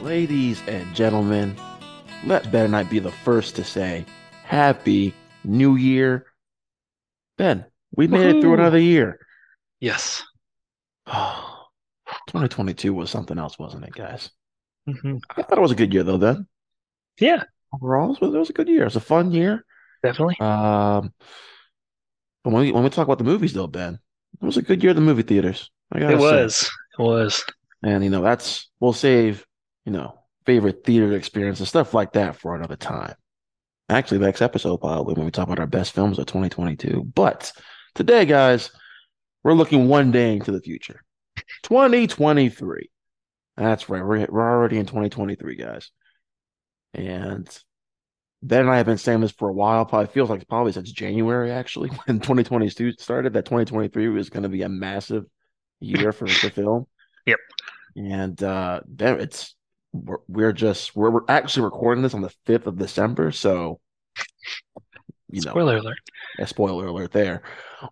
[0.00, 1.56] Ladies and gentlemen,
[2.24, 4.06] let Ben and I be the first to say
[4.44, 5.12] Happy
[5.44, 6.26] New Year.
[7.36, 7.64] Ben,
[7.96, 9.18] we made it through another year.
[9.80, 10.22] Yes.
[11.10, 11.66] Oh,
[12.28, 14.30] 2022 was something else, wasn't it, guys?
[14.86, 16.46] hmm I thought it was a good year, though, then.
[17.18, 18.82] Yeah, Overall, it was, a good year.
[18.82, 19.64] It was a fun year.
[20.02, 20.36] definitely.
[20.40, 21.12] Um,
[22.44, 23.98] but when we, when we talk about the movies, though, Ben,
[24.40, 25.70] it was a good year at the movie theaters.
[25.94, 26.14] It say.
[26.14, 26.70] was.
[26.98, 27.44] It was.
[27.82, 29.46] And, you know, that's, we'll save,
[29.88, 33.14] you know, favorite theater experience and stuff like that for another time.
[33.88, 37.10] Actually, next episode, probably when we talk about our best films of 2022.
[37.14, 37.50] But
[37.94, 38.70] today, guys,
[39.42, 41.00] we're looking one day into the future
[41.62, 42.90] 2023.
[43.56, 44.04] That's right.
[44.04, 45.90] We're, we're already in 2023, guys.
[46.92, 47.48] And
[48.42, 49.86] Ben and I have been saying this for a while.
[49.86, 54.50] Probably feels like probably since January, actually, when 2022 started, that 2023 was going to
[54.50, 55.24] be a massive
[55.80, 56.84] year for the film.
[57.24, 57.38] Yep.
[57.96, 59.56] And uh Ben, it's
[60.04, 63.80] we're, we're just we're, we're actually recording this on the 5th of December, so
[65.30, 65.98] you know, Spoiler alert.
[66.38, 67.42] a spoiler alert there.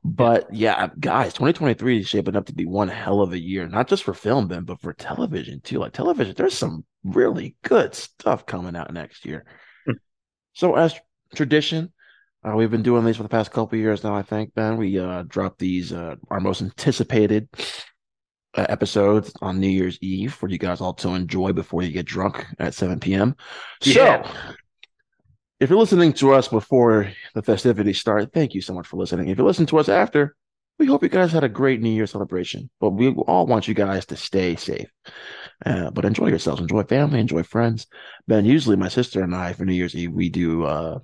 [0.03, 3.89] But yeah, guys, 2023 is shaping up to be one hell of a year, not
[3.89, 5.79] just for film, Ben, but for television too.
[5.79, 9.45] Like television, there's some really good stuff coming out next year.
[9.85, 9.93] Hmm.
[10.55, 10.95] So, as
[11.35, 11.93] tradition,
[12.43, 14.15] uh, we've been doing these for the past couple of years now.
[14.15, 17.49] I think Ben, we uh, drop these uh, our most anticipated
[18.59, 22.47] episodes on New Year's Eve for you guys all to enjoy before you get drunk
[22.59, 23.37] at 7 p.m.
[23.83, 24.23] Yeah.
[24.23, 24.55] So,
[25.59, 29.29] if you're listening to us before the festivities start, thank you so much for listening.
[29.29, 30.37] If you listen to us after,
[30.79, 32.69] we hope you guys had a great New Year celebration.
[32.81, 34.91] But we all want you guys to stay safe.
[35.65, 37.87] Uh, but enjoy yourselves, enjoy family, enjoy friends.
[38.29, 40.99] Ben, usually my sister and I for New Year's Eve we do uh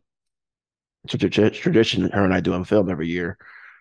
[1.05, 2.11] it's a tra- tradition.
[2.11, 3.39] Her and I do a film every year.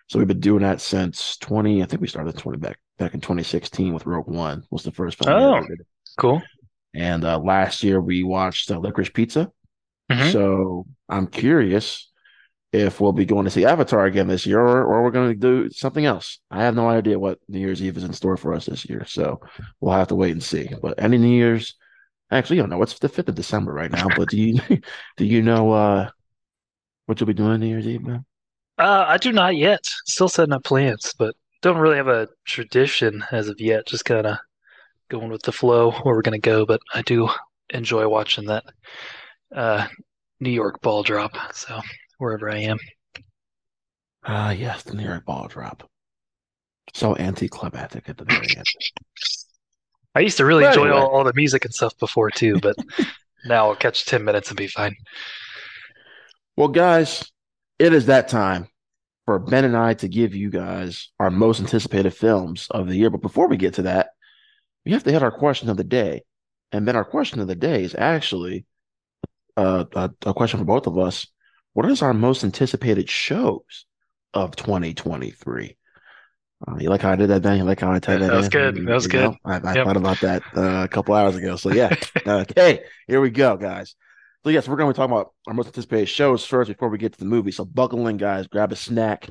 [0.08, 1.84] So we've been doing that since 20.
[1.84, 5.18] I think we started 20 back back in 2016 with Rogue One was the first
[5.18, 5.36] film.
[5.36, 5.66] Oh.
[6.18, 6.42] Cool.
[6.94, 9.52] And uh, last year we watched uh, Licorice Pizza.
[10.12, 10.32] Mhm.
[10.32, 12.10] So I'm curious
[12.72, 15.36] if we'll be going to see Avatar again this year or, or we're going to
[15.36, 16.40] do something else.
[16.52, 19.04] I have no idea what New Year's Eve is in store for us this year.
[19.06, 19.42] So
[19.80, 20.70] we'll have to wait and see.
[20.82, 21.76] But any New Year's,
[22.30, 22.82] actually, you don't know.
[22.84, 24.08] It's the 5th of December right now.
[24.16, 24.60] But do you
[25.18, 26.10] do you know uh,
[27.08, 28.26] what you'll be doing New Year's Eve, man?
[28.78, 29.84] Uh, I do not yet.
[30.06, 33.88] Still setting up plans, but don't really have a tradition as of yet.
[33.88, 34.38] Just kind of
[35.10, 36.66] going with the flow where we're gonna go.
[36.66, 37.30] But I do
[37.70, 38.66] enjoy watching that
[39.56, 39.88] uh,
[40.40, 41.38] New York ball drop.
[41.56, 41.82] So
[42.20, 42.80] wherever I am.
[44.24, 45.88] Ah, yes, the New York ball drop.
[46.94, 48.66] So anticlimactic at the very end.
[50.16, 51.02] I used to really But enjoy anyway.
[51.02, 52.76] all, all the music and stuff before too, but
[53.46, 54.96] now I'll catch 10 minutes and be fine.
[56.56, 57.30] Well, guys,
[57.80, 58.68] it is that time
[59.26, 63.10] for Ben and I to give you guys our most anticipated films of the year.
[63.10, 64.10] But before we get to that,
[64.86, 66.24] we have to hit our question of the day.
[66.72, 68.66] And Ben, our question of the day is actually
[69.58, 71.28] uh, a, a question for both of us.
[71.74, 73.86] What is our most anticipated shows
[74.34, 75.78] of 2023?
[76.68, 77.58] Uh, you like how I did that, Ben?
[77.58, 78.52] You like how I tied That that was in?
[78.52, 78.78] good.
[78.78, 79.22] You- That was good.
[79.22, 79.86] know, I, I Yep.
[79.86, 81.56] thought about that uh, a couple hours ago.
[81.56, 81.96] So yeah.
[82.28, 83.96] okay, here we go, guys.
[84.44, 86.98] So yes, we're going to be talking about our most anticipated shows first before we
[86.98, 87.52] get to the movie.
[87.52, 88.48] So buckle in, guys.
[88.48, 89.30] Grab a snack,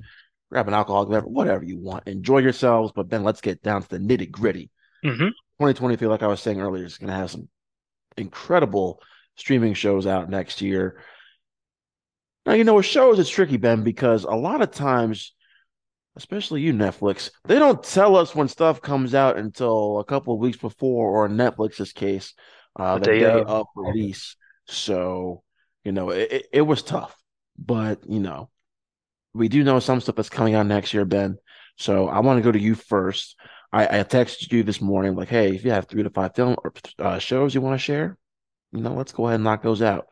[0.50, 2.06] grab an alcohol, whatever, whatever you want.
[2.06, 2.93] Enjoy yourselves.
[2.94, 4.71] But then let's get down to the nitty gritty.
[5.03, 7.48] hmm 2023, like I was saying earlier, is going to have some
[8.16, 9.00] incredible
[9.37, 11.03] streaming shows out next year.
[12.47, 15.34] Now, you know, with shows, it's tricky, Ben, because a lot of times,
[16.16, 20.41] especially you, Netflix, they don't tell us when stuff comes out until a couple of
[20.41, 22.34] weeks before, or in Netflix's case,
[22.78, 24.36] uh, The the day day of release.
[24.71, 25.43] So,
[25.84, 27.17] you know, it, it, was tough,
[27.59, 28.51] but, you know,
[29.34, 31.39] we do know some stuff that's coming out next year, Ben.
[31.77, 33.37] So I want to go to you first.
[33.72, 36.57] I, I texted you this morning, like, hey, if you have three to five film
[36.63, 38.17] or uh, shows you want to share,
[38.72, 40.07] you know, let's go ahead and knock those out.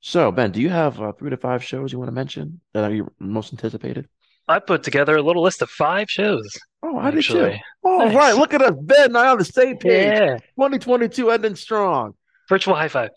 [0.00, 2.90] So, Ben, do you have uh, three to five shows you want to mention that
[2.90, 4.08] are your most anticipated?
[4.48, 6.58] I put together a little list of five shows.
[6.82, 7.38] Oh, I did too.
[7.38, 8.14] Actually, All Nice.
[8.14, 10.12] right, look at us, Ben, I on the same page.
[10.12, 12.14] yeah, 2022 ending strong.
[12.52, 13.10] Virtual high five.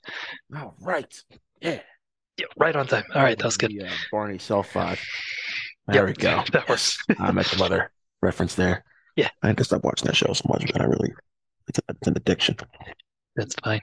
[0.55, 1.13] All right.
[1.61, 1.81] Yeah.
[2.37, 3.03] Yeah, right on time.
[3.13, 3.71] All right, that was good.
[3.71, 5.01] The, uh, Barney Self Five.
[5.87, 6.43] There Yep, we go.
[6.53, 6.97] that was.
[7.19, 7.91] I met the mother
[8.21, 8.83] reference there.
[9.17, 9.29] Yeah.
[9.43, 11.11] I had to stop watching that show so much, but I really,
[11.67, 12.55] it's, it's an addiction.
[13.35, 13.81] That's fine.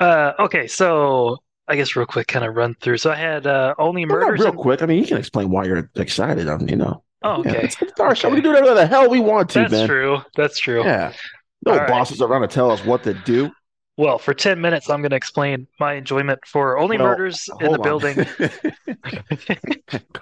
[0.00, 1.38] Uh, okay, so
[1.68, 2.98] I guess real quick, kind of run through.
[2.98, 4.40] So I had uh, only murders.
[4.40, 4.82] real in- quick.
[4.82, 6.48] I mean, you can explain why you're excited.
[6.48, 7.02] I mean, you know.
[7.22, 8.28] Oh, Yeah, okay, it's, it's our show.
[8.28, 9.86] We can do whatever the hell we want to, that's man.
[9.88, 10.18] true.
[10.36, 10.84] That's true.
[10.84, 11.12] Yeah.
[11.64, 11.88] No All right.
[11.88, 13.50] bosses around to tell us what to do.
[13.96, 17.72] Well, for 10 minutes, I'm going to explain my enjoyment for only Well, murders in
[17.72, 17.82] the on.
[17.82, 18.26] building.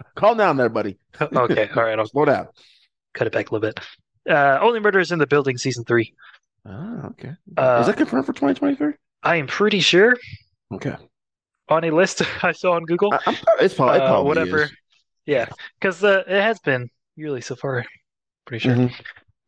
[0.14, 0.96] Calm down there, buddy.
[1.20, 2.48] okay, all right, I'll Slow down.
[3.14, 3.80] cut it back a little bit.
[4.28, 6.14] Uh, only murders in the building, season three.
[6.66, 7.32] Ah, okay.
[7.56, 8.92] Uh, Is that confirmed for 2023?
[9.22, 10.16] I am pretty sure
[10.72, 10.94] Okay.
[11.68, 13.12] on a list I saw on Google.
[13.12, 14.62] I, I'm, it's probably, Uh, probably whatever.
[14.64, 14.72] is.
[15.26, 15.46] Yeah,
[15.80, 17.84] because uh, it has been yearly so far.
[18.46, 18.76] Pretty sure.
[18.76, 18.92] Mhm.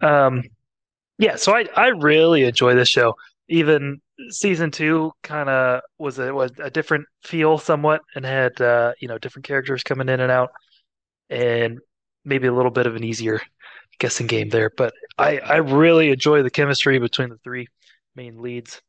[0.02, 0.42] Um,
[1.18, 3.14] yeah, so I I really enjoy this show.
[3.48, 4.00] Even
[4.30, 9.08] season two kind of was a was a different feel somewhat and had uh, you
[9.08, 10.50] know different characters coming in and out,
[11.30, 11.78] and
[12.24, 13.40] maybe a little bit of an easier
[13.98, 14.70] guessing game there.
[14.76, 17.68] But I I really enjoy the chemistry between the three
[18.14, 18.80] main leads,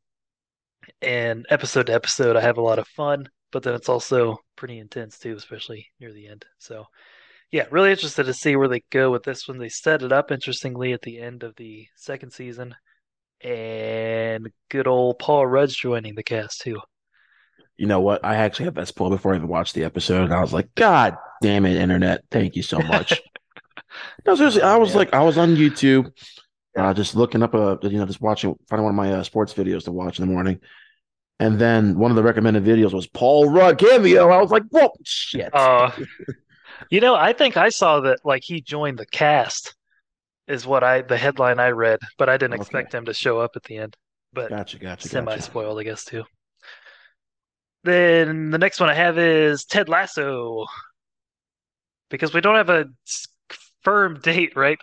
[1.02, 3.28] and episode to episode I have a lot of fun.
[3.50, 6.44] But then it's also pretty intense too, especially near the end.
[6.58, 6.86] So
[7.50, 9.58] yeah, really interested to see where they go with this one.
[9.58, 12.74] They set it up interestingly at the end of the second season,
[13.42, 16.80] and good old Paul Rudd's joining the cast too.
[17.76, 18.24] You know what?
[18.24, 20.74] I actually had that spoiled before I even watched the episode, and I was like,
[20.74, 22.24] God damn it, internet.
[22.30, 23.20] Thank you so much.
[24.26, 24.96] no, seriously, I was Yeah.
[24.98, 26.10] like, I was on YouTube,
[26.76, 29.54] uh, just looking up a, you know, just watching, finding one of my uh, sports
[29.54, 30.60] videos to watch in the morning.
[31.40, 34.28] And then one of the recommended videos was Paul Rudd cameo.
[34.28, 35.54] I was like, whoa, shit.
[35.54, 35.92] Uh,
[36.90, 39.76] you know, I think I saw that like he joined the cast
[40.48, 42.62] is what I the headline I read, but I didn't Okay.
[42.62, 43.96] expect him to show up at the end.
[44.32, 45.42] But gotcha, gotcha, semi gotcha.
[45.42, 46.24] spoiled, I guess too.
[47.84, 50.66] Then the next one I have is Ted Lasso.
[52.10, 52.86] Because we don't have a
[53.82, 54.78] firm date, right?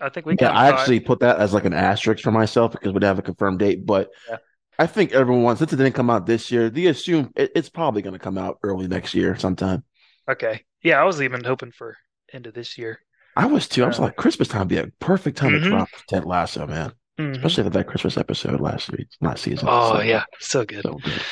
[0.00, 2.72] I think we Yeah, I thought- actually put that as like an asterisk for myself
[2.72, 3.84] because we'd have a confirmed date.
[3.86, 4.36] But Yeah.
[4.78, 8.00] I think everyone, since it didn't come out this year, they assume it, it's probably
[8.02, 9.82] going to come out early next year sometime.
[10.30, 10.64] Okay.
[10.82, 11.96] Yeah, I was even hoping for
[12.32, 13.00] end of this year.
[13.38, 13.84] I was too.
[13.84, 15.62] I was like, Christmas time would be a perfect time Mhm.
[15.62, 16.92] to drop Ted Lasso, man.
[17.18, 17.36] Mhm.
[17.36, 19.68] Especially with that Christmas episode last week, last season.
[19.70, 20.82] Oh So- yeah, so good.
[20.82, 21.22] so good.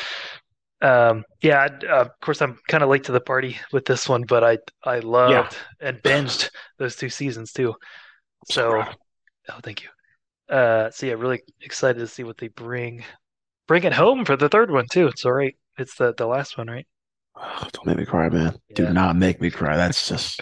[0.83, 4.09] Um, yeah, I- uh, of course I'm kind of late to the party with this
[4.09, 7.75] one, but I I loved and binged those two seasons too.
[8.51, 8.85] So,
[9.49, 9.89] oh, thank you.
[10.55, 13.05] Uh, so yeah, really excited to see what they bring,
[13.67, 15.09] bring it home for the third one too.
[15.09, 15.57] It's all right.
[15.79, 16.87] It's the the last one, right?
[17.35, 18.57] Oh, don't make me cry, man.
[18.75, 19.77] Do not make me cry.
[19.77, 20.41] That's just.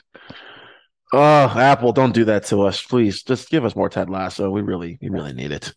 [1.16, 3.22] Oh, Apple, don't do that to us, please.
[3.22, 4.50] Just give us more Ted Lasso.
[4.50, 5.72] We really, we really need it.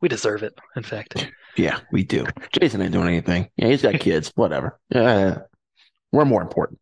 [0.00, 0.56] We deserve it.
[0.76, 1.28] In fact.
[1.56, 2.24] Yeah, we do.
[2.52, 3.50] Jason ain't doing anything.
[3.56, 4.30] Yeah, he's got kids.
[4.36, 4.78] Whatever.
[4.90, 5.38] Yeah,
[6.12, 6.78] we're more important.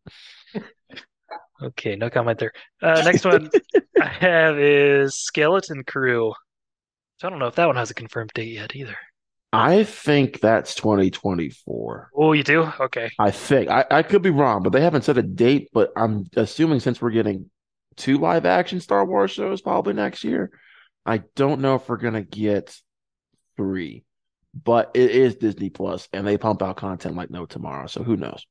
[1.62, 2.52] Okay, no comment there.
[2.82, 3.48] Uh, next one
[4.00, 6.34] I have is Skeleton Crew.
[7.18, 8.96] So I don't know if that one has a confirmed date yet either.
[9.56, 12.10] I think that's 2024.
[12.14, 12.70] Oh, you do?
[12.80, 13.10] Okay.
[13.18, 15.70] I think I, I could be wrong, but they haven't set a date.
[15.72, 17.50] But I'm assuming since we're getting
[17.96, 20.50] two live action Star Wars shows probably next year,
[21.06, 22.78] I don't know if we're gonna get
[23.56, 24.04] three.
[24.54, 27.86] But it is Disney Plus, and they pump out content like no tomorrow.
[27.86, 28.46] So who knows?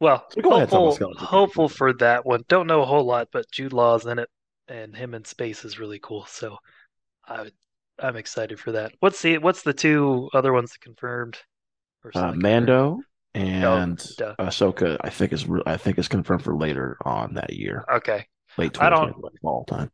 [0.00, 2.44] Well, So go ahead, hopeful, Skeleton hopeful for that one.
[2.48, 4.28] Don't know a whole lot, but Jude Law's in it,
[4.68, 6.26] and him in space is really cool.
[6.26, 6.58] So,
[7.24, 7.52] I would,
[8.02, 8.92] I'm excited for that.
[9.00, 11.38] What's the what's the two other ones that confirmed?
[12.14, 13.00] Uh, Mando
[13.34, 14.34] and duh.
[14.38, 18.26] Ahsoka, I think is I think is confirmed for later on that year, Okay.
[18.58, 19.90] late I don't- 2020 fall time.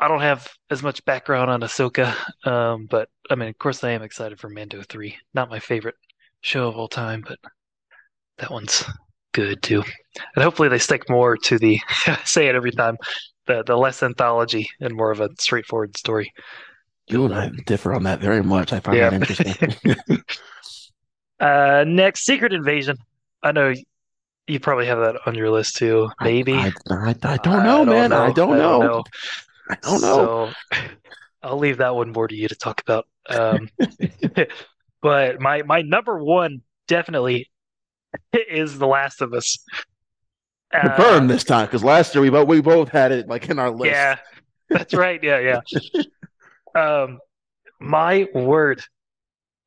[0.00, 2.14] I don't have as much background on Ahsoka,
[2.46, 5.16] um, but I mean, of course, I am excited for Mando 3.
[5.34, 5.96] Not my favorite
[6.40, 7.38] show of all time, but
[8.36, 8.84] that one's
[9.32, 9.82] good too.
[10.36, 12.96] And hopefully, they stick more to the I say it every time
[13.46, 16.30] the the less anthology and more of a straightforward story.
[17.08, 18.72] You and I differ on that very much.
[18.72, 19.10] I find Yeah.
[19.10, 20.22] that interesting.
[21.40, 22.96] Uh, next, Secret Invasion.
[23.44, 23.72] I know
[24.48, 26.10] you probably have that on your list too.
[26.20, 26.54] Maybe.
[26.54, 28.12] I, I, I don't know, man.
[28.12, 29.04] I don't know.
[29.70, 30.50] I don't know.
[30.72, 30.78] So
[31.42, 33.06] I'll leave that one more to you to talk about.
[33.30, 33.68] Um,
[35.00, 37.48] but my my number one definitely
[38.32, 39.58] is The Last of Us.
[40.74, 43.58] Uh, Confirmed this time because last year we both we both had it like in
[43.60, 43.92] our list.
[43.92, 44.16] Yeah,
[44.70, 45.22] that's right.
[45.22, 45.60] Yeah, yeah.
[46.74, 47.18] Um,
[47.80, 48.82] my word.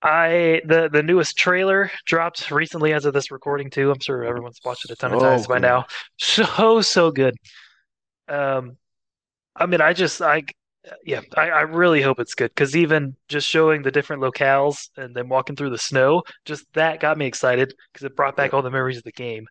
[0.04, 3.92] I the the newest trailer dropped recently as of this recording too.
[3.92, 5.86] I'm sure everyone's watched it a ton of times by now.
[6.18, 7.36] So so good.
[8.28, 8.78] Um,
[9.56, 10.44] I mean, I just I
[11.06, 15.16] yeah, I, I really hope it's good because even just showing the different locales and
[15.16, 18.62] then walking through the snow, just that got me excited because it brought back all
[18.64, 19.46] the memories of the game.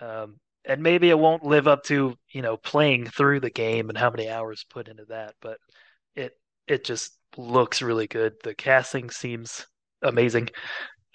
[0.00, 3.96] Um, and maybe it won't live up to you know playing through the game and
[3.98, 5.58] how many hours put into that, but
[6.14, 6.32] it
[6.66, 8.34] it just looks really good.
[8.44, 9.66] The casting seems
[10.02, 10.50] amazing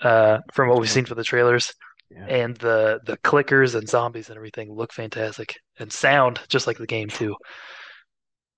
[0.02, 1.74] uh, from what we've seen for the trailers,
[2.12, 2.26] Yeah.
[2.28, 6.88] and the the clickers and zombies and everything look fantastic and sound just like the
[6.88, 7.36] game too.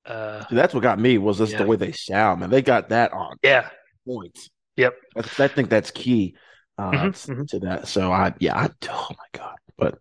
[0.05, 1.59] Uh, that's what got me was just Yeah.
[1.59, 2.49] the way they sound, man.
[2.49, 3.69] They got that on yeah,
[4.05, 4.37] point.
[4.75, 4.95] Yep.
[5.15, 6.35] That's, I think that's key
[6.77, 7.47] uh, Mhm, t- mhm.
[7.49, 7.87] to that.
[7.87, 9.99] So I, yeah, I, oh my god, but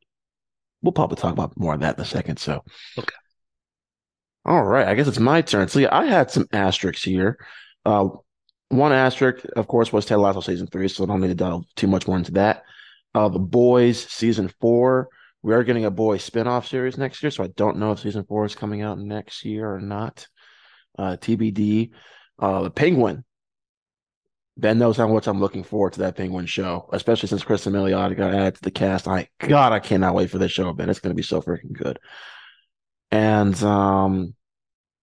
[0.83, 2.39] we'll probably talk about more of that in a second.
[2.39, 2.65] So
[2.97, 3.15] Okay.
[4.49, 5.69] All right, I guess it's my turn.
[5.69, 7.37] So yeah, I had some asterisks here.
[7.85, 8.09] Uh,
[8.71, 11.67] one asterisk, of course, was Ted Lasso season three, so I don't need to delve
[11.77, 12.63] too much more into that.
[13.15, 15.11] Uh, the Boys season four.
[15.43, 18.25] We are getting a Boys spinoff series next year, so I don't know if season
[18.25, 20.27] four is coming out next year or not.
[20.99, 21.91] Uh, TBD.
[22.39, 23.25] Uh, the Penguin.
[24.57, 28.17] Ben knows how much I'm looking forward to that Penguin show, especially since Chris Milioti
[28.17, 29.09] got added to the cast.
[29.09, 30.89] I God, I cannot wait for this show, Ben.
[30.89, 31.99] It's going to be so freaking good.
[33.11, 34.35] And um,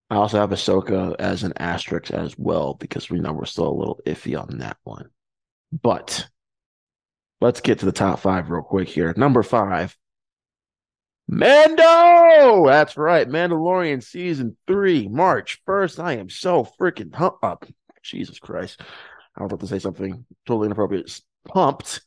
[0.10, 3.74] I also have Ahsoka as an asterisk as well because we know we're still a
[3.74, 5.10] little iffy on that one.
[5.72, 6.28] But
[7.42, 9.14] let's get to the top five real quick here.
[9.18, 9.96] Number five,
[11.28, 12.68] Mando.
[12.68, 16.00] That's right, Mandalorian season three, March first.
[16.00, 17.66] I am so freaking pumped up.
[18.04, 18.82] Jesus Christ,
[19.36, 21.20] I was about to say something totally inappropriate.
[21.48, 22.02] Pumped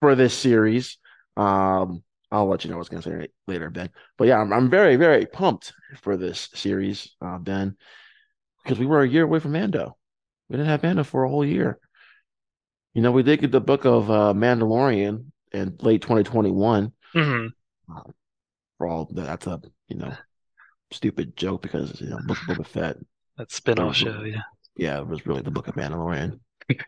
[0.00, 0.98] for this series.
[1.36, 2.02] Um,
[2.34, 3.90] I'll let you know what I was going to say later, Ben.
[4.18, 5.72] But yeah, I'm, I'm very, very pumped
[6.02, 7.76] for this series, uh, Ben,
[8.62, 9.96] because we were a year away from Mando.
[10.48, 11.78] We didn't have Mando for a whole year.
[12.92, 16.92] You know, we did get the book of uh, Mandalorian in late 2021.
[17.14, 17.96] Mm-hmm.
[17.96, 18.02] Uh,
[18.78, 20.12] for all that's a you know
[20.90, 22.96] stupid joke because you know Book of Boba Fett.
[23.36, 24.42] That spin-off show, yeah.
[24.76, 26.84] Yeah, it was really the Book of Mandalorian because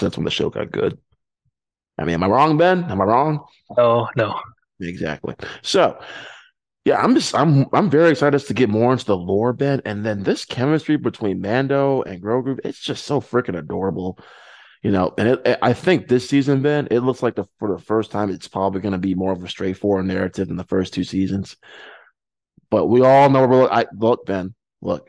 [0.00, 0.98] that's when the show got good.
[1.98, 2.84] I mean, am I wrong, Ben?
[2.84, 3.44] Am I wrong?
[3.76, 4.40] Oh no.
[4.82, 5.34] Exactly.
[5.62, 5.98] So,
[6.84, 10.04] yeah, I'm just I'm I'm very excited to get more into the lore, Ben, and
[10.04, 14.18] then this chemistry between Mando and Grogu, it's just so freaking adorable.
[14.82, 17.80] You know, and it, I think this season, Ben, it looks like the for the
[17.80, 20.92] first time, it's probably going to be more of a straightforward narrative than the first
[20.92, 21.56] two seasons.
[22.68, 25.08] But we all know we're I look, Ben, look,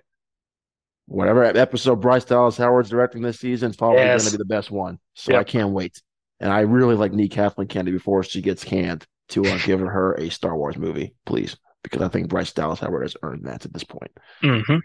[1.07, 4.21] whatever episode Bryce Dallas Howard's directing this season is probably yes.
[4.21, 4.99] going to be the best one.
[5.15, 5.41] So yep.
[5.41, 5.99] I can't wait.
[6.39, 10.13] And I really like need Kathleen Kennedy before she gets canned to uh, give her
[10.13, 13.73] a Star Wars movie, please, because I think Bryce Dallas Howard has earned that at
[13.73, 14.11] this point.
[14.43, 14.77] Mm-hmm.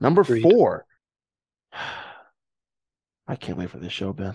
[0.00, 0.42] Number Agreed.
[0.42, 0.86] four.
[3.26, 4.34] I can't wait for this show, Ben.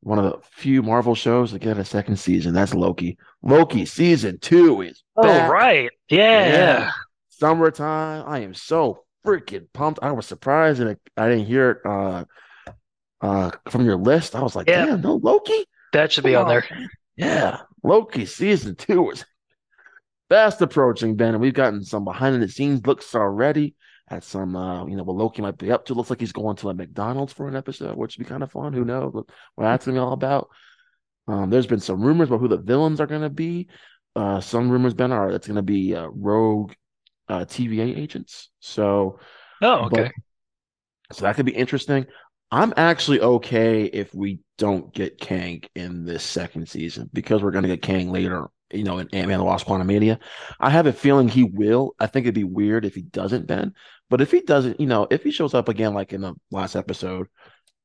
[0.00, 2.54] One of the few Marvel shows that get a second season.
[2.54, 3.18] That's Loki.
[3.42, 5.50] Loki season two is oh back.
[5.50, 6.90] right, yeah, yeah.
[7.28, 8.24] Summertime.
[8.26, 10.00] I am so freaking pumped.
[10.02, 12.24] I was surprised and I didn't hear it uh,
[13.20, 14.34] uh, from your list.
[14.34, 14.86] I was like, yeah.
[14.86, 15.64] damn, no Loki.
[15.92, 16.64] That should be on, on there.
[17.16, 19.24] Yeah, Loki season two is
[20.28, 23.74] fast approaching, Ben, and we've gotten some behind the scenes looks already
[24.08, 25.94] at some, uh, you know, what Loki might be up to.
[25.94, 28.50] Looks like he's going to a McDonald's for an episode, which would be kind of
[28.50, 28.72] fun.
[28.72, 29.26] Who knows what
[29.58, 30.48] that's gonna be all about?
[31.30, 33.68] Um, there's been some rumors about who the villains are going to be.
[34.16, 36.72] Uh, some rumors, Ben, are it's going to be uh, rogue
[37.28, 38.50] uh, TVA agents.
[38.58, 39.20] So,
[39.62, 40.10] oh, okay.
[41.08, 42.06] But, so that could be interesting.
[42.50, 47.62] I'm actually okay if we don't get Kang in this second season because we're going
[47.62, 50.18] to get Kang later, you know, in Ant Man the Wasp Quantumania.
[50.58, 51.94] I have a feeling he will.
[52.00, 53.74] I think it'd be weird if he doesn't, Ben.
[54.08, 56.74] But if he doesn't, you know, if he shows up again like in the last
[56.74, 57.28] episode,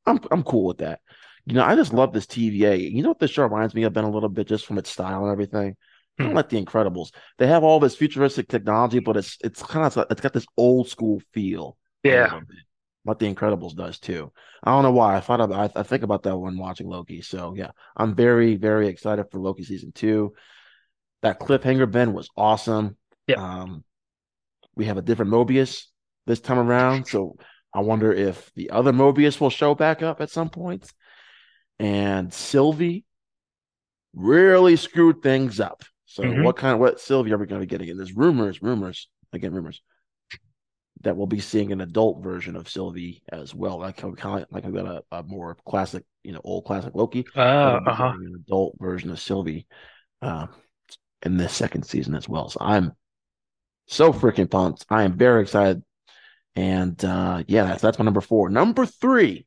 [0.07, 1.01] I'm I'm cool with that.
[1.45, 2.91] You know, I just love this TVA.
[2.91, 4.89] You know what this show reminds me of, Ben, a little bit just from its
[4.89, 5.75] style and everything.
[6.17, 6.35] Kind of hmm.
[6.35, 7.11] like the Incredibles.
[7.37, 10.89] They have all this futuristic technology, but it's it's kind of it's got this old
[10.89, 11.77] school feel.
[12.03, 12.39] Yeah
[13.05, 14.31] what The Incredibles does too.
[14.63, 15.15] I don't know why.
[15.15, 17.21] I thought about, I, I think about that when watching Loki.
[17.21, 20.33] So yeah, I'm very very excited for Loki season two.
[21.21, 22.97] That cliffhanger Ben was awesome.
[23.27, 23.35] Yeah.
[23.35, 23.83] Um,
[24.75, 25.85] we have a different Mobius
[26.25, 27.37] this time around, so
[27.73, 30.91] I wonder if the other Mobius will show back up at some point.
[31.77, 33.05] And Sylvie
[34.15, 35.83] really screwed things up.
[36.05, 36.43] So mm-hmm.
[36.43, 37.91] what kind of what Sylvie are we going to be getting?
[37.91, 39.81] And there's rumors, rumors, again rumors
[41.05, 43.77] that we'll be seeing an adult version of Sylvie as well.
[43.77, 47.25] Like kind of like we got a, a, more classic, you know, old classic Loki.
[47.35, 48.13] Uh, uh-huh.
[48.15, 49.67] An adult version of Sylvie
[50.23, 50.47] uh,
[51.21, 52.49] in this second season as well.
[52.49, 52.93] So I'm
[53.85, 54.87] so freaking pumped.
[54.89, 55.83] I am very excited.
[56.55, 58.49] And uh, yeah, that's that's my number four.
[58.49, 59.45] Number three.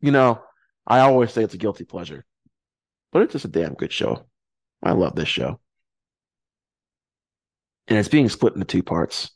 [0.00, 0.42] You know,
[0.86, 2.26] I always say it's a guilty pleasure,
[3.12, 4.26] but it's just a damn good show.
[4.82, 5.58] I love this show
[7.88, 9.30] and it's being split into two parts.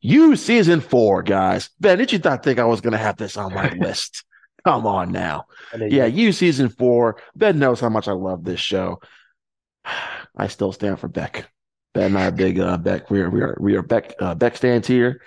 [0.00, 1.70] You season four, guys.
[1.80, 4.24] Ben, did you not think I was going to have this on my list?
[4.64, 5.46] Come on now.
[5.74, 7.16] Yeah, you season four.
[7.34, 9.00] Ben knows how much I love this show.
[10.36, 11.50] I still stand for Beck.
[11.94, 13.10] Ben and I are big uh, Beck.
[13.10, 15.22] We are we are we are Beck uh, Beck stands here.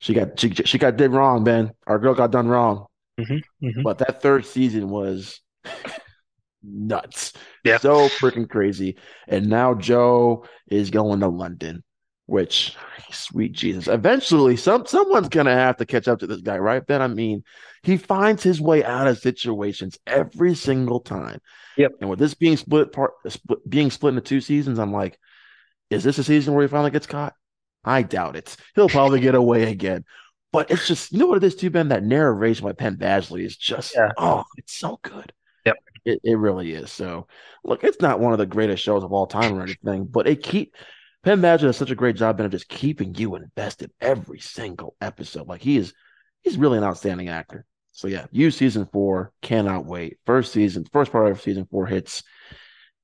[0.00, 1.72] She got she she got did wrong, Ben.
[1.86, 2.86] Our girl got done wrong.
[3.18, 3.82] Mm-hmm, mm-hmm.
[3.82, 5.40] But that third season was
[6.62, 7.32] nuts.
[7.64, 7.78] Yeah.
[7.78, 8.96] So freaking crazy.
[9.28, 11.82] And now Joe is going to London,
[12.26, 12.76] which
[13.10, 13.88] sweet Jesus.
[13.88, 16.86] Eventually, some someone's gonna have to catch up to this guy, right?
[16.86, 17.42] Ben, I mean,
[17.82, 21.40] he finds his way out of situations every single time.
[21.76, 21.92] Yep.
[22.00, 25.18] And with this being split part split, being split into two seasons, I'm like,
[25.90, 27.34] is this a season where he finally gets caught?
[27.84, 28.56] I doubt it.
[28.74, 30.04] He'll probably get away again.
[30.52, 31.88] But it's just, you know what it is too, Ben?
[31.88, 34.10] That narration by Penn Badgley is just, yeah.
[34.18, 35.32] oh, it's so good.
[36.04, 36.90] It, it really is.
[36.90, 37.26] So,
[37.64, 40.42] look, it's not one of the greatest shows of all time or anything, but it
[40.42, 40.74] keep
[41.22, 45.46] Penn Badgley does such a great job of just keeping you invested every single episode.
[45.46, 45.92] Like he is,
[46.42, 47.66] he's really an outstanding actor.
[47.92, 50.18] So yeah, you season four cannot wait.
[50.24, 52.22] First season, first part of season four hits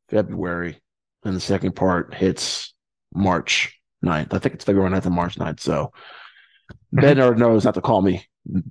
[0.09, 0.81] February,
[1.25, 2.73] and the second part hits
[3.13, 4.33] March 9th.
[4.33, 5.61] I think it's February 9th and March 9th.
[5.61, 5.93] So
[6.95, 7.01] mm-hmm.
[7.01, 8.27] Ben already knows not to call me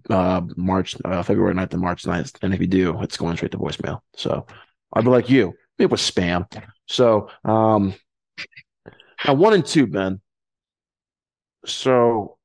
[0.09, 2.37] uh, March, uh, February 9th and March 9th.
[2.41, 4.01] And if you do, it's going straight to voicemail.
[4.15, 4.45] So
[4.93, 5.53] I'd be like you.
[5.77, 6.47] It was spam.
[6.87, 7.95] So um
[9.25, 10.21] now one and two, Ben.
[11.65, 12.37] So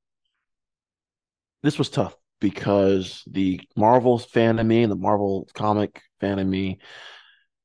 [1.63, 6.47] this was tough because the Marvel fan of me and the Marvel comic fan of
[6.47, 6.79] me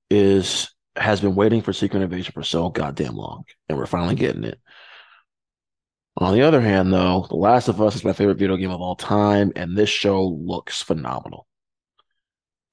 [0.10, 4.44] is has been waiting for Secret Invasion for so goddamn long, and we're finally getting
[4.44, 4.60] it.
[6.18, 8.80] On the other hand, though, The Last of Us is my favorite video game of
[8.80, 11.46] all time, and this show looks phenomenal.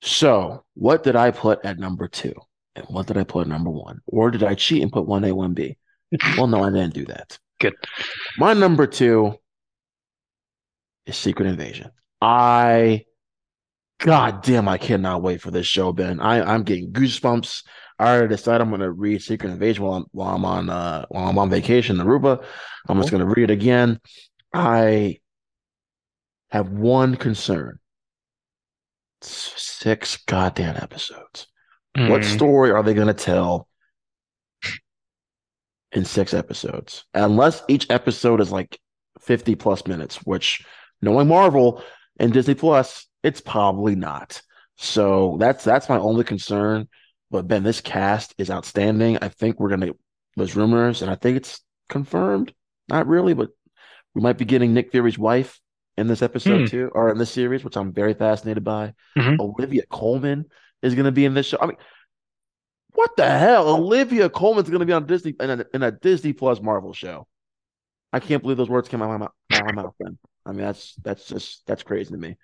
[0.01, 2.35] So, what did I put at number two?
[2.77, 4.01] And what did I put at number one?
[4.07, 5.77] Or did I cheat and put 1A, 1B?
[6.37, 7.39] well, no, I didn't do that.
[7.61, 7.75] Good.
[8.39, 9.35] My number two
[11.07, 11.91] is Secret Invasion.
[12.21, 13.05] I,
[13.99, 16.21] god damn, I cannot wait for this show, Ben.
[16.21, 17.65] I, I'm getting goosebumps.
[18.03, 21.07] I already decided I'm going to read Secret Invasion while I'm while I'm on uh,
[21.09, 22.45] while I'm on vacation in Aruba.
[22.89, 24.01] I'm just going to read it again.
[24.53, 25.21] I
[26.51, 27.79] have one concern.
[29.21, 31.47] Six goddamn episodes.
[31.97, 32.11] Mm.
[32.11, 33.69] What story are they going to tell
[35.93, 37.05] in six episodes?
[37.15, 38.81] Unless each episode is like
[39.21, 40.65] 50 plus minutes, which
[41.01, 41.85] knowing Marvel
[42.19, 44.43] and Disney Plus, it's probably not.
[44.77, 46.88] So that's that's my only concern.
[47.33, 49.16] But Ben, this cast is outstanding.
[49.23, 49.92] I think we're gonna
[50.37, 52.53] there's rumors, and I think it's confirmed.
[52.88, 53.49] Not really, but
[54.14, 55.59] we might be getting Nick Fury's wife
[55.97, 56.71] in this episode mm.
[56.71, 58.92] too, or in this series, which I'm very fascinated by.
[59.16, 59.40] Mm-hmm.
[59.40, 60.45] Olivia Colman
[60.83, 61.59] is gonna be in this show.
[61.59, 61.79] I mean,
[62.92, 63.77] what the hell?
[63.77, 67.27] Olivia Colman's gonna be on Disney in a, in a Disney Plus Marvel show.
[68.12, 70.18] I can't believe those words came out of my mouth, out of my mouth, Ben.
[70.45, 72.37] I mean, that's that's just that's crazy to me.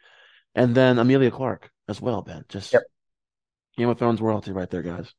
[0.55, 2.47] And then Emilia Clarke as well, Ben.
[2.49, 2.85] Just yep.
[3.79, 5.15] Game of Thrones royalty right there, guys.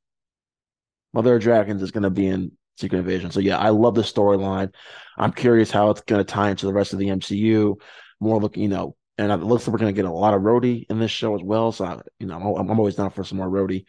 [1.13, 3.31] Mother of Dragons is going to be in Secret Invasion.
[3.31, 4.73] So yeah, I love the storyline.
[5.17, 7.79] I'm curious how it's going to tie into the rest of the MCU.
[8.19, 10.41] More looking, you know, and it looks like we're going to get a lot of
[10.41, 11.71] Rhodey in this show as well.
[11.71, 13.85] So I, you know, I'm, I'm always down for some more Rhodey.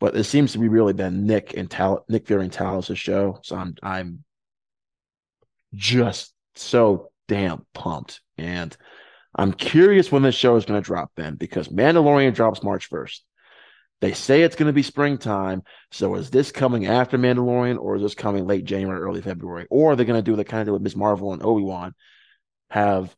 [0.00, 3.40] But it seems to be really been Nick and Tal- Nick Fury and Talos' show.
[3.42, 4.24] So I'm I'm
[5.74, 8.20] just so damn pumped.
[8.38, 8.76] And
[9.34, 13.20] I'm curious when this show is going to drop, Then because Mandalorian drops March 1st.
[14.02, 15.62] They say it's going to be springtime.
[15.92, 19.68] So is this coming after Mandalorian or is this coming late January, early February?
[19.70, 21.62] Or are they going to do the kind of do with Miss Marvel and Obi
[21.62, 21.94] Wan?
[22.70, 23.14] Have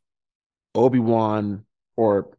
[0.74, 1.64] Obi Wan
[1.96, 2.36] or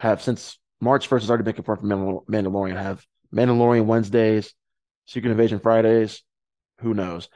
[0.00, 4.54] have since March 1st has already been confirmed for Mandalorian, have Mandalorian Wednesdays,
[5.06, 6.22] Secret Invasion Fridays?
[6.80, 7.28] Who knows?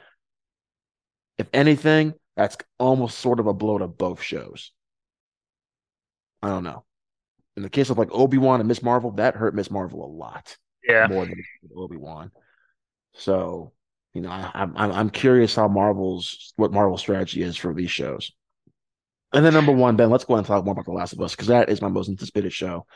[1.37, 4.73] If anything, that's almost sort of a blow to both shows.
[6.43, 6.87] I don't know
[7.57, 10.11] in the case of like Obi Wan and Miss Marvel, that hurt Miss Marvel a
[10.11, 10.57] lot.
[10.87, 11.43] Yeah, more than
[11.77, 12.31] Obi Wan.
[13.15, 13.73] So
[14.15, 17.91] you know, I, am I'm I'm curious how Marvel's what Marvel's strategy is for these
[17.91, 18.33] shows.
[19.33, 21.33] And then number one, Ben, let's go and talk more about The Last of Us
[21.33, 22.87] because that is my most anticipated show.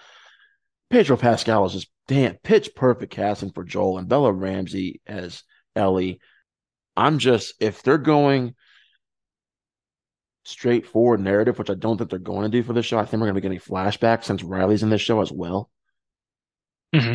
[0.89, 5.43] Pedro Pascal is just damn pitch perfect casting for Joel and Bella Ramsey as
[5.77, 6.21] Ellie.
[6.97, 8.55] I'm just if they're going
[10.45, 12.99] straightforward narrative, which I don't think they're going to do for this show.
[12.99, 15.71] I think we're going to be getting flashbacks since Riley's in this show as well.
[16.95, 17.15] Mm-hmm.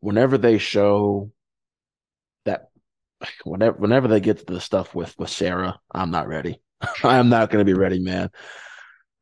[0.00, 1.32] Whenever they show
[2.44, 2.68] that,
[3.44, 6.60] whenever whenever they get to the stuff with with Sarah, I'm not ready.
[7.04, 8.30] I am not going to be ready, man.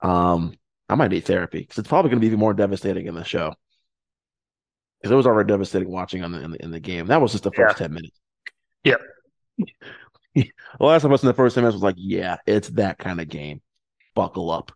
[0.02, 0.54] Um,
[0.88, 3.24] I might need therapy because it's probably going to be even more devastating in the
[3.24, 3.54] show.
[5.00, 7.06] Because it was already devastating watching on the in the, in the game.
[7.06, 7.86] That was just the first yeah.
[7.86, 8.18] ten minutes.
[8.84, 8.96] Yeah.
[10.36, 13.28] The last of us in the first semester was like, yeah, it's that kind of
[13.28, 13.60] game.
[14.14, 14.72] Buckle up.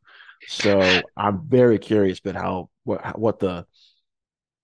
[0.47, 3.67] So I'm very curious, but how what what the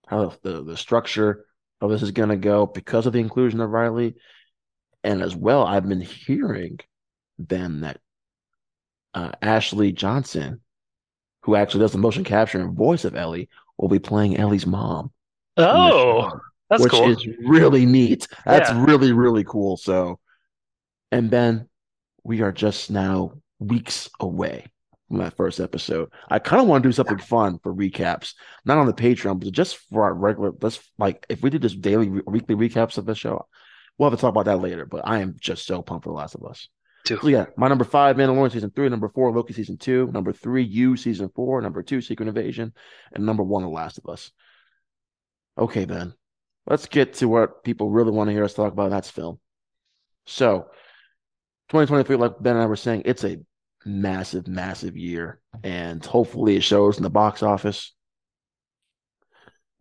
[0.06, 1.44] how the the structure
[1.80, 4.14] of this is going to go because of the inclusion of Riley,
[5.04, 6.80] and as well, I've been hearing
[7.38, 8.00] then that
[9.12, 10.60] uh, Ashley Johnson,
[11.42, 15.12] who actually does the motion capture and voice of Ellie, will be playing Ellie's mom.
[15.58, 16.32] Oh,
[16.70, 17.08] that's cool.
[17.08, 17.32] which cool.
[17.32, 18.26] is really neat.
[18.44, 18.84] That's yeah.
[18.84, 19.76] really really cool.
[19.76, 20.18] So
[21.10, 21.68] and Ben,
[22.24, 24.66] we are just now weeks away
[25.08, 26.10] from that first episode.
[26.28, 29.52] I kind of want to do something fun for recaps, not on the Patreon, but
[29.52, 30.52] just for our regular.
[30.60, 33.46] Let's like if we did just daily, weekly recaps of the show,
[33.98, 34.86] we'll have to talk about that later.
[34.86, 36.68] But I am just so pumped for The Last of Us.
[37.06, 40.64] So yeah, my number five, Mandalorian season three, number four, Loki season two, number three,
[40.64, 42.72] You season four, number two, Secret Invasion,
[43.12, 44.32] and number one, The Last of Us.
[45.56, 46.14] Okay, Ben,
[46.66, 48.90] let's get to what people really want to hear us talk about.
[48.90, 49.38] That's film.
[50.26, 50.66] So,
[51.68, 53.38] 2023, like Ben and I were saying, it's a
[53.84, 57.94] massive, massive year, and hopefully it shows in the box office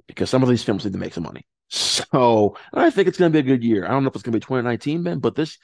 [0.08, 1.46] because some of these films need to make some money.
[1.68, 3.86] So I think it's going to be a good year.
[3.86, 5.58] I don't know if it's going to be 2019, Ben, but this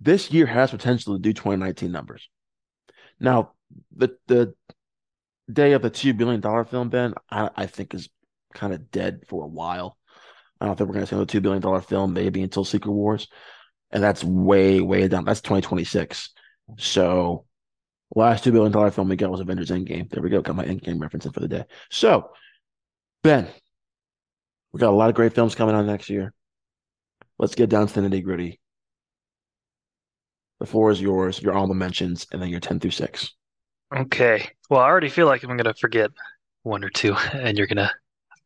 [0.00, 2.28] this year has potential to do 2019 numbers.
[3.18, 3.52] Now,
[3.96, 4.54] the the
[5.52, 8.08] day of the two billion dollar film, Ben, I, I think is
[8.54, 9.98] kind of dead for a while.
[10.60, 12.92] I don't think we're going to see another two billion dollar film maybe until Secret
[12.92, 13.28] Wars,
[13.90, 15.24] and that's way way down.
[15.24, 16.30] That's 2026.
[16.78, 17.44] So,
[18.14, 20.10] last two billion dollar film we got was Avengers Endgame.
[20.10, 20.42] There we go.
[20.42, 21.64] Got my Endgame reference in for the day.
[21.90, 22.30] So,
[23.22, 23.48] Ben,
[24.72, 26.32] we got a lot of great films coming out next year.
[27.38, 28.60] Let's get down to the nitty gritty.
[30.60, 33.32] The floor is yours, your honorable mentions, and then your 10 through 6.
[33.96, 34.48] Okay.
[34.68, 36.10] Well, I already feel like I'm going to forget
[36.64, 37.90] one or two, and you're going to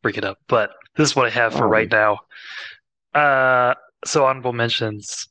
[0.03, 0.37] break it up.
[0.47, 1.69] But this is what I have for Oh.
[1.69, 2.19] right now.
[3.19, 3.73] Uh,
[4.05, 5.27] so honorable mentions.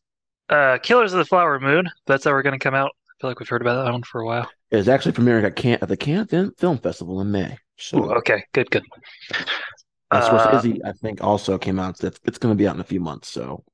[0.52, 1.88] Uh, Killers of the Flower Moon.
[2.06, 2.90] That's ever going to come out.
[3.08, 4.50] I feel like we've heard about that one for a while.
[4.70, 6.26] It's actually premiering at, Can- at the Cannes
[6.58, 7.56] Film- Festival in May.
[7.78, 8.84] So, Ooh, okay, good, good.
[9.30, 12.02] and Uh, Scorsese, I think, also came out.
[12.04, 13.28] It's, it's going to be out in a few months.
[13.30, 13.64] So,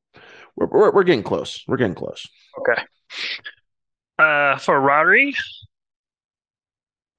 [0.57, 1.63] we're, we're, we're getting close.
[1.67, 2.27] We're getting close.
[2.61, 2.81] Okay.
[4.19, 5.35] Uh, Ferrari.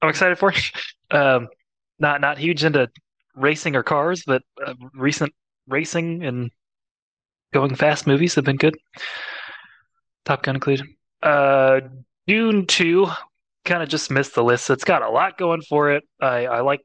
[0.02, 0.54] I'm excited for.
[1.12, 1.48] Um,
[1.98, 2.88] not not huge into
[3.34, 5.34] racing or cars, but uh, recent
[5.68, 6.52] racing and
[7.52, 8.78] going fast movies have been good.
[10.26, 10.86] Top Gun included.
[11.22, 11.82] Uh,
[12.28, 13.08] Dune 2
[13.66, 14.70] kind of just missed the list.
[14.70, 16.04] It's got a lot going for it.
[16.22, 16.82] I I like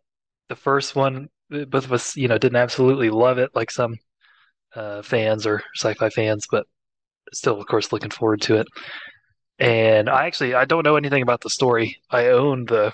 [0.49, 1.29] the first one.
[1.51, 3.97] Both of us, you know, didn't absolutely love it like some
[4.75, 6.66] uh, fans or sci-fi fans, but
[7.33, 8.66] still, of course, looking forward to it.
[9.59, 11.99] And I actually I don't know anything about the story.
[12.11, 12.92] I own the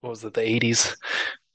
[0.00, 0.96] what was it the 80s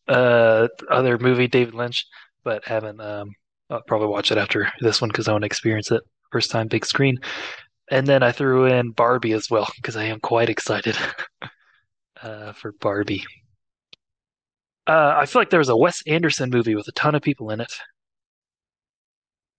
[0.07, 2.05] uh other movie David Lynch,
[2.43, 3.31] but haven't um
[3.69, 6.67] I'll probably watch it after this one because I want to experience it first time
[6.67, 7.17] big screen.
[7.89, 10.97] And then I threw in Barbie as well because I am quite excited
[12.21, 13.23] uh for Barbie.
[14.85, 17.49] Uh I feel like there was a Wes Anderson movie with a ton of people
[17.51, 17.73] in it.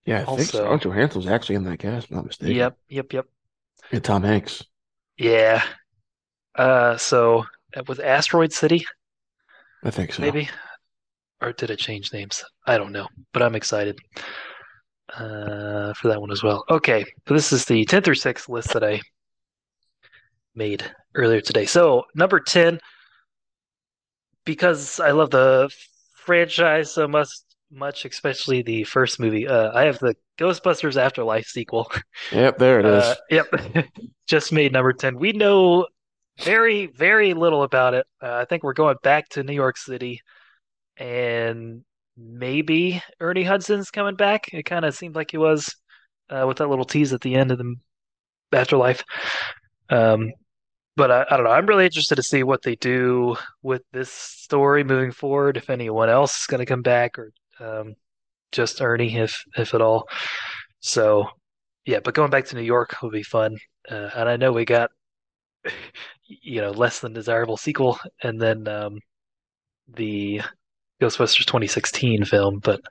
[0.05, 2.55] Yeah, I think Also- Scarlett Johansson was actually in that cast, not mistaken.
[2.55, 3.25] Yep, yep, yep.
[3.91, 4.63] And Tom Hanks.
[5.17, 5.63] Yeah.
[6.55, 8.85] Uh so uh, was Asteroid City
[9.83, 10.21] I think so.
[10.21, 10.49] maybe
[11.41, 13.97] or did it change names i don't know but i'm excited
[15.17, 18.73] uh, for that one as well okay so this is the 10 through 6 list
[18.73, 18.99] that i
[20.55, 20.83] made
[21.15, 22.79] earlier today so number 10
[24.45, 25.69] because i love the
[26.15, 27.29] franchise so much
[27.71, 31.91] much especially the first movie uh, i have the ghostbusters afterlife sequel
[32.31, 33.03] Yep, there it is.
[33.03, 33.47] uh, yep.
[34.27, 35.17] Just made number 10.
[35.17, 35.87] We know
[36.41, 38.05] very, very little about it.
[38.21, 40.21] Uh, I think we're going back to New York City
[40.97, 41.83] and
[42.19, 44.53] maybe Ernie Hudson's coming back.
[44.53, 45.73] It kind of seemed like he was
[46.29, 47.75] uh, with that little tease at the end of the
[48.51, 49.03] Afterlife.
[49.89, 50.31] Um,
[50.95, 51.51] but I, I don't know.
[51.51, 55.57] I'm really interested to see what they do with this story moving forward.
[55.57, 57.95] If anyone else is going to come back, or um,
[58.51, 60.07] just Ernie, if if at all.
[60.81, 61.29] So
[61.85, 63.57] yeah, but going back to New York would be fun.
[63.89, 64.91] Uh, and I know we got,
[66.27, 68.99] you know, less than desirable sequel, and then um,
[69.87, 70.41] the
[71.01, 72.59] Ghostbusters 2016 film.
[72.59, 72.81] But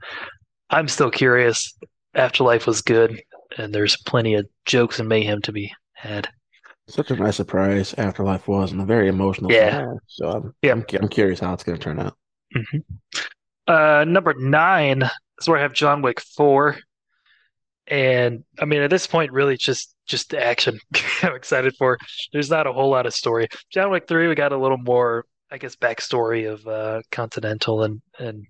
[0.71, 1.73] I'm still curious.
[2.15, 3.21] Afterlife was good,
[3.57, 6.29] and there's plenty of jokes and mayhem to be had.
[6.89, 9.53] Such a nice surprise Afterlife was, and a very emotional.
[9.53, 9.87] Yeah.
[10.07, 10.73] So I'm, Yeah.
[10.73, 12.17] I'm, I'm curious how it's going to turn out.
[13.67, 15.03] Uh, number nine
[15.39, 16.77] is where I have John Wick 4.
[17.89, 20.79] And I mean, at this point, really just just action.
[21.23, 21.99] I'm excited for.
[22.33, 23.49] There's not a whole lot of story.
[23.71, 28.01] John Wick 3, we got a little more, I guess, backstory of uh, Continental and
[28.19, 28.47] and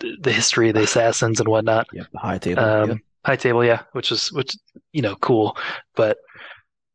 [0.00, 1.86] the history of the assassins and whatnot.
[1.92, 2.64] Yeah, high table.
[2.64, 2.98] Um, Yep.
[3.26, 4.54] High table, yeah, which is which
[4.92, 5.56] you know cool,
[5.96, 6.18] but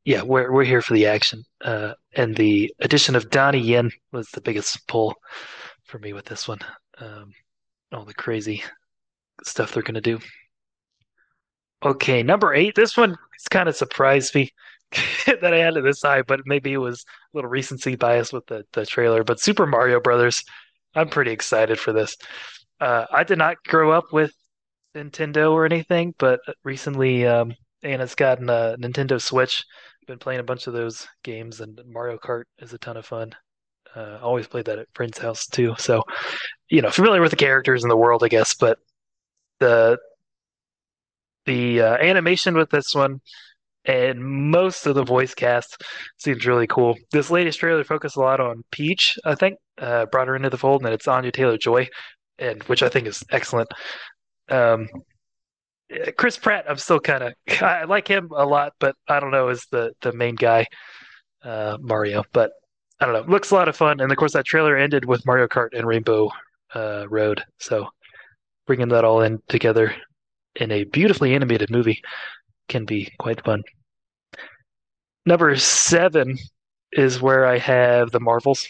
[0.06, 1.44] yeah, we're we're here for the action.
[1.62, 5.16] Uh, and the addition of Donnie Yen was the biggest pull
[5.84, 6.60] for me with this one.
[6.98, 7.32] Um,
[7.92, 8.64] all the crazy
[9.44, 10.20] stuff they're gonna do.
[11.84, 12.76] Okay, number eight.
[12.76, 14.50] This one has kind of surprised me
[15.26, 17.04] that I had it this high, but maybe it was
[17.34, 19.24] little recency bias with the the trailer.
[19.24, 20.44] But Super Mario Brothers,
[20.96, 22.16] I'm pretty excited for this.
[22.80, 24.32] Uh, I did not grow up with
[24.96, 29.64] Nintendo or anything, but recently um, Anna's gotten a Nintendo Switch.
[30.06, 33.32] Been playing a bunch of those games, and Mario Kart is a ton of fun.
[33.96, 35.76] Uh, always played that at friend's house too.
[35.78, 36.04] So,
[36.70, 38.54] you know, familiar with the characters in the world, I guess.
[38.54, 38.80] But
[39.60, 39.98] the
[41.46, 43.22] the uh, animation with this one
[43.86, 45.82] and most of the voice cast
[46.18, 46.96] seems really cool.
[47.12, 50.58] This latest trailer focused a lot on Peach, I think, uh, brought her into the
[50.58, 51.88] fold, and it's Anya Taylor Joy,
[52.40, 53.70] and which I think is excellent.
[54.50, 54.88] Um,
[56.18, 59.50] Chris Pratt, I'm still kind of I like him a lot, but I don't know
[59.50, 60.68] is the the main guy,
[61.44, 62.24] uh, Mario.
[62.34, 62.52] But
[63.00, 65.26] I don't know, looks a lot of fun, and of course that trailer ended with
[65.26, 66.32] Mario Kart and Rainbow
[66.74, 67.90] uh, Road, so
[68.66, 69.94] bringing that all in together
[70.56, 72.02] in a beautifully animated movie
[72.68, 73.64] can be quite fun.
[75.26, 76.38] Number seven
[76.92, 78.68] is where I have the Marvels.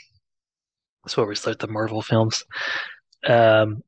[1.04, 2.44] That's where we start the Marvel films.
[3.28, 3.82] Um,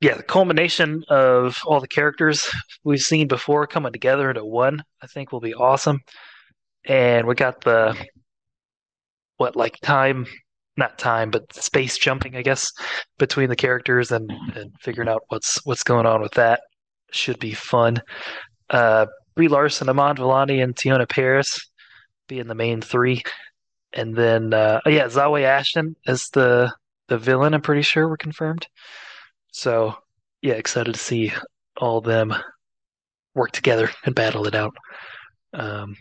[0.00, 2.50] yeah, the culmination of all the characters
[2.84, 6.00] we've seen before coming together into one, I think will be awesome.
[6.86, 7.94] And we got the
[9.36, 10.26] what like time
[10.76, 12.72] not time, but space jumping, I guess,
[13.18, 16.60] between the characters and, and figuring out what's what's going on with that
[17.12, 18.00] should be fun.
[18.70, 21.70] Uh, Brie Larson, Iman Vellani, and Teyonah Parris
[22.28, 23.22] being the main three,
[23.92, 26.72] and then uh, oh yeah, Zawe Ashton as the
[27.08, 27.54] the villain.
[27.54, 28.66] I'm pretty sure we're confirmed.
[29.52, 29.96] So
[30.42, 31.32] yeah, excited to see
[31.76, 32.34] all them
[33.34, 34.74] work together and battle it out.
[35.52, 35.96] Um,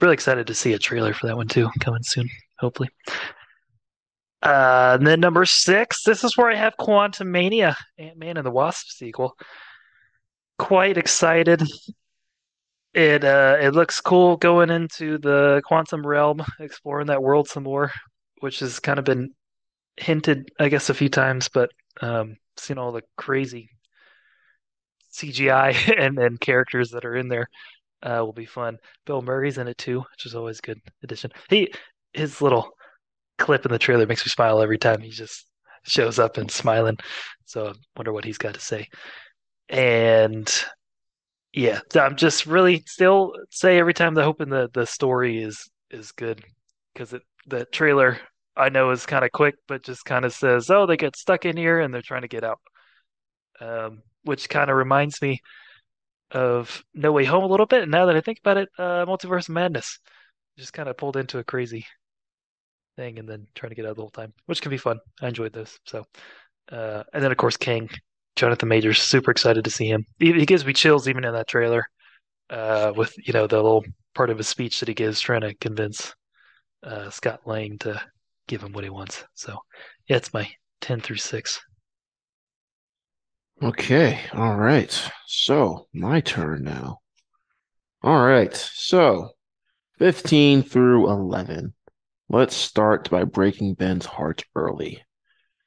[0.00, 2.28] really excited to see a trailer for that one too, coming soon,
[2.58, 2.90] hopefully.
[4.42, 8.50] Uh, and then number six, this is where I have Quantumania, Ant Man and the
[8.50, 9.36] Wasp sequel.
[10.58, 11.62] Quite excited.
[12.94, 17.92] It uh, it looks cool going into the quantum realm, exploring that world some more,
[18.40, 19.34] which has kind of been
[19.98, 23.68] hinted, I guess, a few times, but um, seeing all the crazy
[25.12, 27.48] CGI and, and characters that are in there
[28.02, 28.78] uh, will be fun.
[29.04, 31.32] Bill Murray's in it too, which is always a good addition.
[31.50, 31.72] He
[32.12, 32.70] his little
[33.38, 35.46] clip in the trailer makes me smile every time he just
[35.84, 36.96] shows up and smiling.
[37.44, 38.88] So I wonder what he's got to say.
[39.68, 40.48] And
[41.52, 46.12] yeah, I'm just really still say every time the hoping the the story is is
[46.12, 46.44] good
[46.92, 48.18] because it the trailer
[48.56, 51.44] I know is kind of quick, but just kind of says, "Oh, they get stuck
[51.44, 52.60] in here and they're trying to get out,"
[53.60, 55.40] um, which kind of reminds me
[56.30, 57.82] of No Way Home a little bit.
[57.82, 59.98] And now that I think about it, uh, Multiverse Madness
[60.58, 61.86] just kind of pulled into a crazy
[62.96, 64.98] thing and then trying to get out the whole time, which can be fun.
[65.20, 65.78] I enjoyed those.
[65.86, 66.04] So,
[66.72, 67.90] uh, and then of course King
[68.36, 70.04] Jonathan Majors, super excited to see him.
[70.18, 71.86] He, he gives me chills even in that trailer,
[72.50, 75.54] uh, with you know the little part of his speech that he gives trying to
[75.54, 76.14] convince
[76.82, 78.00] uh, Scott Lang to
[78.46, 79.24] give him what he wants.
[79.34, 79.58] So
[80.08, 80.48] yeah, it's my
[80.80, 81.60] ten through six.
[83.62, 85.10] Okay, all right.
[85.26, 86.98] So my turn now.
[88.02, 89.30] All right, so
[89.98, 91.72] fifteen through eleven.
[92.28, 95.00] Let's start by breaking Ben's heart early.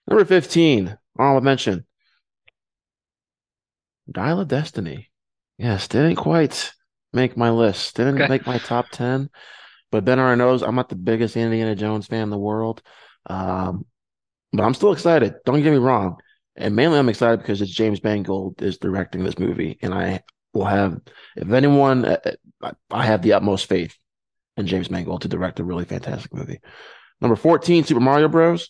[0.07, 1.85] Number 15, honorable mention
[4.11, 5.09] Dial of Destiny.
[5.57, 6.71] Yes, didn't quite
[7.13, 7.95] make my list.
[7.95, 8.29] Didn't okay.
[8.29, 9.29] make my top 10.
[9.91, 12.81] But Ben knows I'm not the biggest Indiana Jones fan in the world.
[13.25, 13.85] Um,
[14.53, 15.35] but I'm still excited.
[15.45, 16.17] Don't get me wrong.
[16.55, 19.77] And mainly I'm excited because it's James Mangold is directing this movie.
[19.81, 20.99] And I will have,
[21.35, 22.17] if anyone, uh,
[22.61, 23.97] uh, I have the utmost faith
[24.57, 26.59] in James Mangold to direct a really fantastic movie.
[27.21, 28.69] Number 14, Super Mario Bros.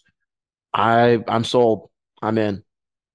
[0.74, 1.90] I I'm sold.
[2.22, 2.64] I'm in.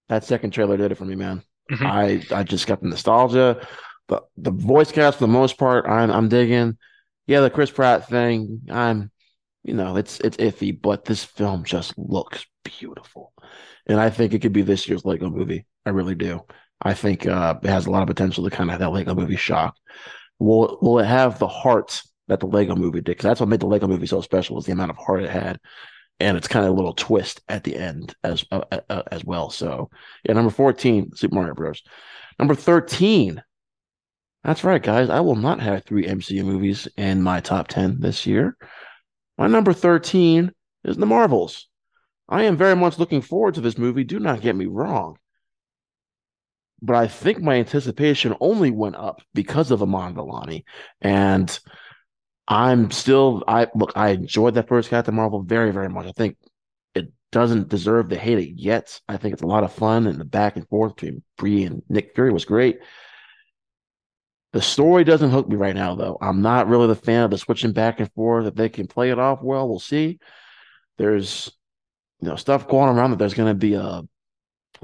[0.08, 1.42] That second trailer did it for me, man.
[1.70, 1.86] Mm-hmm.
[1.86, 3.66] I I just got the nostalgia.
[4.08, 6.76] The the voice cast for the most part, I'm I'm digging.
[7.26, 9.10] Yeah, the Chris Pratt thing, I'm
[9.62, 13.32] you know, it's it's iffy, but this film just looks beautiful.
[13.86, 15.66] And I think it could be this year's Lego movie.
[15.86, 16.42] I really do.
[16.82, 19.14] I think uh, it has a lot of potential to kind of have that Lego
[19.14, 19.74] movie shock.
[20.38, 23.04] Will will it have the heart that the Lego movie did?
[23.06, 25.30] Because that's what made the Lego movie so special was the amount of heart it
[25.30, 25.58] had
[26.20, 29.24] and it's kind of a little twist at the end as uh, uh, uh, as
[29.24, 29.50] well.
[29.50, 29.90] So
[30.24, 31.82] yeah, number fourteen, Super Mario Bros.
[32.38, 33.42] Number thirteen.
[34.42, 35.08] That's right, guys.
[35.08, 38.56] I will not have three MCU movies in my top ten this year.
[39.38, 40.52] My number thirteen
[40.84, 41.68] is The Marvels.
[42.28, 44.04] I am very much looking forward to this movie.
[44.04, 45.16] Do not get me wrong.
[46.80, 50.64] But I think my anticipation only went up because of Iman Vellani.
[51.00, 51.58] And
[52.46, 56.06] I'm still I look I enjoyed that first Captain Marvel very very much.
[56.06, 56.36] I think
[56.94, 59.00] it doesn't deserve to hate it yet.
[59.08, 61.82] I think it's a lot of fun and the back and forth between Brie and
[61.88, 62.80] Nick Fury was great.
[64.52, 66.18] The story doesn't hook me right now though.
[66.20, 68.46] I'm not really the fan of the switching back and forth.
[68.46, 70.18] If they can play it off well, we'll see.
[70.98, 71.50] There's
[72.20, 74.02] you know stuff going around that there's going to be a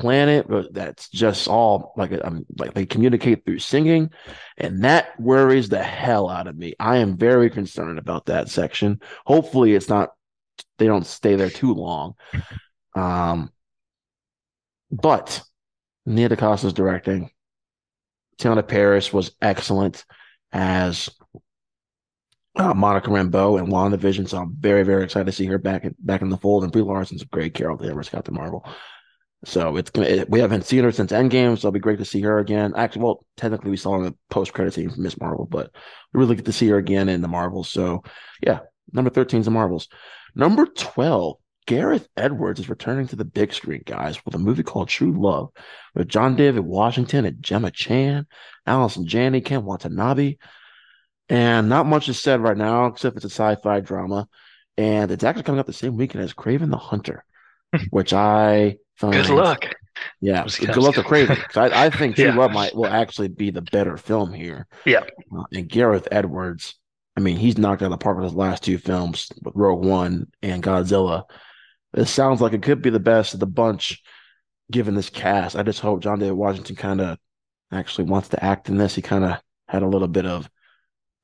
[0.01, 4.11] planet but that's just all like um, like they communicate through singing
[4.57, 9.01] and that worries the hell out of me i am very concerned about that section
[9.27, 10.11] hopefully it's not
[10.79, 12.15] they don't stay there too long
[12.95, 13.51] um
[14.91, 15.43] but
[16.07, 17.31] Nia DaCosta's directing
[18.41, 20.05] Teyonah Parris was excellent
[20.53, 21.11] as
[22.57, 24.29] uh, Monica Rambeau and WandaVision.
[24.29, 26.65] So I'm very, very excited to see her back in, back in the fold.
[26.65, 28.67] And Brie Larson's a great Carol Danvers Captain Marvel.
[29.45, 32.21] So it's it, we haven't seen her since Endgame, so it'll be great to see
[32.23, 32.75] her again.
[32.77, 35.71] Actually, well, technically we saw her in the post credit scene from Miss Marvel, but
[36.13, 37.71] we really get to see her again in the Marvels.
[37.71, 38.03] So
[38.43, 38.61] yeah,
[38.93, 39.89] number 13 is the Marvels.
[40.35, 44.89] Number 12, Gareth Edwards is returning to the big screen, guys, with a movie called
[44.89, 45.51] True Love
[45.95, 48.27] with John David Washington and Gemma Chan,
[48.67, 50.37] Allison Janney, Ken Watanabe.
[51.29, 54.29] And not much is said right now, except it's a sci-fi drama.
[54.77, 57.25] And it's actually coming up the same weekend as Kraven the Hunter,
[57.91, 59.67] which I Good luck.
[60.21, 61.39] Yeah, good luck to Kraven.
[61.57, 62.35] I, I, think True yeah.
[62.35, 64.67] Love might will actually be the better film here.
[64.87, 65.05] Yeah.
[65.35, 66.75] Uh, and Gareth Edwards,
[67.17, 69.85] I mean, he's knocked out of the park with his last two films, with Rogue
[69.85, 71.25] One and Godzilla.
[71.93, 74.03] It sounds like it could be the best of the bunch,
[74.71, 75.57] given this cast.
[75.57, 77.19] I just hope John David Washington kind of
[77.73, 78.95] actually wants to act in this.
[78.95, 80.49] He kind of had a little bit of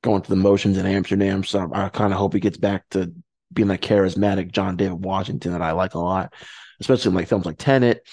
[0.03, 1.43] going through the motions in Amsterdam.
[1.43, 3.13] So I kind of hope he gets back to
[3.51, 6.33] being that charismatic John David Washington that I like a lot,
[6.79, 8.07] especially in like films like Tenet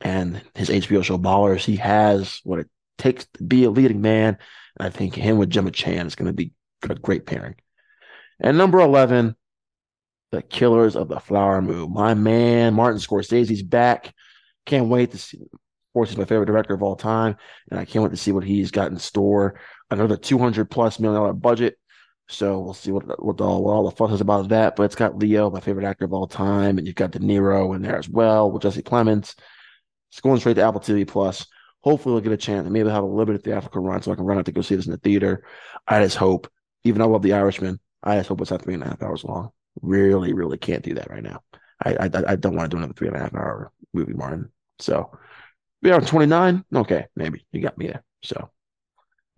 [0.00, 1.64] and his HBO show Ballers.
[1.64, 2.68] He has what it
[2.98, 4.38] takes to be a leading man.
[4.78, 6.52] And I think him with Gemma Chan is going to be
[6.88, 7.56] a great pairing.
[8.40, 9.34] And number 11,
[10.30, 11.92] The Killers of the Flower Moon.
[11.92, 14.14] My man, Martin Scorsese's back.
[14.66, 15.38] Can't wait to see.
[15.40, 17.36] Of course, he's my favorite director of all time.
[17.70, 19.58] And I can't wait to see what he's got in store
[19.90, 21.78] another 200 plus million dollar budget.
[22.28, 24.76] So we'll see what what all, what all the fuss is about that.
[24.76, 27.74] But it's got Leo, my favorite actor of all time, and you've got De Niro
[27.74, 29.34] in there as well with Jesse Plemons.
[30.10, 31.46] It's going straight to Apple TV Plus.
[31.80, 34.24] Hopefully, we'll get a chance and maybe have a limited theatrical run so I can
[34.24, 35.44] run out to go see this in the theater.
[35.86, 36.50] I just hope,
[36.84, 39.02] even though I love The Irishman, I just hope it's not three and a half
[39.02, 39.50] hours long.
[39.80, 41.40] Really, really can't do that right now.
[41.82, 44.50] I I, I don't want to do another three and a half hour movie, Martin.
[44.80, 45.16] So,
[45.82, 46.64] we are 29.
[46.74, 48.04] Okay, maybe you got me there.
[48.22, 48.50] So,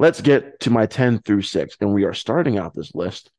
[0.01, 1.77] Let's get to my 10 through 6.
[1.83, 3.31] And we are starting out this list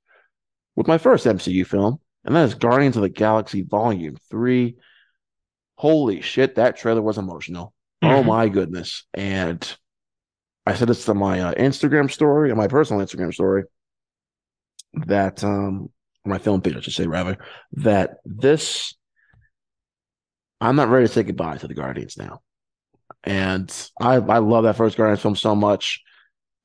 [0.76, 4.78] with my first MCU film, and that is Guardians of the Galaxy Volume 3.
[5.74, 7.74] Holy shit, that trailer was emotional.
[8.04, 8.16] Oh mm-hmm.
[8.16, 9.08] Oh my goodness.
[9.16, 9.76] And
[10.68, 13.64] I said this to my uh, Instagram story, on my personal Instagram story,
[15.08, 15.90] that um
[16.26, 17.40] my film page, I should say rather,
[17.74, 18.94] that this
[20.62, 22.42] I'm not ready to say goodbye to the Guardians now.
[23.24, 26.04] And I I love that first Guardians film so much.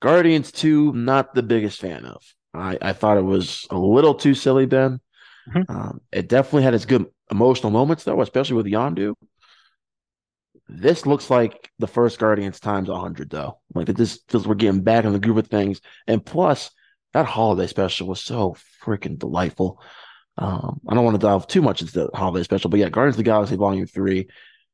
[0.00, 2.22] Guardians 2, not the biggest fan of.
[2.54, 5.00] I, I thought it was a little too silly, Ben.
[5.48, 5.70] Mm-hmm.
[5.70, 9.14] Um, it definitely had its good emotional moments, though, especially with Yondu.
[10.68, 13.60] This looks like the first Guardians times 100, though.
[13.74, 15.80] Like, just feels we're getting back in the groove of things.
[16.06, 16.70] And plus,
[17.12, 19.80] that holiday special was so freaking delightful.
[20.38, 23.14] Um, I don't want to dive too much into the holiday special, but yeah, Guardians
[23.14, 24.28] of the Galaxy Volume 3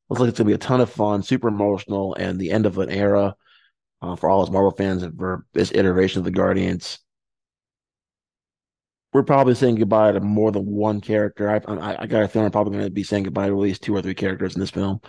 [0.09, 2.67] looks like it's going to be a ton of fun, super emotional, and the end
[2.67, 3.37] of an era
[4.03, 6.99] uh, for all us Marvel fans and for this iteration of the Guardians.
[9.13, 11.51] We're probably saying goodbye to more than one character.
[11.51, 13.59] I, I, I got a feeling I'm probably going to be saying goodbye to at
[13.59, 15.01] least two or three characters in this film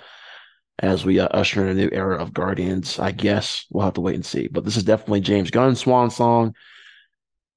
[0.80, 3.00] as we uh, usher in a new era of Guardians.
[3.00, 4.48] I guess we'll have to wait and see.
[4.48, 6.54] But this is definitely James Gunn's swan song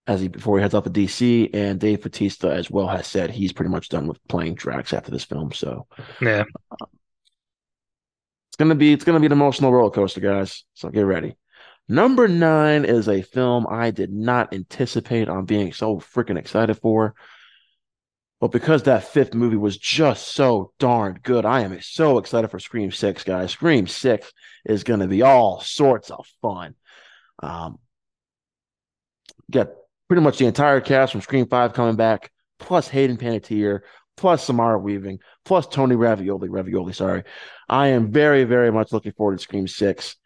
[0.06, 3.30] as he before he heads off to DC, and Dave Bautista as well has said
[3.30, 5.52] he's pretty much done with playing Drax after this film.
[5.52, 5.86] So
[6.20, 6.86] yeah, uh,
[8.56, 10.64] it's gonna be it's gonna be an emotional roller coaster, guys.
[10.72, 11.36] So get ready.
[11.90, 17.14] Number nine is a film I did not anticipate on being so freaking excited for.
[18.40, 22.58] But because that fifth movie was just so darn good, I am so excited for
[22.58, 23.50] Scream 6, guys.
[23.50, 24.32] Scream 6
[24.64, 26.74] is going to be all sorts of fun.
[27.42, 27.78] Um,
[29.50, 29.68] got
[30.08, 33.80] pretty much the entire cast from Scream 5 coming back, plus Hayden Panettiere,
[34.16, 37.22] plus Samara Weaving, plus Tony Ravioli, Ravioli, sorry.
[37.68, 40.16] I am very, very much looking forward to Scream 6.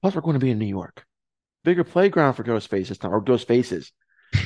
[0.00, 1.04] Plus, we're going to be in New York.
[1.64, 3.92] Bigger playground for Ghostface this time, or Ghost Faces.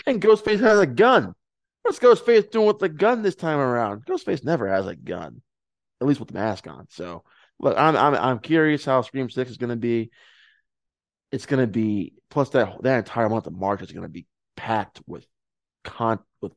[0.06, 1.34] And Ghostface has a gun.
[1.82, 4.04] What's Ghostface doing with the gun this time around?
[4.04, 5.42] Ghostface never has a gun,
[6.00, 6.86] at least with the mask on.
[6.90, 7.24] So,
[7.58, 10.10] look, I'm I'm I'm curious how Scream Six is going to be.
[11.32, 14.26] It's going to be plus that that entire month of March is going to be
[14.56, 15.26] packed with
[15.84, 16.52] con with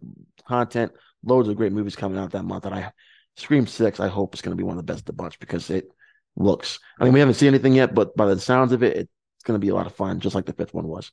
[0.48, 0.92] content,
[1.24, 2.66] loads of great movies coming out that month.
[2.66, 2.92] And I
[3.38, 5.40] Scream Six, I hope is going to be one of the best of the bunch
[5.40, 5.88] because it
[6.36, 6.80] looks.
[7.00, 9.60] I mean, we haven't seen anything yet, but by the sounds of it, it's going
[9.60, 11.12] to be a lot of fun, just like the fifth one was.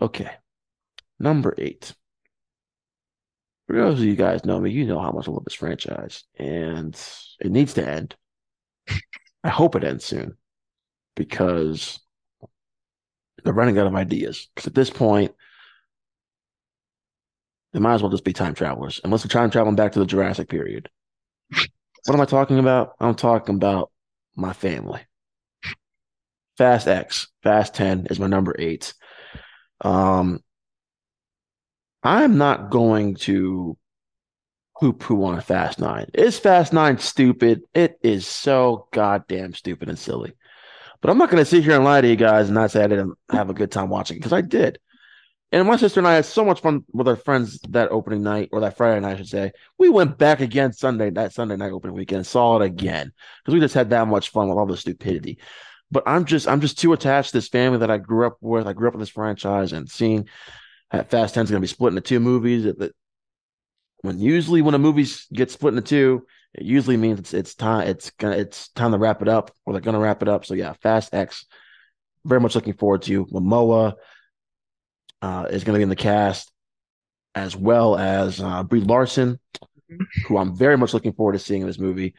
[0.00, 0.30] Okay,
[1.18, 1.92] number eight.
[3.66, 6.24] For those of you guys know me, you know how much I love this franchise,
[6.38, 6.98] and
[7.40, 8.14] it needs to end.
[9.44, 10.36] I hope it ends soon
[11.16, 12.00] because
[13.42, 14.48] they're running out of ideas.
[14.54, 15.32] Because at this point,
[17.72, 20.06] they might as well just be time travelers, unless we're time traveling back to the
[20.06, 20.90] Jurassic period.
[21.50, 22.92] what am I talking about?
[23.00, 23.90] I'm talking about
[24.36, 25.00] my family.
[26.58, 28.92] Fast X, Fast 10 is my number eight.
[29.80, 30.40] Um,
[32.02, 33.76] I'm not going to
[34.78, 36.06] poo poo on Fast Nine.
[36.12, 37.62] Is Fast Nine stupid?
[37.74, 40.34] It is so goddamn stupid and silly.
[41.00, 42.84] But I'm not going to sit here and lie to you guys and not say
[42.84, 44.78] I didn't have a good time watching because I did.
[45.52, 48.48] And my sister and I had so much fun with our friends that opening night
[48.52, 49.52] or that Friday night, I should say.
[49.78, 53.12] We went back again Sunday, that Sunday night opening weekend, saw it again
[53.44, 55.38] because we just had that much fun with all the stupidity.
[55.90, 58.66] But I'm just, I'm just too attached to this family that I grew up with.
[58.66, 60.26] I grew up with this franchise and seeing
[60.90, 62.64] that Fast 10 is going to be split into two movies.
[62.64, 62.94] That
[64.00, 67.88] when usually when a movie gets split into two, it usually means it's it's time
[67.88, 70.46] it's gonna it's time to wrap it up or they're gonna wrap it up.
[70.46, 71.44] So yeah, Fast X.
[72.24, 73.94] Very much looking forward to Momoa
[75.22, 76.52] uh, is going to be in the cast,
[77.34, 79.38] as well as uh, Brie Larson,
[79.90, 80.02] mm-hmm.
[80.26, 82.14] who I'm very much looking forward to seeing in this movie.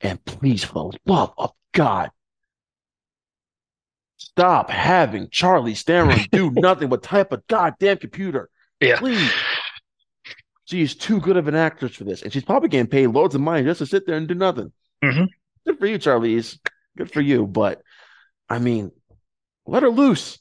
[0.00, 2.10] And please, for the love of God,
[4.16, 8.50] stop having Charlize Theron do nothing but type a goddamn computer.
[8.80, 8.98] Yeah.
[8.98, 9.32] Please.
[10.66, 12.22] She's too good of an actress for this.
[12.22, 14.70] And she's probably getting paid loads of money just to sit there and do nothing.
[15.02, 15.24] Mm-hmm.
[15.66, 16.58] Good for you, Charlize.
[16.96, 17.46] Good for you.
[17.46, 17.80] But
[18.48, 18.90] I mean,
[19.66, 20.38] let her loose.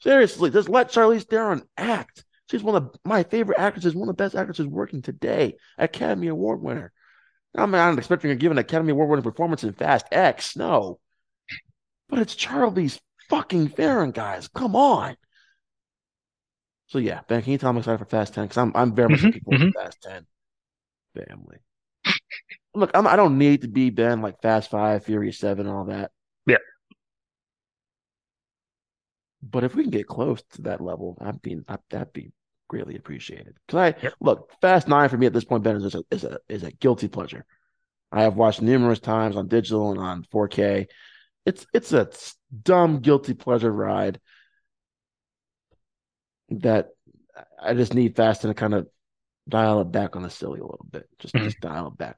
[0.00, 2.24] Seriously, just let Charlize Theron act.
[2.50, 5.56] She's one of my favorite actresses, one of the best actresses working today.
[5.76, 6.92] Academy Award winner.
[7.54, 10.56] I'm not expecting her to give an Academy Award winning performance in Fast X.
[10.56, 11.00] No.
[12.08, 14.48] But it's Charlize fucking Theron, guys.
[14.48, 15.16] Come on.
[16.86, 18.44] So yeah, Ben, can you tell me excited for Fast 10?
[18.44, 19.78] Because I'm I'm very much mm-hmm, looking forward mm-hmm.
[19.78, 20.26] to Fast 10.
[21.28, 21.58] Family.
[22.74, 25.86] Look, I'm, I do not need to be Ben like Fast Five, Furious Seven, all
[25.86, 26.12] that.
[26.46, 26.56] Yeah.
[29.42, 31.58] But if we can get close to that level, I'd be
[31.90, 32.32] that'd be
[32.68, 33.56] greatly appreciated.
[33.66, 34.14] Because I yep.
[34.20, 36.72] look Fast Nine for me at this point, Ben is a is a is a
[36.72, 37.44] guilty pleasure.
[38.10, 40.86] I have watched numerous times on digital and on 4K.
[41.44, 42.08] It's it's a
[42.62, 44.20] dumb guilty pleasure ride
[46.50, 46.88] that
[47.60, 48.88] I just need Fast to kind of
[49.48, 51.08] dial it back on the silly a little bit.
[51.18, 51.46] Just mm-hmm.
[51.46, 52.16] just dial it back.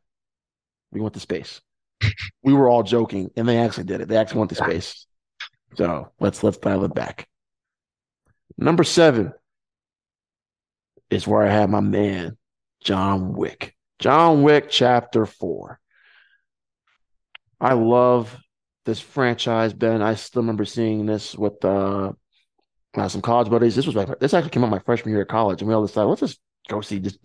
[0.92, 1.60] We went to space.
[2.42, 4.08] we were all joking, and they actually did it.
[4.08, 5.06] They actually went to space.
[5.76, 7.28] So let's let's dial it back.
[8.58, 9.32] Number seven
[11.10, 12.36] is where I have my man,
[12.82, 13.74] John Wick.
[13.98, 15.80] John Wick Chapter Four.
[17.60, 18.36] I love
[18.86, 20.02] this franchise, Ben.
[20.02, 22.12] I still remember seeing this with uh,
[22.94, 23.76] some college buddies.
[23.76, 25.86] This was my, this actually came out my freshman year of college, and we all
[25.86, 27.18] decided let's just go see this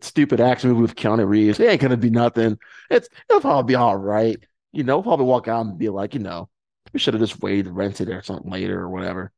[0.00, 1.60] stupid action movie with Keanu Reeves.
[1.60, 2.58] It ain't gonna be nothing.
[2.90, 4.38] It's it'll probably be all right.
[4.72, 6.48] You know, probably walk out and be like, you know,
[6.92, 9.32] we should have just waited, rented it or something later or whatever.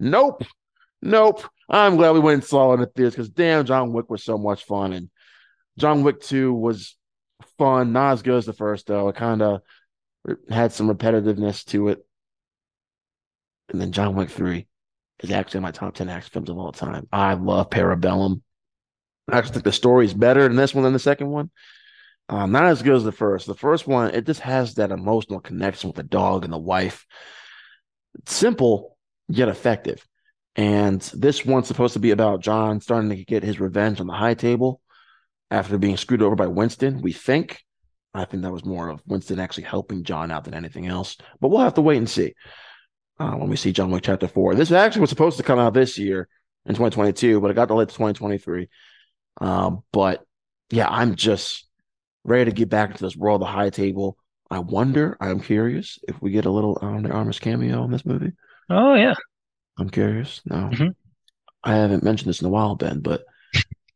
[0.00, 0.42] Nope.
[1.00, 1.42] Nope.
[1.68, 4.24] I'm glad we went and saw it in the theaters because damn, John Wick was
[4.24, 4.92] so much fun.
[4.92, 5.10] And
[5.78, 6.96] John Wick 2 was
[7.58, 7.92] fun.
[7.92, 9.08] Not as good as the first, though.
[9.08, 9.62] It kind of
[10.50, 12.04] had some repetitiveness to it.
[13.70, 14.66] And then John Wick 3
[15.20, 17.08] is actually my top 10 action films of all time.
[17.12, 18.42] I love Parabellum.
[19.30, 21.50] I actually think the story is better in this one than the second one.
[22.32, 23.46] Um, not as good as the first.
[23.46, 27.04] The first one, it just has that emotional connection with the dog and the wife.
[28.14, 28.96] It's simple
[29.28, 30.08] yet effective.
[30.56, 34.14] And this one's supposed to be about John starting to get his revenge on the
[34.14, 34.80] high table
[35.50, 37.02] after being screwed over by Winston.
[37.02, 37.60] We think.
[38.14, 41.18] I think that was more of Winston actually helping John out than anything else.
[41.38, 42.32] But we'll have to wait and see
[43.18, 44.54] uh, when we see John Wick Chapter 4.
[44.54, 46.28] This actually was supposed to come out this year
[46.64, 48.70] in 2022, but it got delayed to 2023.
[49.42, 50.24] Um, but
[50.70, 51.68] yeah, I'm just
[52.24, 54.16] ready to get back into this world of high table.
[54.50, 58.04] I wonder, I'm curious if we get a little Ana de Armas cameo in this
[58.04, 58.32] movie.
[58.68, 59.14] Oh, yeah.
[59.78, 60.42] I'm curious.
[60.44, 60.88] No, mm-hmm.
[61.64, 63.24] I haven't mentioned this in a while, Ben, but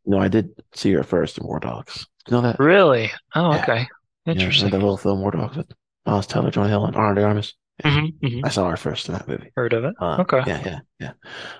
[0.06, 2.06] no, I did see her first in War Dogs.
[2.26, 2.58] You know that?
[2.58, 3.12] Really?
[3.34, 3.62] Oh, yeah.
[3.62, 3.88] okay.
[4.24, 4.68] Interesting.
[4.68, 5.70] Yeah, the little film War Dogs with
[6.06, 7.54] Miles Teller, Jonah Hill, and de Armas.
[7.84, 7.90] Yeah.
[7.90, 8.46] Mm-hmm, mm-hmm.
[8.46, 9.52] I saw her first in that movie.
[9.54, 9.94] Heard of it?
[10.00, 10.42] Uh, okay.
[10.46, 11.12] Yeah, yeah, yeah.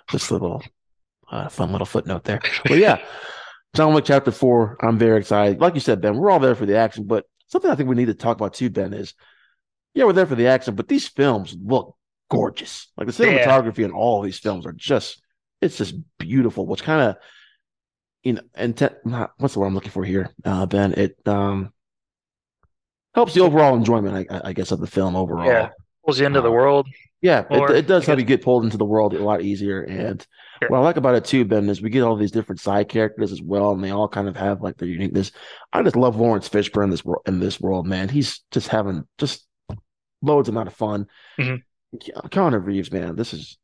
[0.08, 0.62] Just a little
[1.30, 2.40] uh, fun little footnote there.
[2.64, 3.04] But yeah,
[3.76, 4.78] John Wick Chapter Four.
[4.80, 5.60] I'm very excited.
[5.60, 7.94] Like you said, Ben, we're all there for the action, but something I think we
[7.94, 9.14] need to talk about too, Ben, is
[9.94, 11.94] yeah, we're there for the action, but these films look
[12.30, 12.88] gorgeous.
[12.96, 13.86] Like the cinematography yeah.
[13.86, 15.22] in all these films are just
[15.60, 16.66] it's just beautiful.
[16.66, 17.16] Which kind of
[18.22, 20.92] you know, and te- not, what's the word I'm looking for here, uh, Ben?
[20.94, 21.72] It um
[23.14, 25.46] helps the overall enjoyment, I, I guess, of the film overall.
[25.46, 25.70] Yeah,
[26.04, 26.88] pulls you into uh, the world.
[27.22, 29.82] Yeah, it, it, does help you get pulled into the world a lot easier.
[29.82, 30.24] And
[30.60, 30.68] yeah.
[30.68, 33.32] what I like about it too, Ben, is we get all these different side characters
[33.32, 35.32] as well, and they all kind of have like their uniqueness.
[35.72, 37.22] I just love Laurence Fishburne in this world.
[37.26, 39.46] In this world, man, he's just having just
[40.22, 41.06] loads amount of fun.
[41.38, 42.28] Mm-hmm.
[42.28, 43.58] Keanu Reeves, man, this is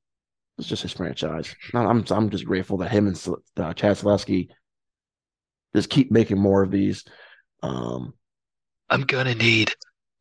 [0.59, 1.55] it's just his franchise.
[1.75, 3.27] I'm I'm just grateful that him and
[3.57, 4.49] uh, Chad Stahelski
[5.75, 7.05] just keep making more of these.
[7.63, 8.15] Um,
[8.91, 9.73] I'm gonna need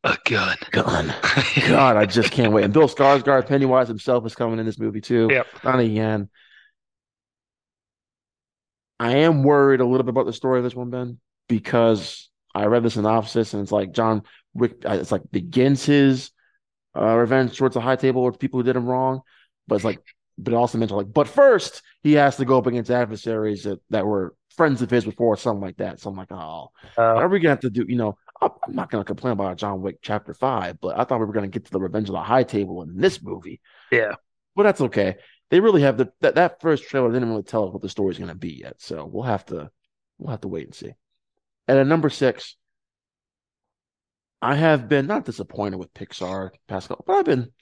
[0.04, 0.56] a gun.
[0.70, 1.14] gun.
[1.68, 2.64] God, I just can't wait.
[2.64, 5.28] And Bill Skarsgård, Pennywise himself, is coming in this movie too.
[5.30, 5.46] Yep.
[5.62, 6.28] Donnie Yen.
[8.98, 12.66] I am worried a little bit about the story of this one, Ben, because I
[12.66, 14.22] read the synopsis and it's like John
[14.54, 14.84] Wick.
[14.86, 16.30] uh, It's like begins his
[16.96, 19.22] uh, revenge towards the high table with people who did him wrong,
[19.66, 20.00] but it's like,
[20.38, 23.80] but it also mentioned like, but first he has to go up against adversaries that,
[23.90, 25.98] that were friends of his before, or something like that.
[25.98, 27.84] So I'm like, oh, Uh, are we gonna have to do?
[27.88, 31.26] You know, I'm not gonna complain about John Wick Chapter Five, but I thought we
[31.26, 33.60] were gonna get to the Revenge of the High Table in this movie.
[33.90, 34.14] yeah.
[34.54, 35.16] But that's okay.
[35.50, 38.18] They really have the that, that first trailer didn't really tell us what the story's
[38.18, 38.80] gonna be yet.
[38.80, 39.70] So we'll have to
[40.18, 40.92] we'll have to wait and see.
[41.68, 42.56] And at number six,
[44.42, 47.52] I have been not disappointed with Pixar past couple, but I've been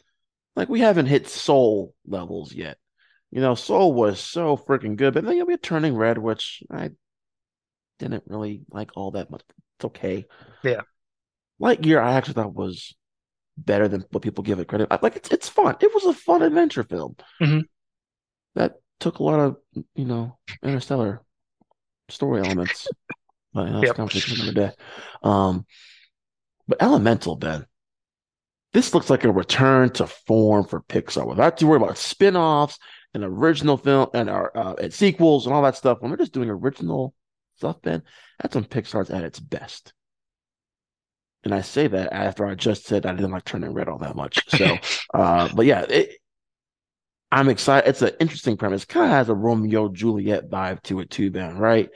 [0.56, 2.78] like we haven't hit Soul levels yet.
[3.30, 6.18] You know, Soul was so freaking good, but then you know, we had Turning Red,
[6.18, 6.90] which I
[7.98, 9.42] didn't really like all that much.
[9.80, 10.26] It's okay.
[10.62, 10.82] Yeah.
[11.58, 12.94] Lightyear, I actually thought was
[13.56, 14.90] better than what people give it credit.
[15.02, 15.76] Like it's it's fun.
[15.80, 17.62] It was a fun adventure film Mhm.
[18.56, 19.56] that took a lot of
[19.94, 21.22] you know interstellar
[22.10, 22.88] story elements.
[23.54, 23.96] But you know, that's Yep.
[23.96, 24.72] conversation another day.
[25.24, 25.66] Um,
[26.68, 27.66] but Elemental, Ben,
[28.72, 31.26] this looks like a return to form for Pixar.
[31.26, 32.78] Without you worry about spin-offs
[33.12, 36.00] and original film and our uh, and sequels and all that stuff.
[36.00, 37.12] When they're just doing original
[37.60, 38.02] stuff, Ben,
[38.40, 39.92] that's when Pixar's at its best.
[41.44, 44.16] And I say that after I just said I didn't like Turning Red all that
[44.16, 44.40] much.
[44.56, 44.76] So,
[45.14, 46.16] uh, but yeah, it,
[47.30, 47.88] I'm excited.
[47.88, 48.84] It's an interesting premise.
[48.84, 51.56] Kind of has a Romeo Juliet vibe to it too, Ben.
[51.56, 51.88] Right?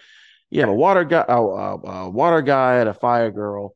[0.51, 3.75] You have a water guy, a, a, a water guy, and a fire girl.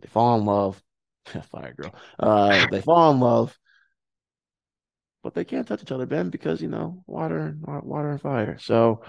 [0.00, 0.80] They fall in love.
[1.50, 1.94] fire girl.
[2.18, 3.58] Uh, they fall in love,
[5.22, 8.58] but they can't touch each other, Ben, because you know water, and water and fire.
[8.60, 9.02] So,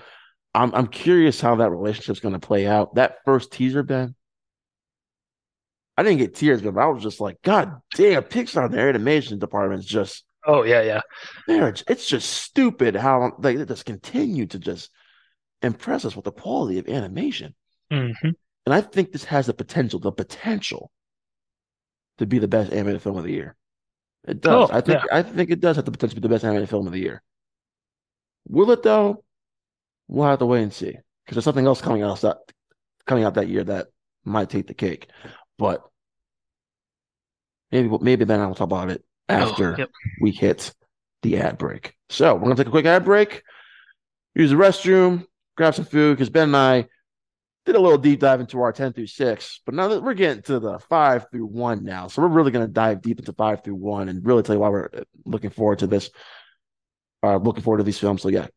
[0.54, 2.96] I'm I'm curious how that relationship's going to play out.
[2.96, 4.16] That first teaser, Ben.
[5.98, 9.82] I didn't get tears, but I was just like, God damn, Pixar, their animation department
[9.82, 11.02] is just Oh yeah, yeah.
[11.48, 14.90] they're, it's just stupid how they just continue to just
[15.62, 17.54] impress us with the quality of animation.
[17.92, 18.30] hmm
[18.66, 20.92] And I think this has the potential, the potential
[22.18, 23.56] to be the best animated film of the year.
[24.28, 24.70] It does.
[24.70, 25.18] Oh, I think yeah.
[25.18, 27.00] I think it does have the potential to be the best animated film of the
[27.00, 27.22] year.
[28.48, 29.24] Will it though?
[30.10, 30.98] We'll have to wait and see.
[31.26, 32.38] Because there's something else coming out that
[33.06, 33.88] coming out that year that
[34.26, 35.08] might take the cake.
[35.58, 35.84] But
[37.72, 39.90] maybe maybe then I'll talk about it after Oh, yep.
[40.20, 40.74] we hit
[41.22, 41.94] the ad break.
[42.10, 43.44] So we're gonna take a quick ad break,
[44.36, 46.88] use the restroom, grab some food because Ben and I
[47.66, 50.42] did a little deep dive into our 10 through 6, but now that we're getting
[50.44, 52.08] to the 5 through 1 now.
[52.08, 54.70] So we're really gonna dive deep into 5 through 1 and really tell you why
[54.70, 56.10] we're uh, looking forward to this.
[57.22, 58.22] Uh looking forward to these films.
[58.24, 58.48] So yeah,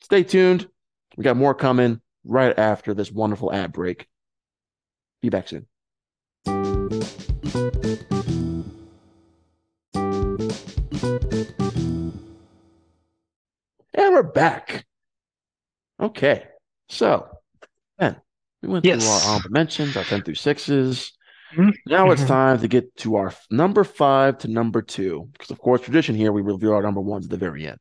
[0.00, 0.68] stay tuned.
[1.16, 4.08] We got more coming right after this wonderful ad break.
[5.20, 5.66] Be back soon.
[13.94, 14.86] And we're back.
[16.00, 16.44] Okay.
[16.88, 17.28] So,
[17.98, 18.20] Ben,
[18.62, 19.02] we went Yes.
[19.02, 21.12] through our honorable mentions, our 10 through 6s.
[21.52, 21.72] Mhm.
[21.86, 22.28] Now it's Mhm.
[22.28, 25.28] time to get to our number five to number two.
[25.32, 27.80] Because, of course, tradition here, we review our number ones at the very end.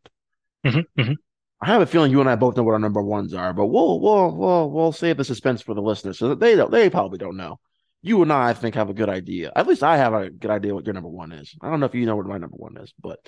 [0.66, 1.16] Mhm, mhm.
[1.62, 3.68] I have a feeling you and I both know what our number ones are, but
[3.68, 6.90] we'll we'll we'll we'll save the suspense for the listeners so that they don't they
[6.90, 7.60] probably don't know.
[8.02, 9.52] You and I, I think, have a good idea.
[9.56, 11.54] At least I have a good idea what your number one is.
[11.62, 13.20] I don't know if you know what my number one is, but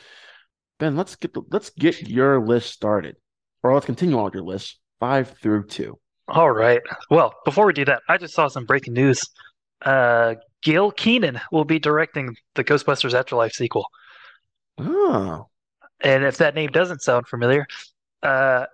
[0.79, 3.17] Ben, let's get the, let's get your list started,
[3.61, 5.99] or let's continue on with your list five through two.
[6.27, 6.81] All right.
[7.11, 9.21] Well, before we do that, I just saw some breaking news.
[9.81, 13.85] Uh, Gil Kenan will be directing the Ghostbusters Afterlife sequel.
[14.77, 15.49] Oh,
[16.01, 17.67] And if that name doesn't sound familiar,
[18.23, 18.65] uh,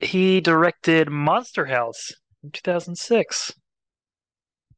[0.00, 2.12] he directed Monster House
[2.44, 3.52] in 2006.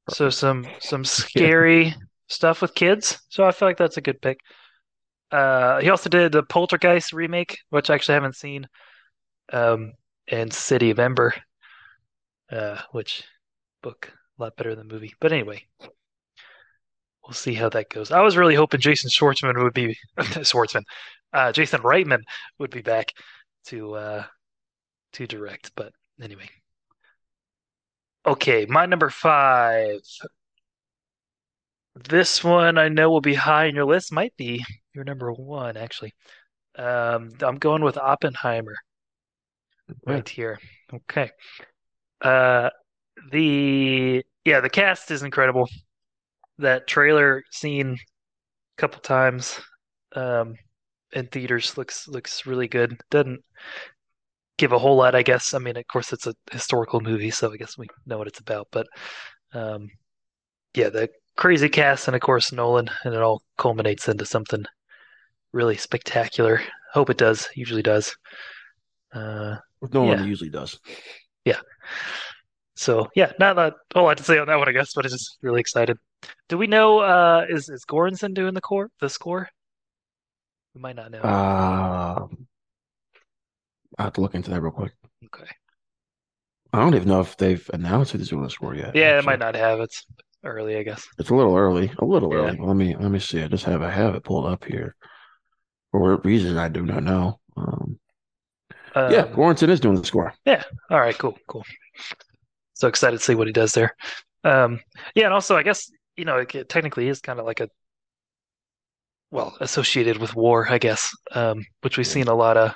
[0.09, 1.95] So some some scary
[2.29, 3.21] stuff with kids.
[3.29, 4.39] So I feel like that's a good pick.
[5.31, 8.67] Uh, he also did the Poltergeist remake, which I actually haven't seen,
[9.53, 9.93] um,
[10.27, 11.35] and City of Ember,
[12.51, 13.23] uh, which
[13.83, 15.15] book a lot better than the movie.
[15.21, 15.65] But anyway,
[17.23, 18.11] we'll see how that goes.
[18.11, 20.83] I was really hoping Jason Schwartzman would be Schwartzman,
[21.33, 22.23] uh, Jason Reitman
[22.59, 23.13] would be back
[23.67, 24.25] to uh,
[25.13, 25.73] to direct.
[25.75, 26.49] But anyway,
[28.27, 30.01] okay, my number five.
[32.09, 34.13] This one I know will be high on your list.
[34.13, 36.15] Might be your number one, actually.
[36.77, 38.77] Um, I'm going with Oppenheimer
[40.07, 40.59] right here.
[40.93, 41.31] Okay.
[42.21, 42.71] Uh,
[43.31, 45.69] the yeah, the cast is incredible.
[46.59, 49.61] That trailer seen a couple times
[50.15, 50.55] um,
[51.13, 53.01] in theaters looks looks really good.
[53.11, 53.41] Doesn't
[54.59, 55.55] give a whole lot, I guess.
[55.55, 58.41] I mean, of course, it's a historical movie, so I guess we know what it's
[58.41, 58.69] about.
[58.71, 58.87] But
[59.53, 59.89] um,
[60.75, 64.65] yeah, the crazy cast, and of course Nolan, and it all culminates into something
[65.53, 66.61] really spectacular.
[66.93, 67.49] Hope it does.
[67.55, 68.15] Usually does.
[69.13, 69.57] Uh,
[69.93, 70.25] Nolan yeah.
[70.25, 70.79] usually does.
[71.45, 71.61] Yeah.
[72.77, 75.15] So yeah, not a whole lot to say on that one, I guess, but it's
[75.15, 75.97] just really excited.
[76.49, 76.99] Do we know?
[77.01, 79.49] Uh, is is Göransson doing the core the score?
[80.75, 81.23] We might not know.
[81.23, 82.47] Um,
[83.99, 84.93] I have to look into that real quick.
[85.27, 85.51] okay.
[86.73, 88.95] I don't even know if they've announced who will score yet.
[88.95, 89.81] Yeah, it might not have.
[89.81, 90.07] It's
[90.45, 91.05] early, I guess.
[91.19, 91.91] It's a little early.
[91.99, 92.39] A little Yeah.
[92.39, 92.59] early.
[92.61, 93.43] Let me let me see.
[93.43, 94.95] I just have I have it pulled up here.
[95.91, 97.41] For what reason I do not know.
[97.57, 97.99] Um,
[98.95, 100.33] yeah, Um, Warrington is doing the score.
[100.45, 100.63] Yeah.
[100.89, 101.65] All right, cool, cool.
[102.75, 103.97] So excited to see what he does there.
[104.45, 104.81] Um,
[105.15, 107.69] yeah, and also I guess you know it technically is kind of like a
[109.31, 112.75] well associated with war, I guess, um, which we've seen a lot of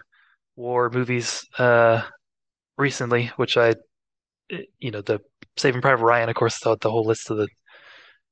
[0.56, 2.02] war movies uh,
[2.78, 3.28] recently.
[3.36, 3.74] Which I,
[4.50, 5.20] eh, you know, the
[5.56, 7.48] Saving Private Ryan, of course, the, the whole list of the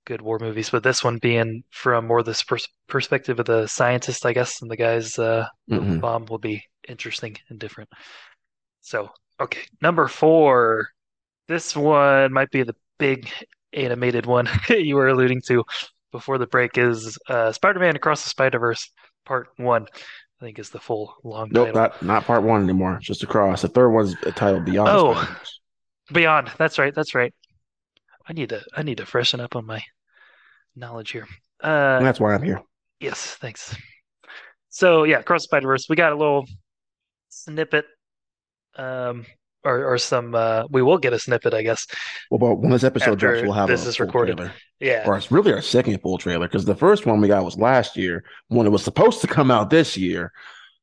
[0.07, 4.27] good war movies, but this one being from more this pers perspective of the scientist,
[4.27, 6.01] I guess, and the guys uh, Mhm.
[6.01, 7.89] bomb will be interesting and different.
[8.81, 9.11] So,
[9.41, 10.89] okay, number four.
[11.49, 13.31] This one might be the big
[13.73, 15.64] animated one you were alluding to
[16.12, 18.90] before the break is uh, Spider-Man Across the Spider-Verse
[19.24, 19.86] Part One.
[20.40, 21.80] I think is the full long Nope, title.
[21.82, 22.98] not not part one anymore.
[23.00, 23.62] Just across.
[23.62, 24.88] The third one's titled Beyond.
[24.90, 25.36] Oh.
[26.12, 26.50] Beyond.
[26.58, 26.92] That's right.
[26.94, 27.32] That's right.
[28.26, 29.82] I need to I need to freshen up on my
[30.74, 31.26] knowledge here.
[31.62, 32.60] Uh, And that's why I'm here.
[32.98, 33.76] Yes, thanks.
[34.68, 36.44] So yeah, Across the Spider-Verse, we got a little
[37.28, 37.84] snippet,
[38.76, 39.24] um,
[39.64, 40.34] or or some.
[40.34, 41.86] Uh, we will get a snippet, I guess.
[42.30, 44.38] Well, but when this episode drops, we'll have this a is recorded.
[44.38, 44.52] trailer.
[44.83, 47.57] Yeah, Or it's really our second full trailer because the first one we got was
[47.57, 50.33] last year when it was supposed to come out this year.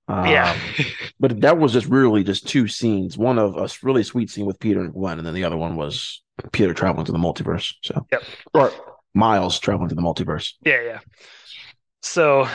[0.08, 0.58] Um, yeah,
[1.20, 3.18] But that was just really just two scenes.
[3.18, 5.76] One of a really sweet scene with Peter and Gwen, and then the other one
[5.76, 6.24] was
[6.54, 7.74] Peter traveling to the multiverse.
[7.84, 8.24] So, Yep.
[8.54, 8.72] or
[9.14, 10.54] Miles traveling to the multiverse.
[10.66, 11.00] yeah, yeah.
[12.02, 12.48] So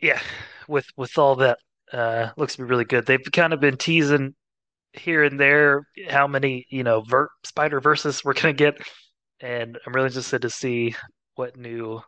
[0.00, 0.20] yeah,
[0.68, 1.58] with with all that,
[1.92, 3.06] uh, looks to be really good.
[3.06, 4.34] They've kind of been teasing
[4.92, 8.76] here and there how many you know ver Spider Verses we're gonna get,
[9.40, 10.94] and I'm really interested to see
[11.34, 12.00] what new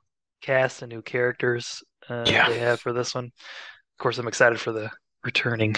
[0.42, 2.48] cast and new characters uh, Yeah.
[2.48, 3.24] they have for this one.
[3.26, 4.90] Of course, I'm excited for the
[5.24, 5.74] returning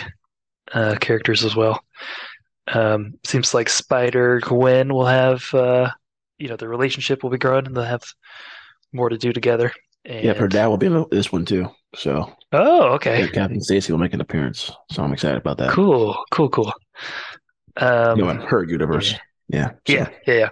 [0.73, 1.81] uh, characters as well.
[2.67, 5.91] Um, seems like Spider Gwen will have, uh,
[6.39, 8.03] you know, the relationship will be growing, and they'll have
[8.93, 9.73] more to do together.
[10.05, 11.71] And Yeah, her dad will be in this one too.
[11.95, 14.71] So, oh, okay, yeah, Captain Stacy will make an appearance.
[14.93, 15.71] So I'm excited about that.
[15.71, 16.73] cool, cool, cool.
[17.79, 19.15] Um, You know, her universe.
[19.49, 19.71] Yeah.
[19.87, 20.49] so- Yeah, yeah, yeah.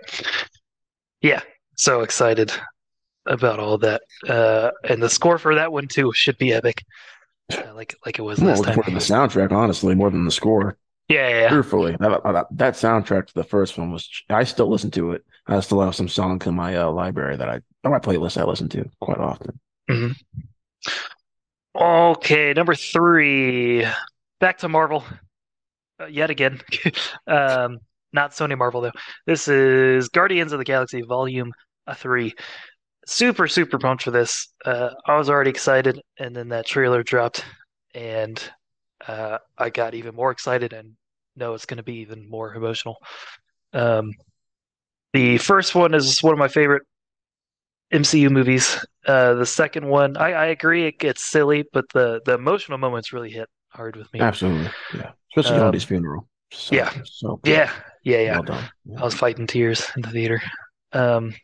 [1.26, 1.40] Yeah,
[1.74, 2.52] so excited
[3.26, 4.02] about all that.
[4.28, 6.84] Uh, and the score for that one too should be epic.
[7.52, 8.74] Uh, like like it was last time.
[8.74, 10.78] forward to the soundtrack, honestly, more than the score.
[11.08, 11.48] Yeah, yeah, yeah.
[11.48, 14.08] Truthfully, that, that, soundtrack to the first one was.
[14.30, 15.24] I still listen to it.
[15.48, 18.44] I still have some songs in my uh, library that I on my playlist I
[18.44, 19.58] listen to quite often.
[21.76, 23.84] Okay, number three.
[24.38, 25.02] Back to Marvel.
[26.00, 26.60] Uh, yet again.
[27.26, 27.80] um,
[28.16, 28.90] not Sony Marvel though.
[29.26, 31.52] This is Guardians of the Galaxy Volume
[31.94, 32.34] 3.
[33.06, 34.48] Super, super pumped for this.
[34.64, 37.44] Uh, I was already excited, and then that trailer dropped,
[37.94, 38.42] and
[39.06, 40.94] uh, I got even more excited, and
[41.36, 42.96] know it's going to be even more emotional.
[43.72, 44.10] Um,
[45.12, 46.82] the first one is one of my favorite
[47.92, 48.84] MCU movies.
[49.06, 53.12] Uh, the second one, I, I agree, it gets silly, but the the emotional moments
[53.12, 54.18] really hit hard with me.
[54.20, 55.12] Absolutely, yeah.
[55.36, 56.28] Especially Um, Yondu's funeral.
[56.56, 56.92] So, yeah.
[57.04, 57.50] So good.
[57.50, 58.32] Yeah, yeah, yeah.
[58.32, 58.70] Well done.
[58.98, 60.42] I was fighting tears in the theater.
[60.92, 61.34] Um,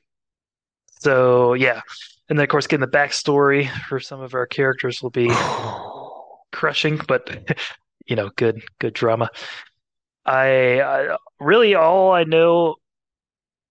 [1.00, 1.80] so yeah,
[2.28, 5.30] and then of course getting the backstory for some of our characters will be
[6.52, 7.58] crushing, but
[8.06, 9.28] you know, good, good drama.
[10.24, 12.76] I, I really all I know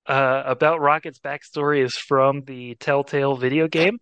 [0.06, 4.00] uh, about Rocket's backstory is from the Telltale video game,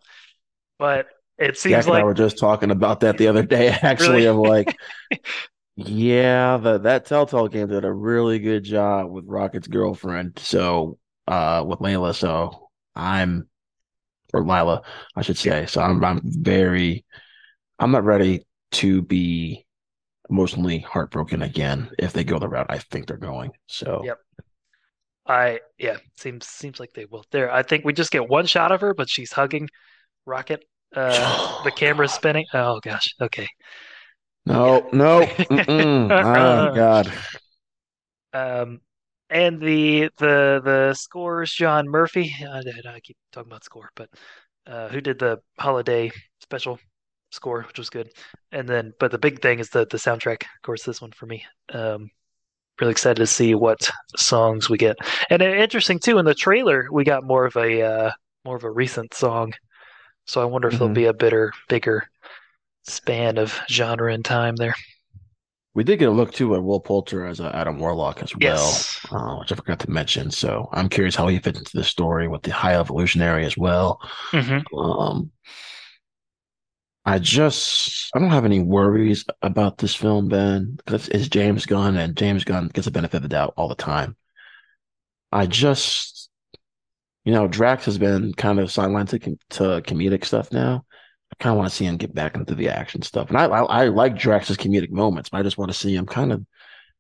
[0.78, 3.70] but it seems Jack and I were just talking about that the other day.
[3.82, 4.28] Actually, Really?
[4.28, 4.76] of like,
[5.86, 10.38] yeah, the, that Telltale game did a really good job with Rocket's girlfriend.
[10.40, 12.14] So, uh, with Layla.
[12.16, 13.48] So I'm,
[14.34, 14.84] or Lila,
[15.16, 15.66] I should say.
[15.66, 17.06] So I'm, I'm very,
[17.80, 19.66] I'm not ready to be
[20.30, 23.52] emotionally heartbroken again if they go the route I think they're going.
[23.68, 24.18] So Yep.
[25.28, 27.24] I yeah, seems seems like they will.
[27.32, 29.70] There, I think we just get one shot of her, but she's hugging
[30.26, 30.66] Rocket.
[30.96, 32.46] Uh, the camera's spinning.
[32.54, 33.14] Oh gosh.
[33.22, 33.48] Okay.
[34.46, 35.28] No, no,
[36.22, 37.12] oh God,
[38.34, 38.82] Um,
[39.30, 42.34] and the the the scores, John Murphy.
[42.42, 44.10] I, I keep talking about score, but
[44.68, 46.12] uh, who did the holiday
[46.42, 46.80] special
[47.32, 48.10] score, which was good.
[48.52, 50.44] And then, but the big thing is the the soundtrack.
[50.44, 51.46] Of course, this one for me.
[51.74, 52.10] Um,
[52.82, 54.98] really excited to see what songs we get.
[55.30, 58.12] And uh, interesting too, in the trailer, we got more of a uh,
[58.46, 59.54] more of a recent song.
[60.26, 60.78] So I wonder if Mhm.
[60.80, 62.08] there'll be a bitter, bigger
[62.90, 64.76] span of genre and time there.
[65.76, 69.00] We did get a look too at Will Poulter as Adam Warlock as well, Yes.
[69.12, 70.32] uh, which I forgot to mention.
[70.32, 74.02] So I'm curious how he fits into the story with the High Evolutionary as well.
[74.32, 75.32] hmm Um,
[77.06, 81.98] I just I don't have any worries about this film, Ben, because it's James Gunn,
[81.98, 84.16] and James Gunn gets the benefit of the doubt all the time.
[85.32, 86.30] I just,
[87.24, 89.20] you know, Drax has been kind of sidelined to,
[89.58, 90.86] to comedic stuff now.
[91.32, 93.46] I kind of want to see him get back into the action stuff, and I
[93.46, 96.46] I, I like Drax's comedic moments, but I just want to see him kind of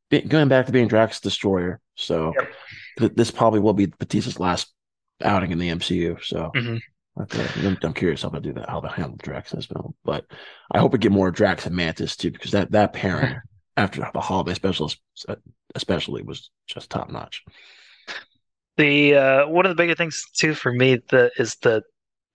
[0.09, 1.79] be, going back to being Drax Destroyer.
[1.95, 2.53] So Yep.
[2.99, 4.73] th- this probably will be Bautista's last
[5.21, 6.17] outing in the MCU.
[6.23, 6.79] So Mhm.
[7.21, 9.95] okay, I'm, I'm curious how they do that, how they handle Drax in this film.
[10.05, 10.25] But
[10.71, 13.35] I hope we get more Drax and Mantis too, because that that pairing
[13.77, 14.97] after the holiday specials,
[15.75, 17.43] especially, was just top notch.
[18.77, 21.83] The uh, one of the bigger things too for me the is the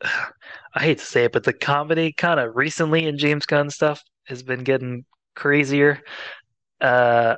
[0.03, 4.03] I hate to say it, but the comedy kind of recently in James Gunn stuff
[4.25, 6.01] has been getting crazier.
[6.81, 7.37] Uh,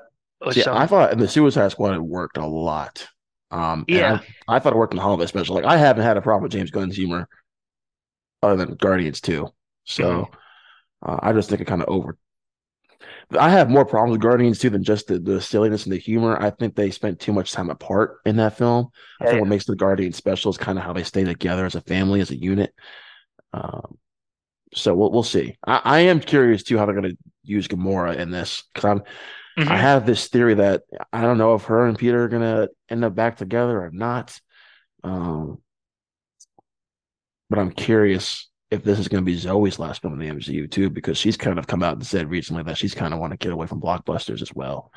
[0.55, 3.07] Yeah, I'm- thought in the Suicide Squad it worked a lot.
[3.51, 4.21] Um, Yeah.
[4.49, 5.55] I, I thought it worked in the holiday special.
[5.55, 7.29] Like I haven't had a problem with James Gunn's humor,
[8.43, 9.49] other than Guardians too.
[9.85, 10.29] So
[11.03, 12.19] uh, I just think it kind of over.
[13.39, 16.41] I have more problems with Guardians too than just the, the silliness and the humor.
[16.41, 18.89] I think they spent too much time apart in that film.
[19.21, 19.41] I Yeah, think yeah.
[19.41, 22.21] what makes the Guardians special is kind of how they stay together as a family,
[22.21, 22.73] as a unit.
[23.53, 23.99] Um,
[24.75, 25.57] so we'll we'll see.
[25.67, 29.03] I, I am curious too how they're going to use Gamora in this because I'm
[29.57, 29.67] Mhm.
[29.67, 33.05] I have this theory that I don't know if her and Peter are gonna end
[33.05, 34.41] up back together or not.
[35.05, 35.61] Um,
[37.51, 40.91] but I'm curious if this is gonna be Zoe's last film in the MCU too,
[40.91, 43.37] because she's kind of come out and said recently that she's kind of want to
[43.37, 44.93] get away from blockbusters as well.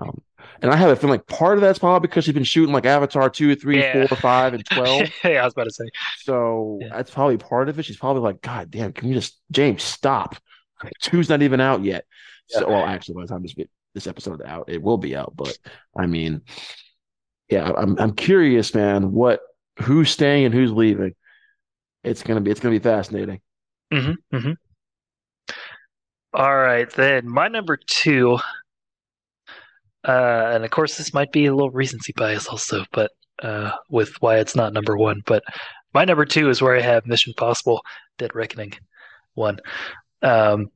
[0.00, 0.20] Um,
[0.62, 2.86] and I have a feeling like part of that's probably because she's been shooting like
[2.86, 4.06] Avatar two, three, Yeah.
[4.06, 5.08] four, five, and twelve.
[5.24, 5.84] yeah, I was about to say.
[6.18, 6.88] So Yeah.
[6.90, 7.84] that's probably part of it.
[7.84, 10.36] She's probably like, God damn, can you just James stop?
[11.02, 12.04] Two's not even out yet.
[12.46, 13.54] So well, actually, by the time this
[13.94, 15.32] this episode is out, it will be out.
[15.36, 15.58] But
[15.96, 16.42] I mean,
[17.48, 19.12] yeah, I'm I'm curious, man.
[19.12, 19.40] What
[19.80, 21.14] who's staying and who's leaving?
[22.04, 23.40] It's gonna be it's gonna be fascinating.
[23.92, 24.52] hmm hmm
[26.32, 28.38] All right, then my number two,
[30.06, 33.10] uh, and of course this might be a little recency bias also, but
[33.42, 35.20] uh, with why it's not number one.
[35.26, 35.42] But
[35.94, 37.82] my number two is where I have Mission Possible:
[38.18, 38.72] Dead Reckoning
[39.34, 39.58] one.
[40.22, 40.68] Um,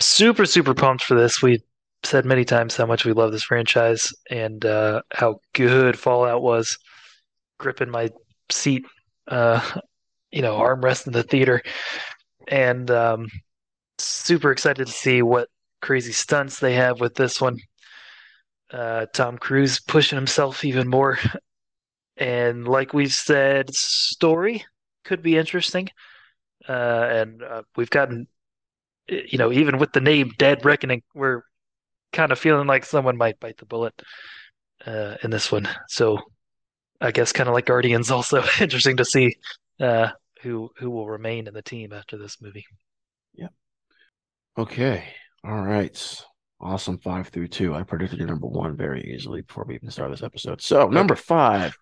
[0.00, 1.42] super super pumped for this.
[1.42, 1.62] We
[2.04, 6.78] said many times how much we love this franchise and uh, how good Fallout was.
[7.58, 8.10] Gripping my
[8.50, 8.84] seat,
[9.28, 9.60] uh,
[10.30, 11.62] you know, armrest in the theater,
[12.46, 13.28] and um,
[13.98, 15.48] super excited to see what
[15.80, 17.58] crazy stunts they have with this one.
[18.70, 21.18] Uh, Tom Cruise pushing himself even more.
[22.16, 24.64] And like we've said, story
[25.04, 25.88] could be interesting.
[26.68, 26.72] Uh,
[27.10, 28.26] and uh, we've gotten,
[29.08, 31.42] you know, even with the name Dead Reckoning, we're
[32.12, 33.94] kind of feeling like someone might bite the bullet
[34.84, 35.68] uh, in this one.
[35.88, 36.18] So
[37.00, 39.36] I guess kind of like Guardians, also interesting to see
[39.80, 40.08] uh,
[40.42, 42.66] who who will remain in the team after this movie.
[43.34, 43.52] Yep.
[44.58, 45.04] Okay,
[45.44, 46.22] all right,
[46.60, 46.98] awesome.
[46.98, 47.74] Five through two.
[47.74, 50.60] I predicted your number one very easily before we even start this episode.
[50.60, 51.76] So number five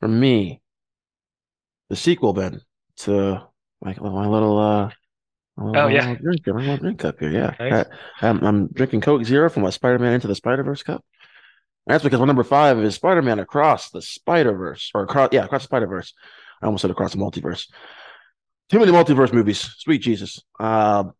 [0.00, 0.60] for me,
[1.88, 2.60] the sequel then
[2.98, 3.42] to
[3.82, 4.90] my my little uh.
[5.56, 6.14] my Oh, yeah.
[6.14, 7.30] drink, drink cup here.
[7.30, 7.86] Yeah, Nice.
[8.20, 11.04] I- I'm, I'm drinking Coke Zero from my Spider-Man into the Spider-Verse cup.
[11.86, 15.66] That's because my number five is Spider-Man across the Spider-Verse, or across, yeah, across the
[15.68, 16.14] Spider-Verse.
[16.62, 17.68] I almost said across the multiverse.
[18.70, 19.60] Too many multiverse movies.
[19.78, 20.42] Sweet Jesus.
[20.60, 21.12] Um,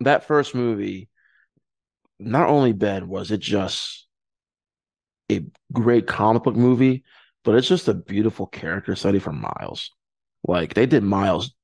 [0.00, 1.08] that first movie,
[2.18, 4.06] not only Ben was it just
[5.30, 7.04] a great comic book movie,
[7.44, 9.90] but it's just a beautiful character study for Miles.
[10.46, 11.54] Like they did Miles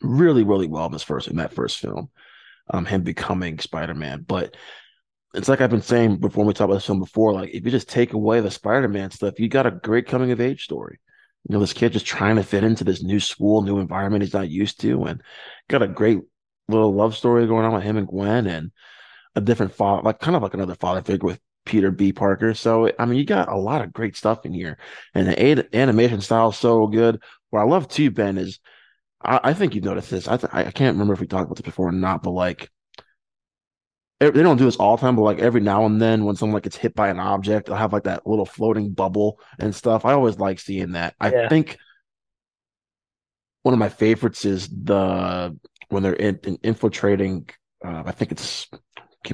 [0.00, 2.10] really, really well in this first in that first film.
[2.70, 4.24] Um, him becoming Spider-Man.
[4.26, 4.56] But
[5.34, 7.70] it's like I've been saying before we talked about this film before, like if you
[7.70, 11.00] just take away the Spider-Man stuff, you got a great coming of age story.
[11.48, 14.32] You know, this kid just trying to fit into this new school, new environment he's
[14.32, 15.22] not used to, and
[15.68, 16.20] got a great
[16.68, 18.70] little love story going on with him and Gwen, and
[19.34, 22.12] a different father, like kind of like another father figure with Peter B.
[22.12, 22.54] Parker.
[22.54, 24.78] So I mean, you got a lot of great stuff in here,
[25.14, 27.22] and the animation style is so good.
[27.50, 28.58] What I love too, Ben, is
[29.22, 30.28] I, I think you've noticed this.
[30.28, 32.70] I th- I can't remember if we talked about this before or not, but like
[34.30, 36.54] they don't do this all the time, but like every now and then when someone
[36.54, 40.04] like gets hit by an object, they'll have like that little floating bubble and stuff.
[40.04, 41.14] I always like seeing that.
[41.20, 41.48] I Yeah.
[41.48, 41.78] think
[43.62, 45.56] one of my favorites is the
[45.88, 47.48] when they're in, in- infiltrating.
[47.84, 48.68] Uh, I think it's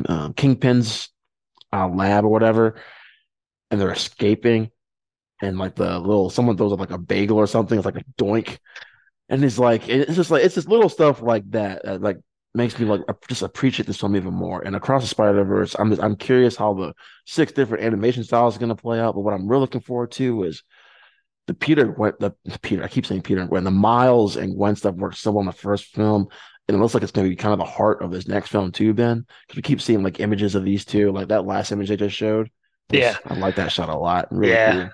[0.09, 1.09] uh, Kingpin's
[1.72, 2.76] uh, lab or whatever,
[3.70, 4.70] and they're escaping.
[5.43, 7.78] and like the little someone throws up like a bagel or something.
[7.78, 8.59] It's like a doink,
[9.28, 12.18] and it's like it's just like it's just little stuff like that that like
[12.55, 14.61] makes me like just appreciate this film even more.
[14.61, 16.94] And across the Spider Verse, I'm just, I'm curious how the
[17.26, 19.14] six different animation styles are going to play out.
[19.14, 20.62] But what I'm really looking forward to is
[21.46, 22.82] the Peter Gwen, the Peter.
[22.82, 23.64] I keep saying Peter and Gwen.
[23.64, 26.26] The Miles and Gwen stuff worked so well in the first film,
[26.68, 28.51] and it looks like it's going to be kind of the heart of this next
[28.51, 28.94] film too.
[28.94, 31.96] Ben, because we keep seeing like images of these two, like that last image they
[31.96, 32.51] just showed.
[32.90, 34.28] Yeah, I like that shot a lot.
[34.30, 34.72] Really yeah.
[34.72, 34.90] Cool.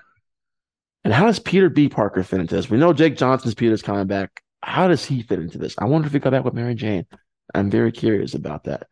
[1.03, 1.89] And how does Peter B.
[1.89, 2.69] Parker fit into this?
[2.69, 4.43] We know Jake Johnson's Peter's coming back.
[4.61, 5.75] How does he fit into this?
[5.77, 7.05] I wonder if he got back with Mary Jane.
[7.57, 8.87] I'm very curious about that.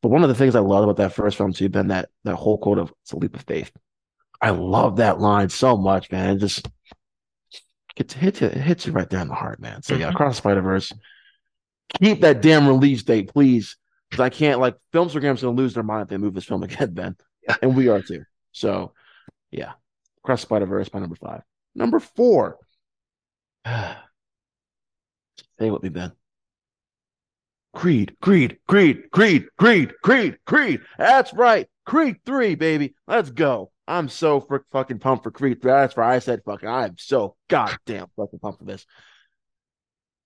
[0.00, 2.36] But one of the things I love about that first film too, Ben, that that
[2.36, 3.72] whole quote of "It's a leap of faith."
[4.40, 6.36] I love that line so much, man.
[6.36, 6.68] It just
[7.96, 9.82] it hits you, it hits you right there in the heart, man.
[9.82, 10.14] So yeah, mm-hmm.
[10.14, 10.92] across Spider Verse,
[12.00, 13.76] keep that damn release date, please,
[14.08, 16.44] because I can't like Films for Grams gonna lose their mind if they move this
[16.44, 17.56] film again, Ben, yeah.
[17.60, 18.22] and we are too.
[18.52, 18.92] So
[19.50, 19.72] yeah,
[20.22, 21.42] across Spider Verse, my number five.
[21.74, 22.58] Number four.
[23.66, 26.12] Say what me, Ben.
[27.74, 30.80] Creed, Creed, Creed, Creed, Creed, Creed, Creed.
[30.98, 31.68] That's right.
[31.84, 32.94] Creed 3, baby.
[33.06, 33.70] Let's go.
[33.86, 35.70] I'm so frick fucking pumped for Creed 3.
[35.70, 38.84] That's why I said fucking I'm so goddamn fucking pumped for this.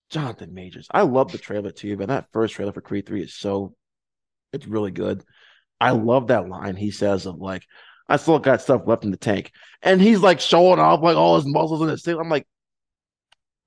[0.09, 0.87] Jonathan Majors.
[0.91, 3.75] I love the trailer too, but that first trailer for Creed 3 is so
[4.51, 5.23] it's really good.
[5.79, 7.65] I love that line he says of like,
[8.07, 9.51] I still got stuff left in the tank.
[9.81, 12.19] And he's like showing off like all his muscles in his tank.
[12.19, 12.45] I'm like,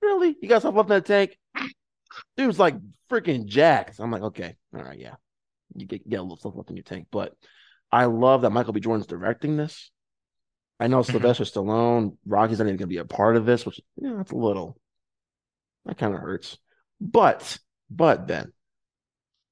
[0.00, 0.36] really?
[0.40, 1.36] You got stuff left in the tank?
[2.36, 2.76] Dude's like
[3.10, 3.98] freaking jacked.
[3.98, 5.14] I'm like, okay, all right, yeah,
[5.74, 7.08] you get, get a little stuff left in your tank.
[7.10, 7.34] But
[7.90, 8.80] I love that Michael B.
[8.80, 9.90] Jordan's directing this.
[10.78, 11.12] I know mm-hmm.
[11.12, 14.32] Sylvester Stallone, Rocky's not even going to be a part of this, which yeah, that's
[14.32, 14.78] a little
[15.86, 16.58] that kind of hurts.
[17.00, 17.58] But
[17.90, 18.52] but then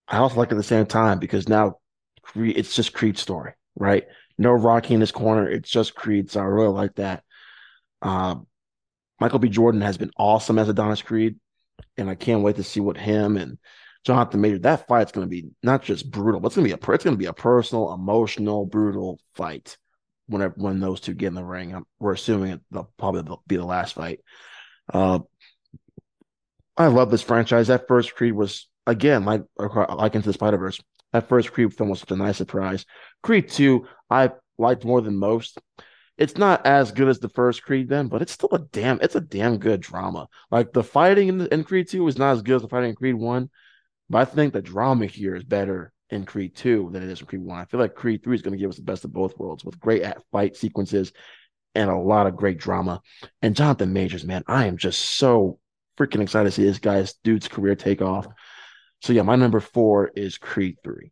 [0.08, 1.78] I also like at the same time because now
[2.22, 4.04] Creed, it's just Creed's story, right?
[4.36, 5.48] No Rocky in his corner.
[5.48, 6.30] It's just Creed.
[6.30, 7.22] So I really like that.
[8.02, 8.46] Um,
[9.20, 9.48] Michael B.
[9.48, 11.36] Jordan has been awesome as Adonis Creed
[11.96, 13.58] and I can't wait to see what him and
[14.04, 16.80] Jonathan Major that fight's going to be not just brutal, but it's going to be
[16.80, 19.76] a it's going to be a personal, emotional, brutal fight.
[20.26, 23.64] Whenever when those two get in the ring, I'm, we're assuming they'll probably be the
[23.64, 24.20] last fight.
[24.92, 25.20] Uh,
[26.76, 27.68] I love this franchise.
[27.68, 30.80] That first Creed was again like like into the Spider Verse.
[31.12, 32.84] That first Creed film was such a nice surprise.
[33.22, 35.58] Creed two, I liked more than most
[36.16, 39.16] it's not as good as the first Creed then, but it's still a damn it's
[39.16, 40.28] a damn good drama.
[40.50, 42.96] Like the fighting in, in Creed 2 is not as good as the fighting in
[42.96, 43.50] Creed 1,
[44.08, 47.26] but I think the drama here is better in Creed 2 than it is in
[47.26, 47.58] Creed 1.
[47.58, 49.64] I feel like Creed 3 is going to give us the best of both worlds
[49.64, 51.12] with great fight sequences
[51.74, 53.00] and a lot of great drama.
[53.42, 55.58] And Jonathan Majors, man, I am just so
[55.98, 58.26] freaking excited to see this guy's dude's career take off.
[59.02, 61.10] So yeah, my number 4 is Creed 3.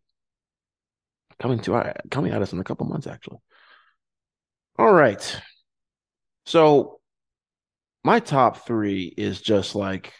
[1.41, 3.39] Coming to uh, coming at us in a couple months actually.
[4.79, 5.41] All right.
[6.47, 7.01] So
[8.05, 10.13] my top three is just like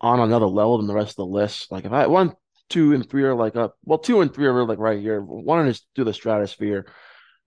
[0.00, 1.70] on another level than the rest of the list.
[1.70, 2.34] Like if I one,
[2.68, 3.76] two, and three are like up.
[3.84, 5.20] Well, two and three are really like right here.
[5.20, 6.86] One is to the stratosphere.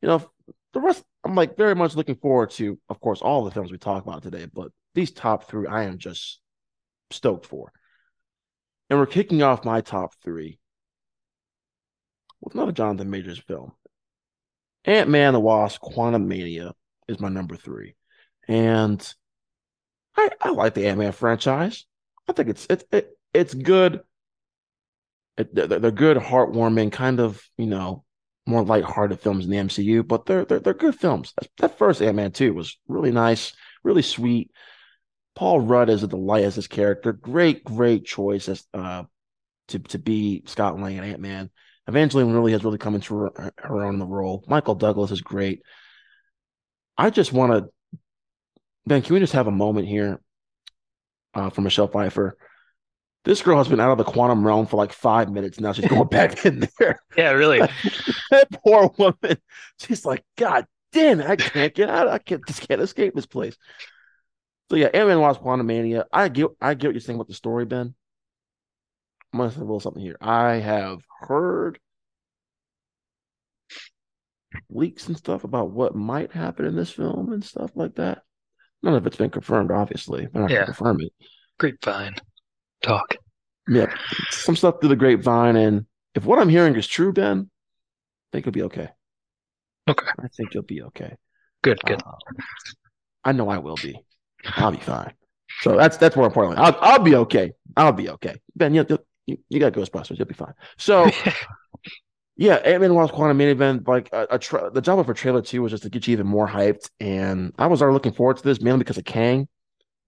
[0.02, 0.32] You know,
[0.74, 3.78] the rest I'm like very much looking forward to, of course, all the films we
[3.78, 4.48] talk about today.
[4.52, 6.40] But these top three, I am just
[7.12, 7.72] stoked for.
[8.90, 10.60] And we're kicking off my top three
[12.42, 13.72] with another Jonathan Majors film.
[14.86, 16.74] Ant Man the Wasp, Quantumania
[17.08, 17.96] is my number three,
[18.48, 19.14] and
[20.16, 21.86] I I like the Ant Man franchise.
[22.28, 24.02] I think it's it's it, it's good.
[25.38, 28.04] It, they're, they're good, heartwarming, kind of you know
[28.48, 31.34] more light-hearted films in the MCU, but they're they're, they're good films.
[31.58, 34.52] That, first Ant Man two was really nice, really sweet.
[35.36, 37.12] Paul Rudd is a delight as his character.
[37.12, 39.04] Great, great choice as uh
[39.70, 41.50] to to be Scott Lang and Ant Man.
[41.88, 44.44] Evangeline really has really come into her, her own in the role.
[44.48, 45.62] Michael Douglas is great.
[46.98, 48.00] I just want to,
[48.86, 50.20] Ben, can we just have a moment here
[51.34, 52.38] uh, for Michelle Pfeiffer?
[53.24, 55.74] This girl has been out of the quantum realm for like five minutes now.
[55.74, 57.00] She's going back in there.
[57.18, 57.60] Yeah, really.
[58.32, 59.38] that poor woman.
[59.80, 62.08] She's like, God damn it, I can't get out.
[62.08, 63.58] I can't just can't escape this place.
[64.70, 66.06] So yeah, Ant-Man Wasp Quantumania.
[66.12, 67.96] I get I get what you're saying about the story, Ben.
[69.36, 70.16] I'm gonna say a little something here.
[70.22, 71.78] I have heard
[74.70, 78.20] leaks and stuff about what might happen in this film and stuff like that.
[78.82, 80.30] None of it's been confirmed, obviously.
[80.32, 80.64] They're not yeah.
[80.64, 81.12] confirm it.
[81.60, 82.16] Grapevine
[82.82, 83.18] talk.
[83.68, 83.94] Yeah,
[84.30, 88.46] some stuff through the grapevine, and if what I'm hearing is true, Ben, I think
[88.46, 88.88] you'll be okay.
[89.90, 90.08] Okay.
[90.18, 91.18] I think you'll be okay.
[91.62, 92.02] Good, good.
[92.06, 92.14] Uh,
[93.26, 94.00] I know I will be.
[94.46, 95.14] I'll be fine.
[95.60, 96.64] So that's that's more importantly.
[96.64, 97.52] I'll I'll be okay.
[97.76, 98.38] I'll be okay.
[98.56, 100.18] Ben, you'll, you'll you, you got Ghostbusters.
[100.18, 100.54] You'll be fine.
[100.78, 101.10] So,
[102.38, 105.62] Yeah, Ant Man Lost Quantumania, like a, a tra- the job of a trailer too
[105.62, 106.90] was just to get you even more hyped.
[107.00, 109.48] And I was already looking forward to this mainly because of Kang.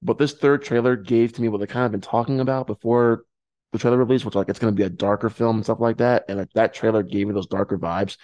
[0.01, 3.23] But this third trailer gave to me what they kind of been talking about before
[3.71, 5.97] the trailer release, which like it's going to be a darker film and stuff like
[5.97, 6.25] that.
[6.27, 8.17] And like, that trailer gave me those darker vibes.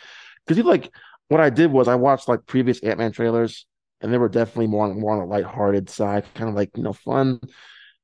[0.46, 0.92] Because you like
[1.30, 3.66] what I did was I watched like previous Ant Man trailers,
[4.02, 6.84] and they were definitely more on, more on the lighthearted side, kind of like you
[6.84, 7.40] know fun.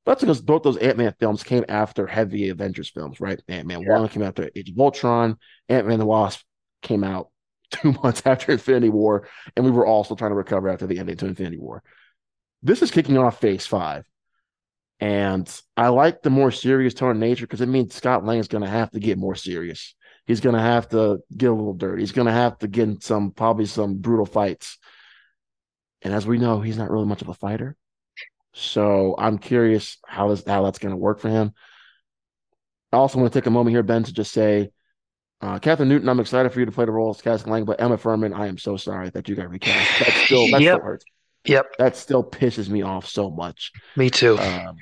[0.09, 3.39] That's because both those Ant Man films came after heavy Avengers films, right?
[3.47, 3.99] Ant Man yeah.
[3.99, 5.37] one came after Age of Ultron.
[5.69, 6.41] Ant Man the Wasp
[6.81, 7.29] came out
[7.71, 10.97] two months after Infinity War, and we were all still trying to recover after the
[10.97, 11.83] ending to Infinity War.
[12.63, 14.03] This is kicking off Phase Five,
[14.99, 15.47] and
[15.77, 18.63] I like the more serious tone of nature because it means Scott Lang is going
[18.63, 19.93] to have to get more serious.
[20.25, 22.01] He's going to have to get a little dirty.
[22.01, 24.79] He's going to have to get in some probably some brutal fights.
[26.01, 27.77] And as we know, he's not really much of a fighter.
[28.53, 31.53] So I'm curious how is how that's going to work for him.
[32.91, 34.71] I also want to take a moment here, Ben, to just say,
[35.41, 37.79] uh, Kathryn Newton, I'm excited for you to play the role of Cassie Lang, but
[37.79, 39.99] Emma Fuhrmann, I am so sorry that you got recast.
[39.99, 40.75] That still that yep.
[40.75, 41.05] still hurts.
[41.45, 41.65] Yep.
[41.77, 43.71] That still pisses me off so much.
[43.95, 44.37] Me too.
[44.37, 44.75] Um,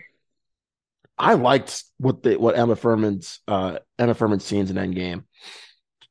[1.17, 5.25] I liked what the what Emma Fuhrmann's uh Emma Fuhrmann's scenes in Endgame.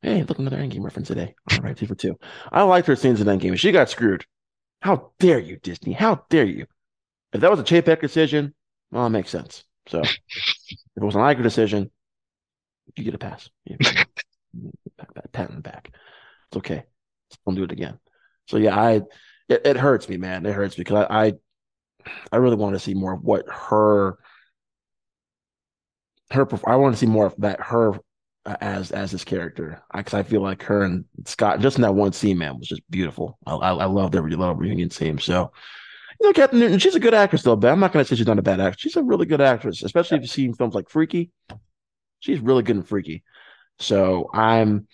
[0.03, 1.35] Hey, look another Endgame reference today.
[1.51, 2.17] All right, two for two.
[2.53, 3.59] I liked her scenes in Endgame.
[3.59, 4.25] She got screwed.
[4.81, 5.93] How dare you, Disney?
[5.93, 6.67] How dare you?
[7.33, 8.55] If that was a Chapek decision,
[8.91, 9.65] well, it makes sense.
[9.89, 10.19] So if
[10.97, 11.91] it was an Iger decision,
[12.97, 13.49] you get a pass.
[13.65, 13.77] You
[15.33, 15.91] pat, the back.
[16.49, 16.85] It's okay.
[17.45, 17.99] Don't do it again.
[18.47, 19.03] So yeah, I
[19.49, 20.47] it, it hurts me, man.
[20.47, 21.33] It hurts because I, I
[22.33, 24.19] I really want to see more of what her
[26.31, 27.95] her I want to see more of that her
[28.45, 31.83] uh, as as this character because I, I, feel like her and Scott just in
[31.83, 33.39] that one scene, man, was just beautiful.
[33.47, 35.19] I I, I loved every love reunion scene.
[35.19, 35.53] So
[36.21, 38.17] you know, Kathryn Newton, she's a good actress though, but I'm not going to say
[38.17, 38.81] she's not a bad actress.
[38.81, 41.31] She's a really good actress, especially if you've seen films like Freaky.
[42.21, 43.23] She's really good in Freaky.
[43.79, 44.87] So I'm.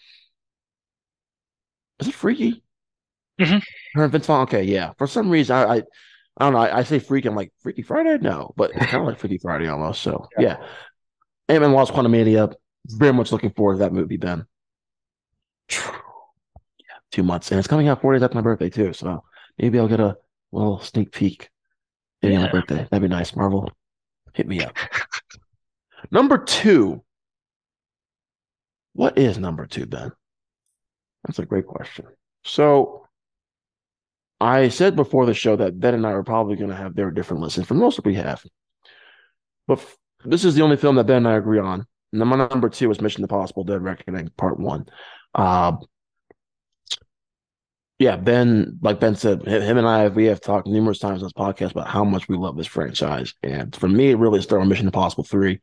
[2.00, 2.62] Is it Freaky?
[3.40, 3.58] Mm-hmm.
[3.94, 4.42] Her and Vince Vaughn.
[4.42, 4.92] Okay, yeah.
[4.98, 6.58] For some reason, I, I, I don't know.
[6.58, 7.28] I, I say Freaky.
[7.28, 8.18] I'm like Freaky Friday.
[8.18, 10.02] No, but it's kind of like Freaky Friday almost.
[10.02, 10.58] So yeah.
[10.58, 10.66] yeah.
[11.48, 12.54] Ant-Man Lost Quantumania.
[12.86, 14.44] Very much looking forward to that movie, Ben.
[15.70, 18.92] Yeah, two months, and it's coming out four days after my birthday too.
[18.92, 19.22] So
[19.56, 20.16] maybe I'll get a
[20.52, 21.48] little sneak peek.
[22.22, 22.42] Maybe yeah.
[22.42, 22.86] my birthday.
[22.90, 23.34] That'd be nice.
[23.34, 23.70] Marvel,
[24.34, 24.76] hit me up.
[26.10, 27.02] number two.
[28.94, 30.12] What is number two, Ben?
[31.24, 32.06] That's a great question.
[32.44, 33.06] So
[34.40, 37.14] I said before the show that Ben and I are probably going to have very
[37.14, 38.44] different lists, and for most of we have.
[39.66, 39.84] But
[40.24, 41.86] this is the only film that Ben and I agree on.
[42.12, 44.86] And my number two is Mission Impossible: Dead Reckoning Part One.
[45.34, 45.76] Uh,
[48.02, 51.32] yeah, Ben, like Ben said, him and I, we have talked numerous times on this
[51.32, 53.32] podcast about how much we love this franchise.
[53.44, 55.60] And for me, it really started with Mission Impossible 3.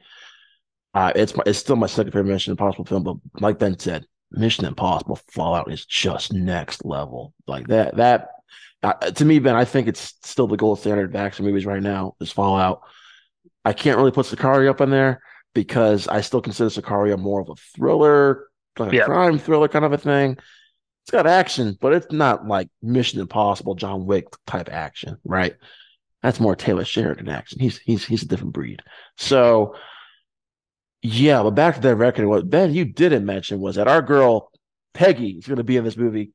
[0.94, 4.06] Uh, it's my, it's still my second favorite Mission Impossible film, but like Ben said,
[4.32, 7.34] Mission Impossible Fallout is just next level.
[7.46, 8.30] Like that, that
[8.84, 11.84] uh, to me, Ben, I think it's still the gold standard of action movies right
[11.84, 12.16] now.
[12.22, 12.84] Is Fallout.
[13.66, 15.22] I can't really put Sicario up in there
[15.54, 19.04] because I still consider Sicario more of a thriller, like a yeah.
[19.04, 20.38] crime thriller kind of a thing.
[21.10, 25.55] It's got action, but it's not like Mission Impossible, John Wick type action, right?
[26.22, 27.60] That's more Taylor Sheridan action.
[27.60, 28.84] He's he's he's a different breed.
[29.18, 29.74] So
[31.01, 34.51] yeah, but back to that record, what Ben you didn't mention was that our girl
[34.93, 36.32] Peggy is going to be in this movie.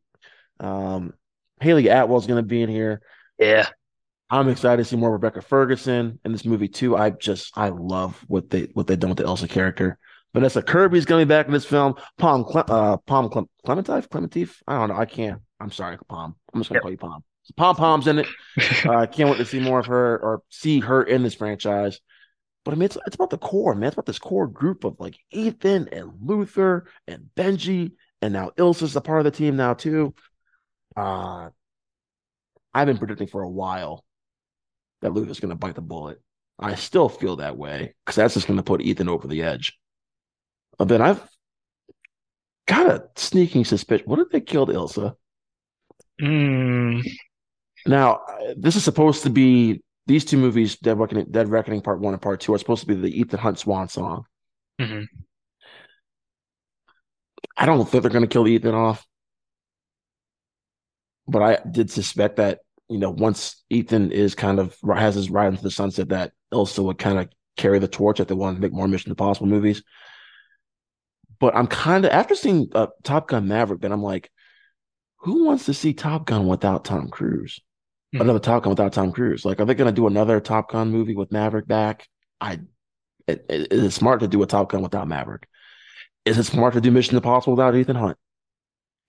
[0.59, 1.13] Um,
[1.61, 3.01] Hayley Atwell's going to be in here.
[3.39, 3.69] Yeah,
[4.29, 6.97] I'm excited to see more Rebecca Ferguson in this movie too.
[6.97, 10.01] I just I love what they what they done with the Ilsa character.
[10.35, 11.95] Vanessa Kirby's going to be back in this film.
[12.19, 14.57] Pom Cle- uh Pom Cle- Clementif Clementif.
[14.67, 14.97] I don't know.
[14.97, 15.41] I can't.
[15.61, 16.35] I'm sorry, Pom.
[16.53, 16.83] I'm just going to yep.
[16.83, 17.25] call you Palm.
[17.57, 18.27] Pom Pom's in it.
[18.85, 22.01] uh, I can't wait to see more of her or see her in this franchise.
[22.65, 23.89] But I mean, it's, it's about the core, man.
[23.89, 28.97] It's about this core group of like Ethan and Luther and Benji, and now Ilsa's
[28.97, 30.15] a part of the team now too.
[30.97, 31.51] Uh,
[32.73, 34.05] I've been predicting for a while
[35.03, 36.21] that Luther's going to bite the bullet.
[36.59, 39.79] I still feel that way because that's just going to put Ethan over the edge.
[40.79, 41.23] But then I've
[42.67, 44.07] got a sneaking suspicion.
[44.07, 45.15] What if they killed Ilsa?
[46.21, 47.03] Mm.
[47.87, 48.21] Now,
[48.57, 52.23] this is supposed to be these two movies, Dead Reckoning, Dead Reckoning Part One and
[52.23, 54.25] Part Two, are supposed to be the Ethan Hunt Swan song.
[54.81, 55.05] Mm-hmm.
[57.57, 59.07] I don't think they're going to kill Ethan off,
[61.27, 65.49] but I did suspect that you know once Ethan is kind of has his ride
[65.49, 68.61] into the sunset, that Ilsa would kind of carry the torch if they want to
[68.61, 69.83] make more Mission Impossible movies.
[71.45, 74.31] But I'm kind of after seeing uh, Top Gun Maverick, then I'm like,
[75.19, 77.61] who wants to see Top Gun without Tom Cruise?
[78.15, 79.45] mm Another Top Gun without Tom Cruise.
[79.45, 82.09] Like, are they going to do another Top Gun movie with Maverick back?
[82.41, 82.61] I,
[83.27, 85.47] it, it, smart to do a Top Gun without Maverick.
[86.25, 88.17] is it smart to do Mission Impossible without Ethan Hunt?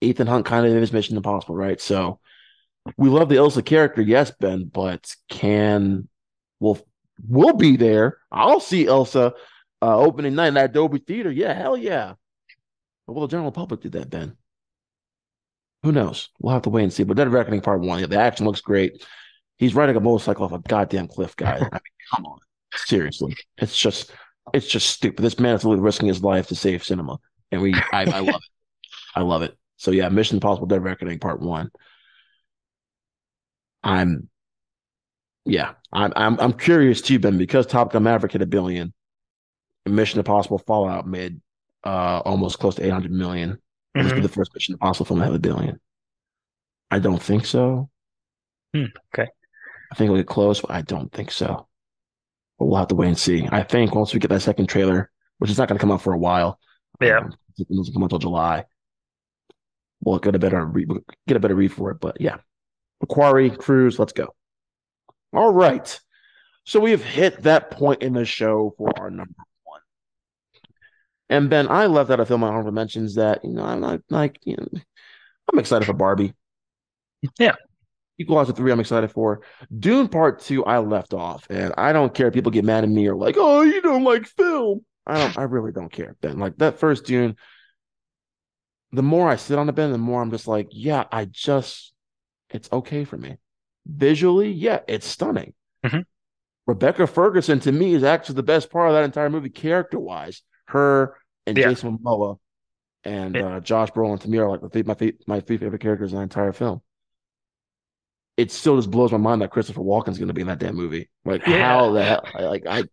[0.01, 1.79] Ethan Hunt kind of is Mission Impossible, right?
[1.79, 2.19] So
[2.97, 6.09] we love the Ilsa character, yes, Ben, but can
[6.59, 6.85] will
[7.29, 8.17] will be there.
[8.29, 9.31] I'll see Ilsa
[9.81, 11.31] uh, opening night in that Dolby Theater.
[11.31, 12.15] Yeah, hell yeah.
[13.05, 14.37] But will the general public do that, then?
[15.83, 16.29] Who knows?
[16.39, 17.03] We'll have to wait and see.
[17.03, 19.05] But Dead Reckoning Part One, the action looks great.
[19.57, 21.61] He's riding a motorcycle off a goddamn cliff, guys.
[21.61, 21.81] I mean,
[22.13, 22.39] come on,
[22.75, 23.35] seriously.
[23.57, 24.11] It's just,
[24.53, 25.21] it's just stupid.
[25.21, 27.19] This man is literally risking his life to save cinema,
[27.51, 28.49] and we, I, I love it.
[29.15, 29.55] I love it.
[29.77, 31.69] So yeah, Mission Impossible: Dead Reckoning Part One.
[33.83, 34.27] I'm,
[35.45, 38.91] yeah, I'm, I'm, I'm curious too, Ben, because Top Gun Maverick hit a billion.
[39.85, 41.39] Mission Impossible Fallout made
[41.85, 43.57] uh almost close to 800 million.
[43.95, 44.03] Mm-hmm.
[44.03, 45.79] This be the first Mission Impossible film to have a billion.
[46.91, 47.89] I don't think so.
[48.73, 49.29] Hmm, okay.
[49.91, 51.67] I think it'll get close, but I don't think so.
[52.59, 53.47] But we'll have to wait and see.
[53.51, 56.01] I think once we get that second trailer, which is not going to come out
[56.01, 56.59] for a while,
[57.01, 58.65] yeah, um, it doesn't come until July.
[60.01, 60.89] We'll get a better read,
[61.27, 61.99] get a better read for it.
[61.99, 62.37] But yeah,
[63.03, 64.33] McQuarrie, Cruise, let's go.
[65.33, 65.99] All right.
[66.65, 69.35] So we have hit that point in the show for our number.
[71.29, 74.01] And Ben, I left out a film on honorable mentions that, you know, I'm not
[74.09, 74.67] like, you know,
[75.51, 76.33] I'm excited for Barbie.
[77.39, 77.55] Yeah.
[78.17, 79.41] Equalizer 3, I'm excited for.
[79.77, 81.47] Dune Part 2, I left off.
[81.49, 84.03] And I don't care if people get mad at me or like, oh, you don't
[84.03, 84.85] like film.
[85.07, 86.39] I don't, I really don't care, Ben.
[86.39, 87.35] Like that first Dune,
[88.91, 91.93] the more I sit on the Ben, the more I'm just like, yeah, I just
[92.49, 93.37] it's okay for me.
[93.85, 95.53] Visually, yeah, it's stunning.
[95.85, 95.99] Mm-hmm.
[96.65, 100.41] Rebecca Ferguson to me is actually the best part of that entire movie, character wise.
[100.75, 101.15] Her
[101.47, 101.69] and yeah.
[101.69, 102.37] Jason Momoa
[103.05, 103.55] and yeah.
[103.55, 106.23] uh, Josh Brolin to me are like the, my my three favorite characters in the
[106.23, 106.81] entire film.
[108.35, 110.75] It still just blows my mind that Christopher Walken's going to be in that damn
[110.75, 111.09] movie.
[111.23, 111.65] Like yeah.
[111.65, 112.25] how hell?
[112.33, 112.83] like I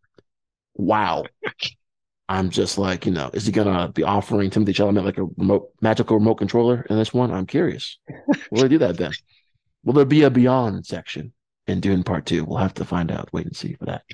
[0.74, 1.24] wow.
[2.28, 5.70] I'm just like, you know, is he gonna be offering Timothée Chalamet like a remote
[5.80, 7.32] magical remote controller in this one?
[7.32, 7.98] I'm curious.
[8.50, 9.12] Will they do that then?
[9.84, 11.32] Will there be a beyond section
[11.66, 12.44] in Dune Part Two?
[12.44, 13.28] We'll have to find out.
[13.32, 14.04] Wait and see for that.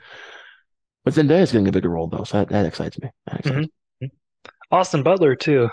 [1.09, 3.09] But Zendaya's getting a bigger role though, so that, that excites me.
[3.29, 3.65] That excites mm-hmm.
[4.03, 4.11] me.
[4.71, 5.71] Austin Butler too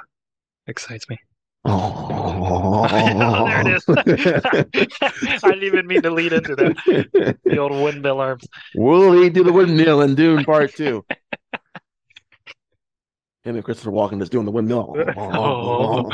[0.65, 1.17] excites me.
[1.65, 3.83] Oh, there it is.
[5.43, 7.38] I didn't even mean to lead into that.
[7.43, 8.47] The old windmill arms.
[8.75, 11.05] Will he do the windmill in Dune Part Two?
[13.43, 14.95] Him and Christopher Walken just doing the windmill.
[15.17, 16.07] oh.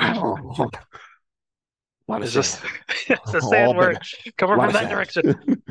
[2.10, 2.60] It's just
[3.08, 4.00] it's a word
[4.40, 5.62] coming from that direction.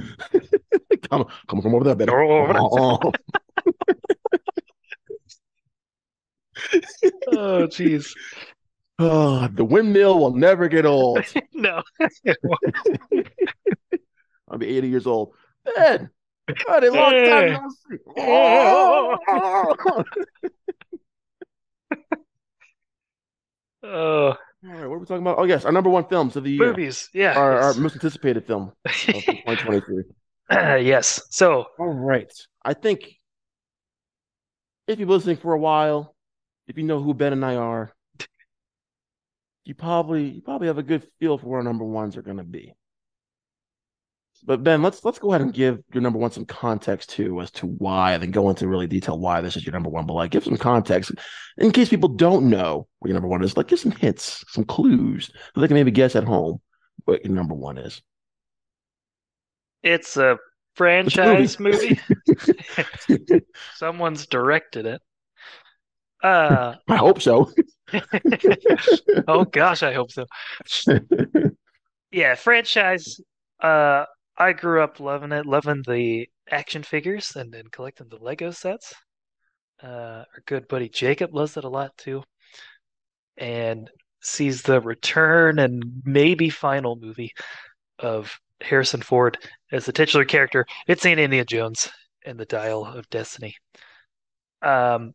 [1.08, 2.22] Come, come from over there, better.
[2.22, 3.10] Oh, uh-huh.
[7.32, 8.14] oh, jeez.
[8.98, 11.24] Oh, the windmill will never get old.
[11.54, 11.82] no.
[14.48, 15.32] I'll be 80 years old.
[15.76, 16.10] Ed,
[16.66, 17.96] what a long time no see.
[18.18, 19.16] Oh.
[23.82, 24.36] oh.
[24.62, 25.38] All right, what are we talking about?
[25.38, 26.66] Oh, yes, our number one films of the year.
[26.66, 27.38] Movies, yeah.
[27.38, 30.04] Our, our most anticipated film of 2023.
[30.80, 31.22] Yes.
[31.30, 32.32] So, all right.
[32.64, 33.04] I think
[34.88, 36.16] if you've been listening for a while,
[36.66, 37.92] if you know who Ben and I are,
[39.64, 42.44] you probably you probably have a good feel for where number ones are going to
[42.44, 42.74] be.
[44.42, 47.50] But Ben, let's let's go ahead and give your number one some context too as
[47.52, 50.06] to why, and then go into really detail why this is your number one.
[50.06, 51.12] But like, give some context
[51.58, 53.56] in case people don't know what your number one is.
[53.56, 56.60] Like, give some hints, some clues so they can maybe guess at home
[57.04, 58.00] what your number one is.
[59.82, 60.38] It's a
[60.74, 61.98] franchise movie.
[63.76, 65.02] Someone's directed it.
[66.22, 67.50] Uh, I hope so.
[69.28, 70.26] oh gosh, I hope so.
[72.10, 73.20] yeah, franchise.
[73.62, 74.04] Uh,
[74.36, 78.94] I grew up loving it, loving the action figures and then collecting the Lego sets.
[79.82, 82.22] Uh, our good buddy Jacob loves it a lot too,
[83.38, 83.90] and
[84.22, 87.32] sees the return and maybe final movie
[87.98, 89.38] of Harrison Ford
[89.72, 90.66] as the titular character.
[90.86, 91.90] It's in Indiana Jones
[92.24, 93.56] and the Dial of Destiny.
[94.62, 95.12] Um,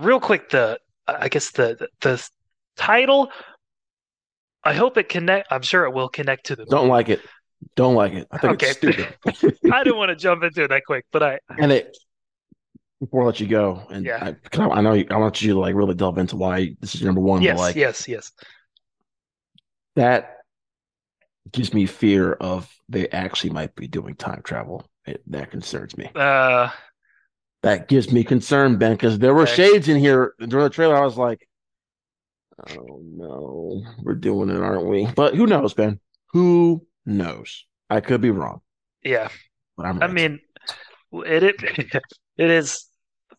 [0.00, 2.28] real quick, the I guess the the, the
[2.76, 3.30] title.
[4.64, 5.48] I hope it connect.
[5.50, 6.64] I'm sure it will connect to the.
[6.66, 6.90] Don't movie.
[6.90, 7.20] like it.
[7.74, 8.28] Don't like it.
[8.30, 8.68] I think okay.
[8.68, 9.14] it's stupid.
[9.72, 11.96] I didn't want to jump into it that quick, but I and it
[13.00, 15.58] before I let you go, and yeah, I, I, know you, I want you to
[15.58, 17.42] like really delve into why this is number one.
[17.42, 18.30] Yes, like, yes, yes.
[19.96, 20.41] That
[21.50, 24.86] gives me fear of they actually might be doing time travel.
[25.06, 26.10] It, that concerns me.
[26.14, 26.70] Uh,
[27.62, 29.54] that gives me concern, Ben, because there were okay.
[29.54, 30.96] shades in here during the trailer.
[30.96, 31.48] I was like,
[32.68, 36.00] "Oh no, we're doing it, aren't we?" But who knows, Ben?
[36.32, 37.66] Who knows?
[37.90, 38.60] I could be wrong.
[39.02, 39.28] Yeah,
[39.76, 40.10] but I'm right.
[40.10, 40.40] I mean,
[41.12, 42.02] it, it
[42.36, 42.86] it is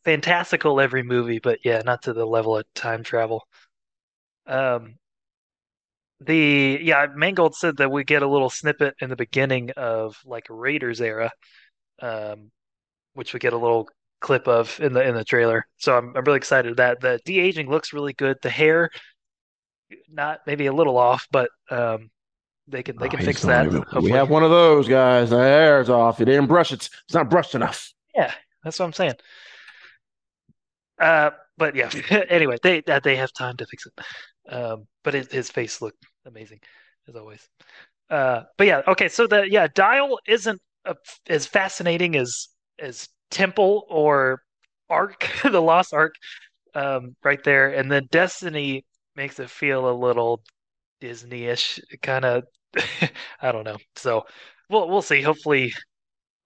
[0.04, 3.48] fantastical every movie, but yeah, not to the level of time travel.
[4.46, 4.96] Um,
[6.20, 10.46] the yeah, Mangold said that we get a little snippet in the beginning of like
[10.50, 11.32] Raiders era,
[12.02, 12.52] um,
[13.14, 13.90] which we get a little
[14.22, 15.66] clip of in the in the trailer.
[15.78, 18.38] So I'm I'm really excited that the de aging looks really good.
[18.42, 18.90] The hair,
[20.10, 22.10] not maybe a little off, but um,
[22.68, 23.66] they can they can Oh, fix that.
[23.66, 25.30] even- we have one of those guys.
[25.30, 26.20] The hair's off.
[26.20, 26.90] You didn't brush it.
[27.06, 27.92] It's not brushed enough.
[28.16, 28.34] Yeah,
[28.64, 29.16] that's what I'm saying.
[31.00, 31.90] Uh, but yeah.
[32.30, 33.94] anyway, they that they have time to fix it.
[34.50, 36.60] Um, but his, his face looked amazing
[37.08, 37.48] as always.
[38.10, 39.08] Uh, but yeah, okay.
[39.08, 40.96] So the yeah, Dial isn't a,
[41.28, 42.48] as fascinating as
[42.80, 44.42] as Temple or
[44.90, 46.16] Ark, the Lost Ark,
[46.76, 50.42] um, right there, and then Destiny makes it feel a little
[51.02, 52.44] Disney-ish, kind of.
[53.42, 53.78] I don't know.
[53.96, 54.26] So
[54.70, 55.22] we'll we'll see.
[55.22, 55.74] Hopefully,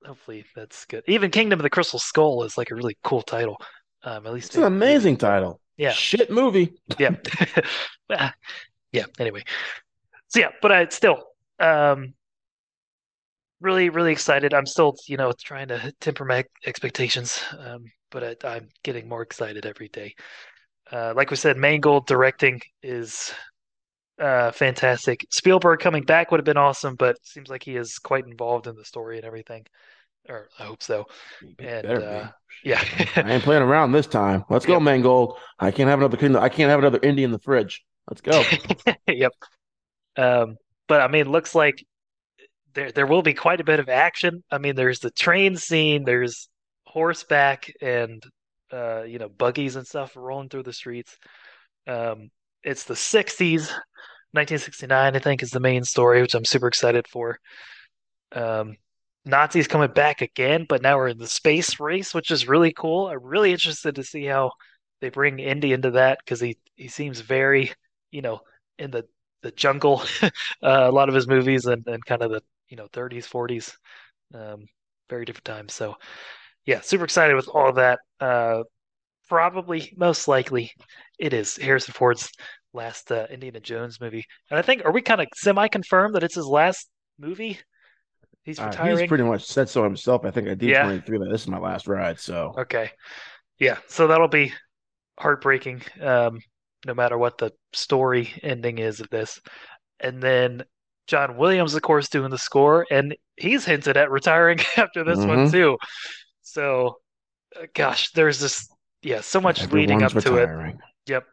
[0.06, 1.04] hopefully that's good.
[1.08, 3.58] Even Kingdom of the Crystal Skull is like a really cool title.
[4.04, 5.60] Um, at least It's an amazing title.
[5.78, 5.92] Yeah.
[5.92, 6.74] Shit movie.
[7.00, 7.16] yeah.
[8.10, 8.34] Ah,
[8.92, 9.06] yeah.
[9.20, 9.44] Anyway.
[10.28, 11.24] So yeah, but I still
[11.60, 12.14] um
[13.60, 14.54] really, really excited.
[14.54, 17.42] I'm still, you know, trying to temper my expectations.
[17.58, 20.16] Um, but I, I'm getting more excited every day.
[20.92, 23.34] Uh, like we said, Mangold directing is
[24.20, 25.26] uh fantastic.
[25.32, 28.76] Spielberg coming back would have been awesome, but seems like he is quite involved in
[28.76, 29.66] the story and everything.
[30.30, 31.06] Or I hope so.
[31.60, 32.28] And, uh,
[32.64, 32.84] Yeah.
[33.16, 34.44] I ain't playing around this time.
[34.50, 34.82] Let's go, Yep.
[34.82, 35.38] Mangold.
[35.60, 36.40] I can't have another.
[36.40, 37.84] I can't have another Indy in the fridge.
[38.10, 38.44] Let's go.
[39.08, 39.32] Yep.
[40.18, 41.84] Um, but I mean, looks like
[42.74, 44.44] there there will be quite a bit of action.
[44.52, 46.50] I mean, there's the train scene, there's
[46.86, 48.24] horseback and
[48.72, 51.16] uh, you know, buggies and stuff rolling through the streets.
[51.88, 52.30] Um,
[52.64, 53.70] it's the 60s,
[54.34, 57.40] 1969, I think, is the main story, which I'm super excited for.
[58.34, 58.76] Um,
[59.28, 63.08] Nazis coming back again, but now we're in the space race, which is really cool.
[63.08, 64.52] I'm really interested to see how
[65.02, 67.72] they bring Indy into that because he he seems very,
[68.12, 68.42] you know,
[68.80, 69.06] in the
[69.42, 70.04] the jungle.
[70.24, 70.30] uh,
[70.62, 73.78] a lot of his movies and and kind of the you know 30s, 40s,
[74.34, 74.66] um,
[75.10, 75.74] very different times.
[75.74, 75.96] So
[76.66, 78.00] yeah, super excited with all that.
[78.20, 78.64] Uh,
[79.30, 80.72] probably most likely
[81.20, 82.32] it is Harrison Ford's
[82.74, 86.24] last uh, Indiana Jones movie, and I think are we kind of semi confirmed that
[86.24, 86.90] it's his last
[87.20, 87.60] movie?
[88.48, 88.98] He's Uh, retiring.
[89.00, 90.24] he's pretty much said so himself.
[90.24, 90.84] I think at Yeah.
[90.84, 92.18] D23 that this is my last ride.
[92.18, 92.92] So Okay.
[93.60, 94.54] Yeah, so that'll be
[95.20, 96.40] heartbreaking, um,
[96.86, 99.42] no matter what the story ending is of this.
[100.00, 100.64] And then
[101.08, 105.48] John Williams, of course, doing the score, and he's hinted at retiring after this one
[105.48, 105.52] Mhm.
[105.52, 105.78] too.
[106.42, 107.00] So,
[107.56, 108.70] uh, gosh, there's this
[109.02, 110.38] yeah, so much leading up everyone's to
[110.70, 110.76] it.
[111.08, 111.26] Yep.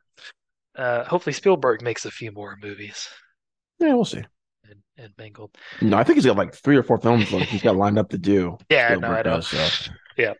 [0.74, 3.08] Uh, hopefully Spielberg makes a few more movies
[3.78, 4.24] Yeah, we'll see.
[4.70, 5.56] And, and Mangold.
[5.80, 8.10] No, I think he's got like three or four films like he's got lined up
[8.10, 8.58] to do.
[8.70, 9.22] Yeah, Spielberg I know.
[9.22, 9.72] does, so
[10.16, 10.34] Yeah.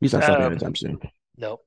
[0.00, 0.98] he's not stopping Um, anytime soon.
[1.36, 1.60] Nope.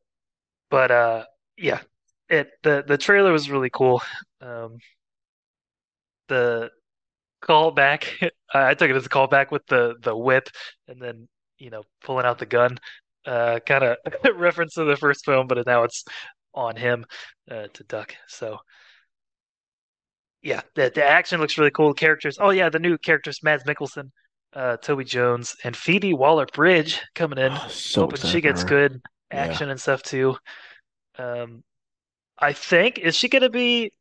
[0.70, 1.26] But uh
[1.58, 1.82] yeah,
[2.30, 4.02] it the the trailer was really cool.
[4.42, 4.78] Um
[6.28, 6.70] the
[7.44, 10.50] callback I took it as a callback with the the whip
[10.88, 11.28] and then,
[11.58, 12.78] you know, pulling out the gun.
[13.26, 13.98] Uh kind of
[14.36, 16.04] reference to the first film, but now it's
[16.54, 17.06] on him
[17.52, 18.16] uh to duck.
[18.28, 18.60] So
[20.46, 21.90] yeah, the the action looks really cool.
[21.90, 22.38] The characters.
[22.42, 24.12] Oh yeah, the new characters Mads Mikkelsen,
[24.54, 29.02] uh Toby Jones and Phoebe Waller-Bridge coming in so hoping she gets good
[29.34, 29.42] Yeah.
[29.42, 30.38] action and stuff too.
[31.18, 31.64] Um,
[32.40, 33.92] I think is she gonna be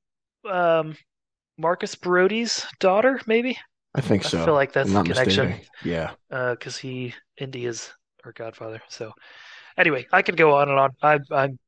[0.49, 0.97] um
[1.59, 3.21] Marcus Brody's daughter?
[3.27, 3.59] Maybe
[3.95, 4.45] I think I so.
[4.45, 5.49] feel like that's the connection.
[5.49, 5.67] mistaken.
[5.83, 6.15] Yeah.
[6.31, 7.93] Uh, because he Indy is
[8.25, 8.83] her godfather.
[8.89, 9.13] So
[9.79, 10.91] anyway, I could go on and on.
[11.03, 11.59] I I'm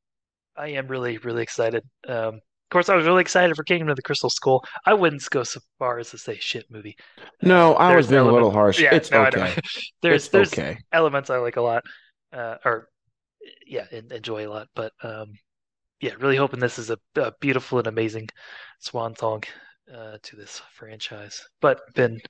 [0.57, 1.85] I am really really excited.
[2.09, 4.65] Um, of course, I was really excited for Kingdom of the Crystal Skull.
[4.85, 6.97] I wouldn't go so far as to say shit movie.
[7.43, 8.81] No, Uh, I was being a little harsh.
[8.81, 9.55] Yeah, it's no, okay.
[10.03, 10.79] there's it's there's okay.
[10.93, 11.85] elements I like a lot,
[12.33, 12.89] uh, or
[13.67, 14.69] yeah, en- enjoy a lot.
[14.75, 15.35] But um,
[16.01, 18.29] yeah, really hoping this is a, a beautiful and amazing
[18.81, 19.45] swan song
[19.95, 21.43] uh, to this franchise.
[21.61, 22.21] But Ben,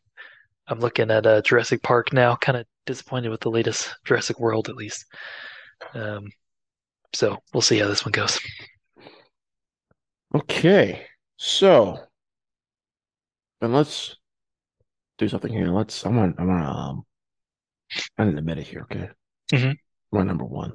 [0.68, 2.36] I'm looking at uh, Jurassic Park now.
[2.36, 5.04] Kind of disappointed with the latest Jurassic World, at least.
[5.94, 6.28] Um,
[7.14, 8.38] so we'll see how this one goes.
[10.36, 11.06] Okay.
[11.38, 11.98] So,
[13.62, 14.16] and let's
[15.16, 15.68] do something here.
[15.68, 16.04] Let's.
[16.04, 16.38] I want.
[16.38, 16.68] I want to.
[16.68, 17.06] Um,
[18.18, 18.82] I need admit it here.
[18.82, 19.08] Okay.
[19.52, 19.72] Mm-hmm.
[20.12, 20.74] My number one.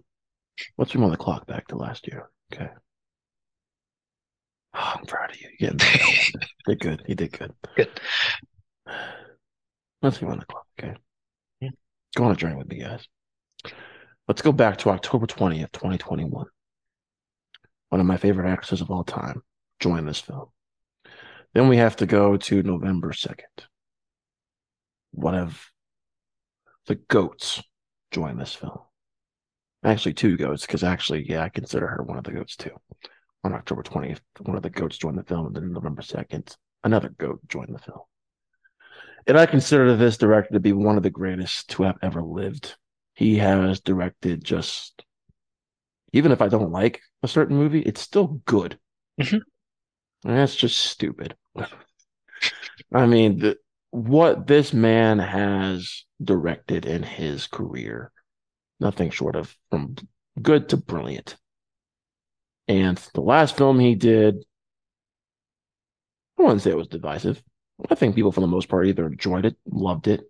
[0.80, 2.32] Let's rewind the clock back to last year.
[2.52, 2.70] Okay.
[4.74, 5.50] Oh, I'm proud of you.
[5.60, 7.04] You getting did good.
[7.06, 7.54] He did good.
[7.76, 7.90] Good.
[10.02, 10.66] Let's rewind the clock.
[10.80, 10.96] Okay.
[11.60, 11.70] Yeah.
[12.16, 13.08] Go on a journey with me, guys.
[14.28, 16.46] Let's go back to October 20th, 2021.
[17.90, 19.44] One of my favorite actors of all time
[19.82, 20.46] joined this film.
[21.54, 23.66] Then we have to go to November 2nd.
[25.12, 25.70] One of
[26.88, 27.62] the goats
[28.12, 28.80] joined this film.
[29.84, 32.72] Actually, two goats, because actually, yeah, I consider her one of the goats too.
[33.44, 37.10] On October 20th, one of the goats joined the film, and then November 2nd, another
[37.10, 38.02] goat joined the film.
[39.28, 42.76] And I consider this director to be one of the greatest to have ever lived.
[43.16, 45.04] He has directed just,
[46.14, 48.80] even if I don't like a certain movie, it's still good.
[49.20, 49.42] Mhm.
[50.24, 51.36] That's just stupid.
[52.94, 53.58] I mean, the,
[53.92, 58.12] what this man has directed in his career,
[58.80, 59.96] nothing short of from
[60.42, 61.38] good to brilliant.
[62.68, 64.46] And the last film he did,
[66.38, 67.42] I wouldn't say it was divisive.
[67.90, 70.22] I think people, for the most part, either enjoyed it, loved it,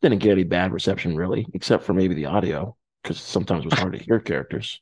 [0.00, 3.78] didn't get any bad reception really, except for maybe the audio, because sometimes it was
[3.78, 4.80] hard to hear characters.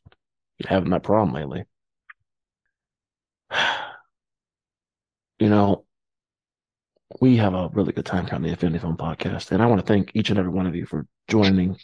[0.67, 1.65] Having that problem lately.
[5.41, 5.87] You know,
[7.19, 9.87] we have a really good time on the Infinity Film Podcast, and I want to
[9.87, 11.79] thank each and every one of you for joining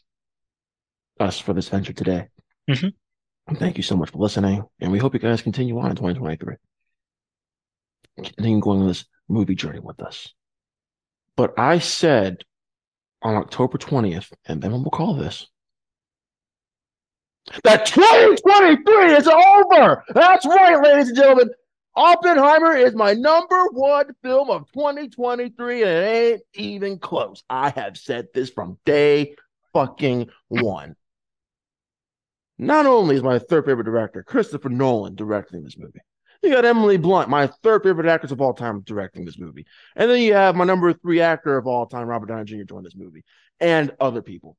[1.18, 2.28] us for this venture today.
[2.68, 2.92] Mhm.
[3.54, 6.56] Thank you so much for listening, and we hope you guys continue on in 2023.
[8.16, 10.34] Continue going on this movie journey with us.
[11.34, 12.44] But I said
[13.22, 15.46] on October 20th, and then we'll call this
[17.64, 20.04] that 2023 is over.
[20.12, 21.50] That's right, ladies and gentlemen.
[21.96, 27.42] Oppenheimer is my number one film of 2023, and it ain't even close.
[27.48, 29.34] I have said this from day
[29.72, 30.94] fucking one.
[32.58, 36.00] Not only is my third favorite director, Christopher Nolan, directing this movie,
[36.42, 39.66] you got Emily Blunt, my third favorite actress of all time, directing this movie.
[39.94, 42.84] And then you have my number three actor of all time, Robert Downey Jr., join
[42.84, 43.24] this movie,
[43.58, 44.56] and other people.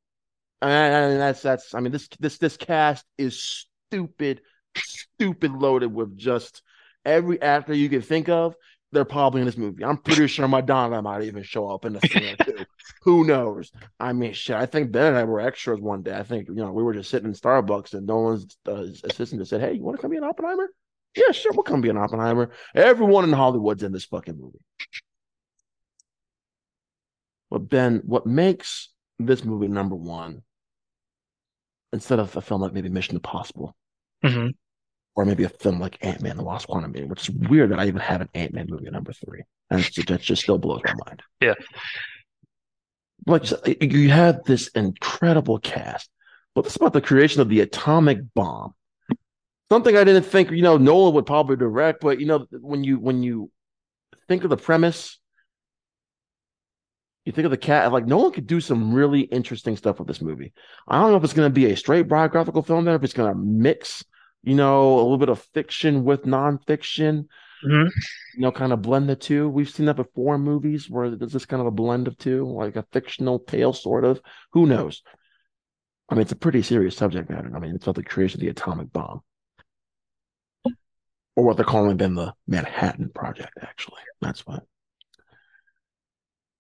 [0.62, 4.42] And that's that's I mean, this this this cast is stupid,
[4.76, 6.64] stupid loaded with just
[7.08, 8.56] every actor you can think of,
[8.92, 9.84] they're probably in this movie.
[9.84, 12.66] I'm pretty sure Madonna might even show up in the scene too.
[13.04, 13.72] Who knows?
[14.00, 14.56] I mean, shit.
[14.56, 16.16] I think Ben and I were extras one day.
[16.16, 19.50] I think you know we were just sitting in Starbucks and Nolan's uh, assistant just
[19.50, 20.70] said, "Hey, you want to come be an Oppenheimer?"
[21.16, 22.52] Yeah, sure, we'll come be an Oppenheimer.
[22.76, 24.60] Everyone in Hollywood's in this fucking movie.
[27.50, 28.90] But Ben, what makes
[29.20, 30.44] this movie number one
[31.94, 33.76] instead of a film like maybe Mission Impossible
[34.24, 34.52] Mhm.
[35.18, 37.80] Or maybe a film like Ant Man: The Lost Quantum Man, which is weird that
[37.80, 39.42] I even have an Ant Man movie at number three,
[39.72, 41.24] and that just still blows my mind.
[41.42, 41.56] Yeah.
[43.26, 46.08] like you had this incredible cast,
[46.54, 48.76] but this is about the creation of the atomic bomb.
[49.70, 53.00] Something I didn't think you know Nolan would probably direct, but you know when you
[53.00, 53.52] when you
[54.28, 55.18] think of the premise,
[57.26, 60.22] you think of the cat like Nolan could do some really interesting stuff with this
[60.22, 60.54] movie.
[60.88, 63.14] I don't know if it's going to be a straight biographical film there, if it's
[63.14, 64.06] going to mix
[64.48, 67.28] you know, a little bit of fiction with nonfiction,
[67.66, 67.90] Mhm.
[68.36, 69.50] you know, kind of blend the two.
[69.50, 72.46] We've seen that before in movies where there's this kind of a blend of two,
[72.46, 74.22] like a fictional tale, sort of.
[74.54, 75.04] Who knows?
[76.08, 77.54] I mean, it's a pretty serious subject matter.
[77.54, 79.20] I mean, it's about the creation of the atomic bomb,
[81.36, 84.02] or what they're calling then the Manhattan Project, actually.
[84.22, 84.64] That's what.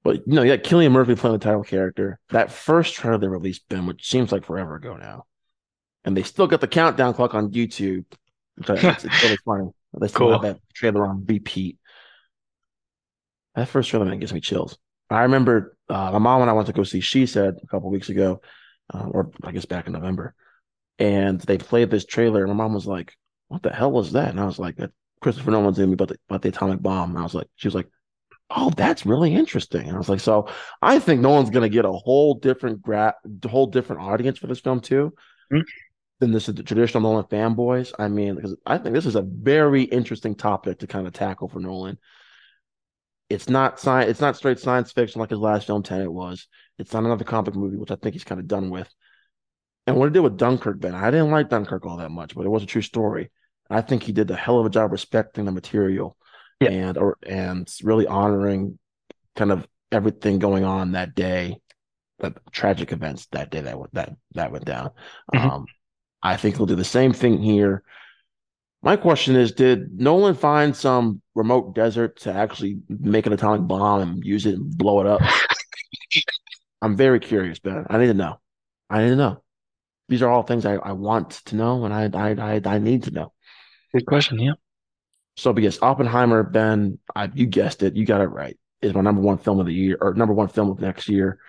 [0.04, 2.20] But you know, got Cillian Murphy playing the title character.
[2.32, 5.26] That first trailer they released, Ben, which seems like forever ago now
[6.06, 8.06] and they still got the countdown clock on YouTube.
[8.68, 9.70] I- It's, it's really funny.
[10.00, 10.32] They still Cool.
[10.34, 11.78] have that trailer on repeat.
[13.56, 14.78] That first trailer man gives me chills.
[15.10, 17.90] I remember uh, my mom and I went to go see She Said a couple
[17.90, 18.42] weeks ago,
[18.94, 20.36] uh, or I guess back in November,
[21.00, 22.44] and they played this trailer.
[22.44, 23.16] And my mom was like,
[23.48, 24.92] "What the hell was that?" And I was like, "That
[25.22, 27.76] Christopher Nolan's me about the about the atomic bomb." And I was like, "She was
[27.76, 27.88] like."
[28.50, 29.82] Oh, that's really interesting.
[29.88, 30.48] And I was like, so
[30.82, 33.14] I think Nolan's going to get a whole different gra-
[33.46, 35.14] whole different audience for this film too
[35.52, 35.60] Hmm.
[36.20, 37.94] Than this is the traditional Nolan fanboys.
[38.00, 41.48] I mean, because I think this is a very interesting topic to kind of tackle
[41.48, 41.98] for Nolan.
[43.30, 44.10] It's not science.
[44.10, 46.48] It's not straight science fiction like his last film Tenet it was.
[46.80, 48.90] It's not another comic movie, which I think he's kind of done with.
[49.86, 52.46] And what he did with Dunkirk, Ben, I didn't like Dunkirk all that much, but
[52.46, 53.30] it was a true story.
[53.70, 56.18] I think he did a hell of a job respecting the material,
[56.62, 56.70] Yeah.
[56.72, 58.80] and or and really honoring
[59.36, 61.58] kind of everything going on that day,
[62.20, 64.92] the tragic events that day that went that that went down.
[65.34, 65.52] Mhm.
[65.52, 65.66] Um,
[66.24, 67.84] I think he'll do the same thing here.
[68.82, 74.02] My question is, did Nolan find some remote desert to actually make an atomic bomb
[74.02, 75.22] and use it and blow it up?
[76.82, 77.86] I'm very curious, Ben.
[77.90, 78.40] I need to know.
[78.90, 79.44] I need to know.
[80.10, 83.04] These are all things I, I want to know and I, I I I need
[83.04, 83.34] to know.
[83.94, 84.40] Good question.
[84.40, 84.54] Yeah.
[85.36, 88.58] So because Oppenheimer, Ben, I, you guessed it, you got it right.
[88.82, 91.40] Is my number one film of the year or number one film of next year.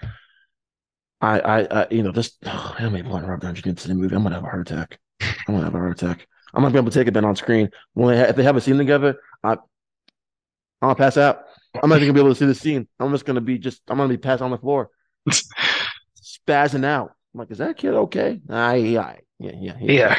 [1.20, 2.32] I, I, I you know, this.
[2.46, 3.72] Oh, I may want Robert Downey Jr.
[3.72, 4.14] to the movie.
[4.14, 4.98] I'm gonna have a heart attack.
[5.20, 6.26] I'm gonna have a heart attack.
[6.54, 8.36] I'm not gonna be able to take it Ben on screen when they ha- if
[8.36, 9.16] they have a scene together.
[9.44, 9.58] I, I'm
[10.82, 11.42] gonna pass out.
[11.82, 12.88] I'm not even gonna be able to see the scene.
[12.98, 13.82] I'm just gonna be just.
[13.88, 14.90] I'm gonna be passed on the floor,
[16.16, 17.12] spazzing out.
[17.34, 18.40] I'm like, is that kid okay?
[18.48, 20.18] I, yeah, yeah, yeah, Yeah.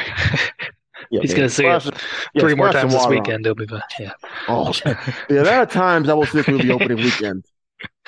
[1.10, 1.20] yeah.
[1.22, 3.44] He's gonna see Splash it some- yeah, three more times this on weekend.
[3.44, 3.80] He'll be fine.
[3.98, 4.12] Yeah.
[4.48, 4.94] Oh, yeah,
[5.28, 7.44] there are times I will see this movie opening weekend.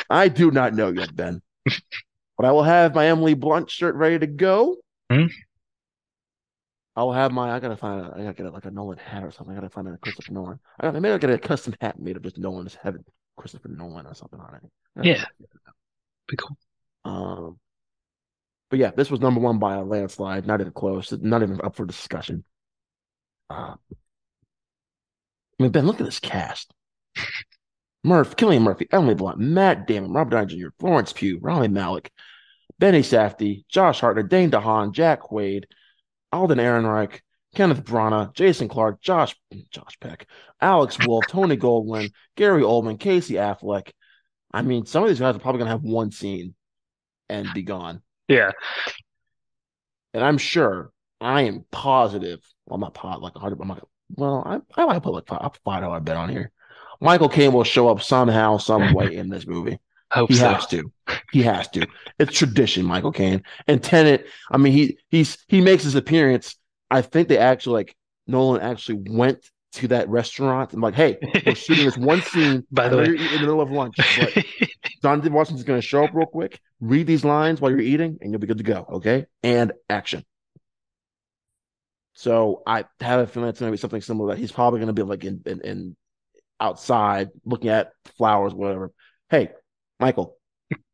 [0.08, 1.40] I do not know yet, Ben.
[2.36, 4.76] But I will have my Emily Blunt shirt ready to go.
[5.10, 5.26] Hmm?
[6.94, 7.50] I will have my.
[7.50, 8.00] I gotta find.
[8.00, 9.56] A, I gotta get like a Nolan hat or something.
[9.56, 10.58] I gotta find a Christopher Nolan.
[10.78, 13.04] I gotta maybe I get a custom hat made of just Nolan's having
[13.36, 15.06] Christopher Nolan or something on it.
[15.06, 15.24] Yeah.
[16.28, 16.56] Be cool.
[17.04, 17.58] Um.
[18.70, 20.46] But yeah, this was number one by a landslide.
[20.46, 21.12] Not even close.
[21.12, 22.44] Not even up for discussion.
[23.50, 26.72] Uh, I mean, Ben, look at this cast.
[28.04, 32.10] Murph, Cillian Murphy, Emily Blunt, Matt Damon, Robert Downey Jr., Florence Pugh, Rami Malek,
[32.78, 35.64] Benny Safdie, Josh Hartnett, Dane DeHaan, Jack Quaid,
[36.32, 37.20] Alden Ehrenreich,
[37.54, 39.36] Kenneth Branagh, Jason Clarke, Josh
[39.70, 40.26] Josh Peck,
[40.60, 43.90] Alex Wolff, Tony Goldwyn, Gary Oldman, Casey Affleck.
[44.52, 46.54] I mean, some of these guys are probably gonna have one scene
[47.28, 48.02] and be gone.
[48.28, 48.52] Yeah.
[50.14, 52.40] And I'm sure, I am positive.
[52.66, 53.60] Well, I'm not pot like 100.
[53.60, 56.50] I'm not, well, I I might put like five, five dollar bet on here.
[57.02, 59.78] Michael Caine will show up somehow, some way in this movie.
[60.12, 60.48] Hope He so.
[60.48, 60.92] has to.
[61.32, 61.86] He has to.
[62.18, 63.42] It's tradition, Michael Caine.
[63.66, 66.56] And Tenet, I mean, he he's he makes his appearance.
[66.90, 67.96] I think they actually like
[68.26, 71.16] Nolan actually went to that restaurant and like, hey,
[71.46, 72.66] we're shooting this one scene.
[72.70, 73.06] By the way.
[73.06, 74.44] you're in the middle of lunch, but
[75.02, 78.30] John Washington's going to show up real quick, read these lines while you're eating, and
[78.30, 78.86] you'll be good to go.
[78.90, 80.24] Okay, and action.
[82.12, 84.34] So I have a feeling it's going to be something similar.
[84.34, 85.96] That he's probably going to be like in, in in
[86.62, 88.92] outside looking at flowers, whatever.
[89.28, 89.50] Hey,
[89.98, 90.38] Michael,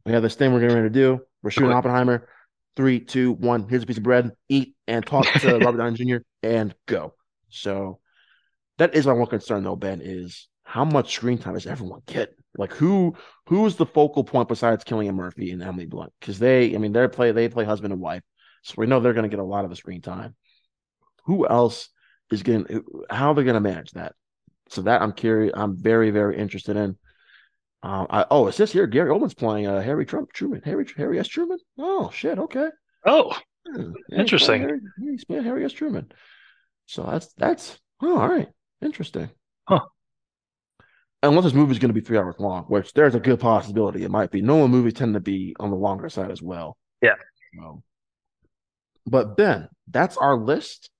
[0.04, 1.20] we have this thing we're getting ready to do.
[1.42, 2.28] We're shooting Oppenheimer.
[2.74, 3.68] Three, two, one.
[3.68, 4.32] Here's a piece of bread.
[4.48, 6.18] Eat and talk to Robert Downey Jr.
[6.42, 7.14] and go.
[7.50, 8.00] So
[8.78, 9.76] that is my one concern, though.
[9.76, 12.34] Ben is how much screen time does everyone get?
[12.56, 13.14] Like who
[13.46, 16.12] who's the focal point besides Cillian Murphy and Emily Blunt?
[16.20, 18.22] Because they, I mean, they play they play husband and wife,
[18.62, 20.34] so we know they're going to get a lot of the screen time.
[21.26, 21.88] Who else
[22.30, 22.82] is getting?
[23.10, 24.14] How are they going to manage that?
[24.68, 25.52] So that I'm curious.
[25.56, 26.96] I'm very very interested in.
[27.82, 30.62] Um, I, oh, it says here Gary Oldman's playing uh, Harry Trump Truman.
[30.64, 31.28] Harry Harry S.
[31.28, 31.58] Truman.
[31.78, 32.38] Oh shit.
[32.38, 32.68] Okay.
[33.06, 33.36] Oh,
[33.74, 34.46] Hmm, yeah, he's Interesting.
[34.46, 35.72] playing Harry, he's playing Harry S.
[35.72, 36.10] Truman.
[36.86, 38.48] So that's that's oh, all right.
[38.80, 39.30] Interesting.
[39.68, 39.80] Huh.
[41.22, 44.10] Unless this movie's going to be three hours long, which there's a good possibility it
[44.10, 44.40] might be.
[44.40, 46.76] Nolan movies tend to be on the longer side as well.
[47.02, 47.14] Yeah.
[47.60, 47.82] Um,
[49.04, 50.90] but Ben, that's our list.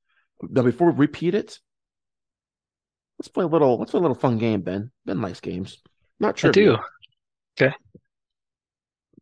[0.42, 1.58] Now, before we repeat it,
[3.18, 3.78] let's play a little.
[3.78, 4.90] Let's play a little fun game, Ben.
[5.04, 5.78] Ben likes games,
[6.20, 6.78] not I trivia.
[7.56, 7.70] do.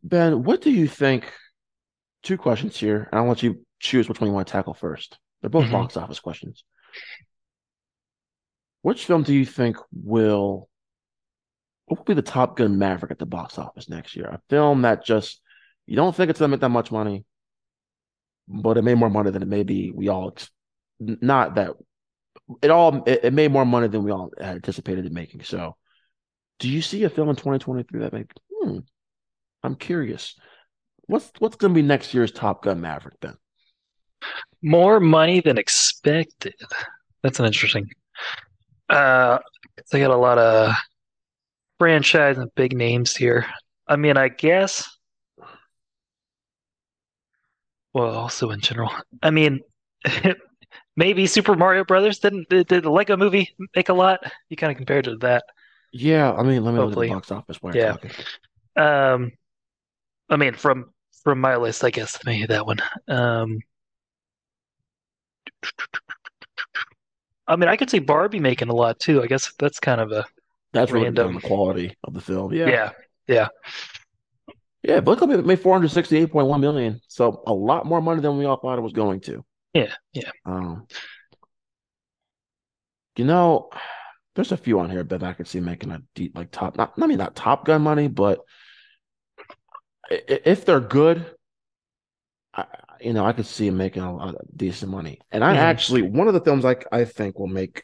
[0.03, 1.31] Ben, what do you think?
[2.23, 5.17] Two questions here, and I'll let you choose which one you want to tackle first.
[5.41, 5.71] They're both Mhm.
[5.71, 6.63] box office questions.
[8.81, 10.69] Which film do you think will
[11.85, 14.25] what will be the Top Gun Maverick at the box office next year?
[14.25, 15.41] A film that just
[15.85, 17.23] you don't think it's gonna make that much money,
[18.47, 20.35] but it made more money than it maybe we all
[20.99, 21.75] not that
[22.61, 25.43] it all it, it made more money than we all had anticipated it making.
[25.43, 25.75] So,
[26.59, 28.31] do you see a film in 2023 that make?
[28.51, 28.79] Hmm,
[29.63, 30.35] I'm curious.
[31.07, 33.35] What's what's going to be next year's Top Gun Maverick then?
[34.61, 36.55] More money than expected.
[37.21, 37.89] That's an interesting.
[38.89, 39.39] Uh,
[39.91, 40.73] they got a lot of
[41.77, 43.45] franchise and big names here.
[43.87, 44.89] I mean, I guess.
[47.93, 48.91] Well, also in general,
[49.23, 49.61] I mean,
[50.97, 54.19] maybe Super Mario Brothers didn't did, did the Lego Movie make a lot?
[54.49, 55.45] You kind of compared it to that.
[55.93, 57.97] Yeah, I mean, let me look at the box office while you're
[58.75, 59.13] Yeah.
[59.13, 59.31] Um,
[60.29, 60.91] I mean, from
[61.23, 62.79] from my list, I guess maybe that one.
[63.07, 63.59] Um,
[67.47, 69.23] I mean, I could see Barbie making a lot too.
[69.23, 70.25] I guess that's kind of a
[70.73, 71.35] That's really Random.
[71.35, 72.53] the quality of the film.
[72.53, 72.89] Yeah, yeah,
[73.27, 73.47] yeah.
[74.83, 74.99] yeah.
[75.03, 78.37] Look, it made four hundred sixty-eight point one million, so a lot more money than
[78.37, 79.45] we all thought it was going to.
[79.77, 80.31] Yeah, yeah.
[80.45, 80.87] Um,
[83.15, 83.69] you know,
[84.35, 86.93] there's a few on here that I could see making a deep, like top, not,
[86.99, 88.39] I mean, not Top Gun money, but
[90.09, 91.25] i- i- if they're good,
[92.55, 92.65] I,
[93.01, 95.19] you know, I could see them making a lot of decent money.
[95.31, 95.59] And I Mhm.
[95.59, 97.83] actually, one of the films like I think will make,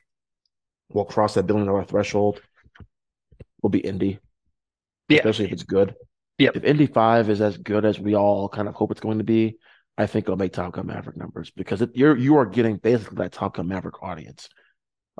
[0.90, 2.42] will cross that billion dollar threshold,
[3.62, 4.20] will be Indy,
[5.10, 5.20] Yeah.
[5.20, 5.96] especially if it's good.
[6.40, 6.56] Yep.
[6.56, 9.24] If Indy Five is as good as we all kind of hope it's going to
[9.24, 9.58] be,
[9.98, 13.18] I think it'll make Top Gun Maverick numbers because it, you're you are getting basically
[13.18, 14.50] that Top Gun Maverick audience.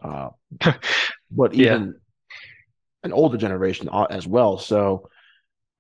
[0.02, 0.30] Uh,
[1.32, 1.76] but Yeah.
[1.76, 1.96] even
[3.04, 4.58] an older generation as well.
[4.58, 5.10] So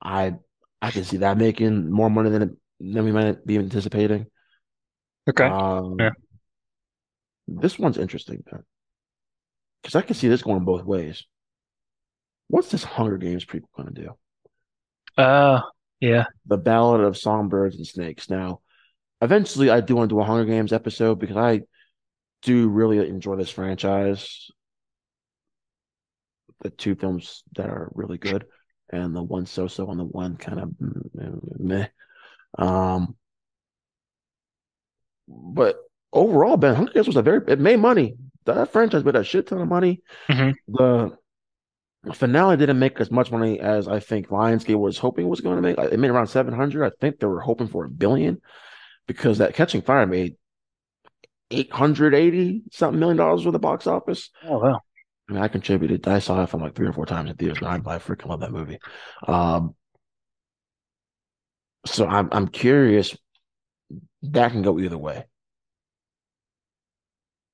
[0.01, 0.35] I
[0.81, 2.49] I can see that making more money than it,
[2.79, 4.27] than we might be anticipating.
[5.29, 5.45] Okay.
[5.45, 6.11] Um, Yeah.
[7.47, 8.43] This one's interesting,
[9.81, 11.25] because I can see this going both ways.
[12.47, 15.21] What's this Hunger Games prequel going to do?
[15.21, 15.61] Uh,
[15.99, 16.25] yeah.
[16.45, 18.29] The Ballad of Songbirds and Snakes.
[18.29, 18.61] Now,
[19.23, 21.61] eventually I do want to do a Hunger Games episode because I
[22.41, 24.49] do really enjoy this franchise.
[26.61, 28.45] The two films that are really good,
[28.89, 30.73] and the one so-so and the one kind of
[31.59, 31.87] meh.
[32.57, 33.15] Um,
[35.27, 35.77] but
[36.11, 38.15] overall, Ben Hunger Games was a very it made money.
[38.45, 40.03] That franchise made a shit ton of money.
[40.29, 40.53] Mhm.
[40.67, 41.17] The
[42.13, 45.55] finale didn't make as much money as I think Lionsgate was hoping it was going
[45.55, 45.77] to make.
[45.77, 46.85] It made around seven hundred.
[46.85, 48.41] I think they were hoping for a billion
[49.07, 50.35] because that Catching Fire made
[51.51, 54.29] eight hundred eighty something million dollars with the box office.
[54.45, 54.81] Oh wow.
[55.29, 56.07] I mean, I contributed.
[56.07, 57.63] I saw it from like three or four times in theaters.
[57.63, 58.79] I, I freaking love that movie.
[59.27, 59.75] Um,
[61.85, 63.15] so I'm I'm curious.
[64.23, 65.25] That can go either way.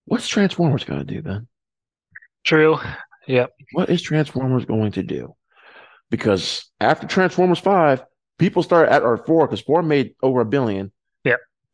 [0.05, 1.47] What's Transformers going to do then?
[2.43, 2.79] True.
[3.27, 3.51] Yep.
[3.73, 5.35] What is Transformers going to do?
[6.09, 8.03] Because after Transformers Five,
[8.39, 10.91] people started at or four because four made over a billion.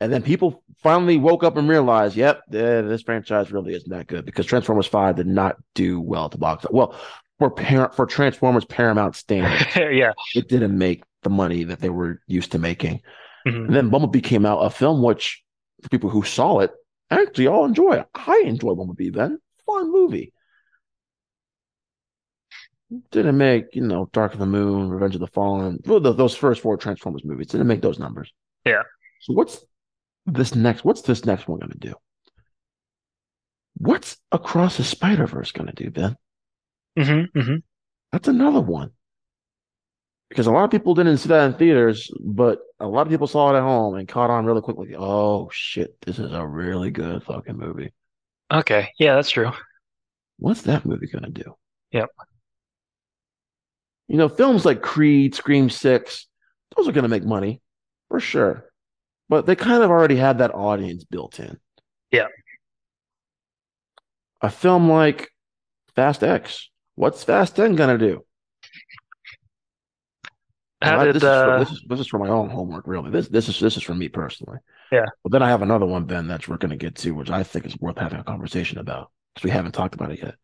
[0.05, 4.23] And then people finally woke up and realized, yep, this franchise really isn't that good
[4.23, 6.63] because Transformers Five did not do well at the box.
[6.63, 6.73] Office.
[6.75, 6.95] Well,
[7.39, 10.11] for parent for Transformers Paramount standards, yeah.
[10.35, 13.01] it didn't make the money that they were used to making.
[13.47, 13.65] Mhm.
[13.65, 15.43] And then Bumblebee came out, a film which
[15.81, 16.71] for people who saw it
[17.09, 18.03] actually all enjoy.
[18.13, 19.09] I enjoy Bumblebee.
[19.09, 20.33] Then fun movie.
[23.09, 26.61] Didn't make you know Dark of the Moon, Revenge of the Fallen, well, those first
[26.61, 28.31] four Transformers movies didn't make those numbers.
[28.65, 28.83] Yeah.
[29.21, 29.65] So what's
[30.25, 30.83] this next?
[30.83, 31.95] What's this next one going to do?
[33.77, 36.15] What's Across the Spider Verse going to do, Ben?
[36.97, 37.37] Mm-hmm.
[37.37, 37.55] Mm-hmm.
[38.11, 38.91] That's another one.
[40.29, 43.27] Because a lot of people didn't see that in theaters, but a lot of people
[43.27, 44.95] saw it at home and caught on really quickly.
[44.97, 47.93] Oh shit, this is a really good fucking movie.
[48.51, 48.89] Okay.
[48.97, 49.51] Yeah, that's true.
[50.37, 51.55] What's that movie gonna do?
[51.91, 52.09] Yep.
[54.07, 56.27] You know, films like Creed, Scream Six,
[56.75, 57.61] those are gonna make money
[58.09, 58.65] for sure.
[59.29, 61.57] But they kind of already had that audience built in.
[62.11, 62.27] Yeah.
[64.41, 65.29] A film like
[65.95, 68.23] Fast X, what's Fast 10 gonna do?
[70.81, 72.85] How Well, did this, is for, uh this is this is for my own homework,
[72.85, 73.09] really.
[73.09, 74.59] This this is this is for me personally.
[74.91, 75.05] Yeah.
[75.23, 77.43] But then I have another one, Ben, that we're going to get to, which I
[77.43, 80.35] think is worth having a conversation about because we haven't talked about it yet.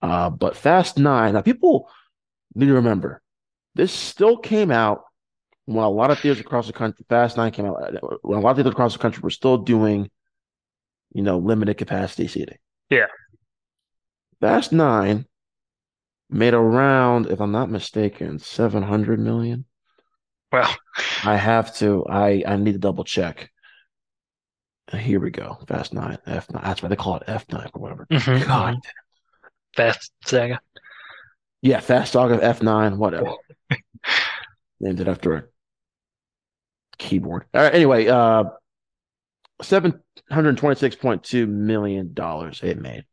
[0.00, 1.34] Uh, but Fast Nine.
[1.34, 1.90] Now, people
[2.54, 3.20] need to remember
[3.74, 5.02] this still came out
[5.68, 7.04] when a lot of theaters across the country.
[7.10, 7.76] Fast Nine came out
[8.22, 10.10] when a lot of theaters across the country were still doing,
[11.12, 12.56] you know, limited capacity seating.
[12.88, 13.06] Yeah.
[14.40, 15.26] Fast Nine
[16.30, 19.66] made around, if I'm not mistaken, seven hundred million.
[20.50, 20.74] well
[21.24, 22.06] I have to.
[22.08, 23.50] I I need to double check.
[24.90, 25.58] Here we go.
[25.68, 26.62] Fast Nine, F nine.
[26.64, 28.06] That's why they call it F nine or whatever.
[28.10, 28.74] mhm, God.
[28.76, 28.80] mhm.
[29.76, 30.60] Fast Saga.
[31.60, 33.32] Yeah, Fast Saga F nine, whatever.
[34.80, 35.44] Named it after a
[36.98, 37.44] keyboard.
[37.54, 37.74] All right.
[37.74, 38.44] Anyway, uh,
[39.62, 40.00] seven
[40.30, 43.04] hundred twenty six point two million dollars it made.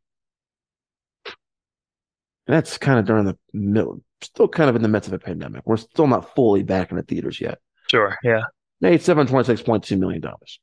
[2.46, 5.18] And that's kind of during the middle, still kind of in the midst of a
[5.18, 5.62] pandemic.
[5.66, 7.58] We're still not fully back in the theaters yet.
[7.90, 8.16] Sure.
[8.22, 8.42] Yeah.
[8.80, 10.60] made seven twenty six point two million dollars.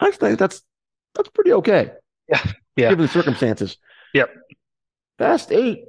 [0.00, 0.62] I think that's
[1.14, 1.92] that's pretty okay.
[2.28, 2.42] Yeah,
[2.76, 2.88] yeah.
[2.90, 3.76] Given the circumstances.
[4.14, 4.30] Yep.
[5.18, 5.84] Fast Eight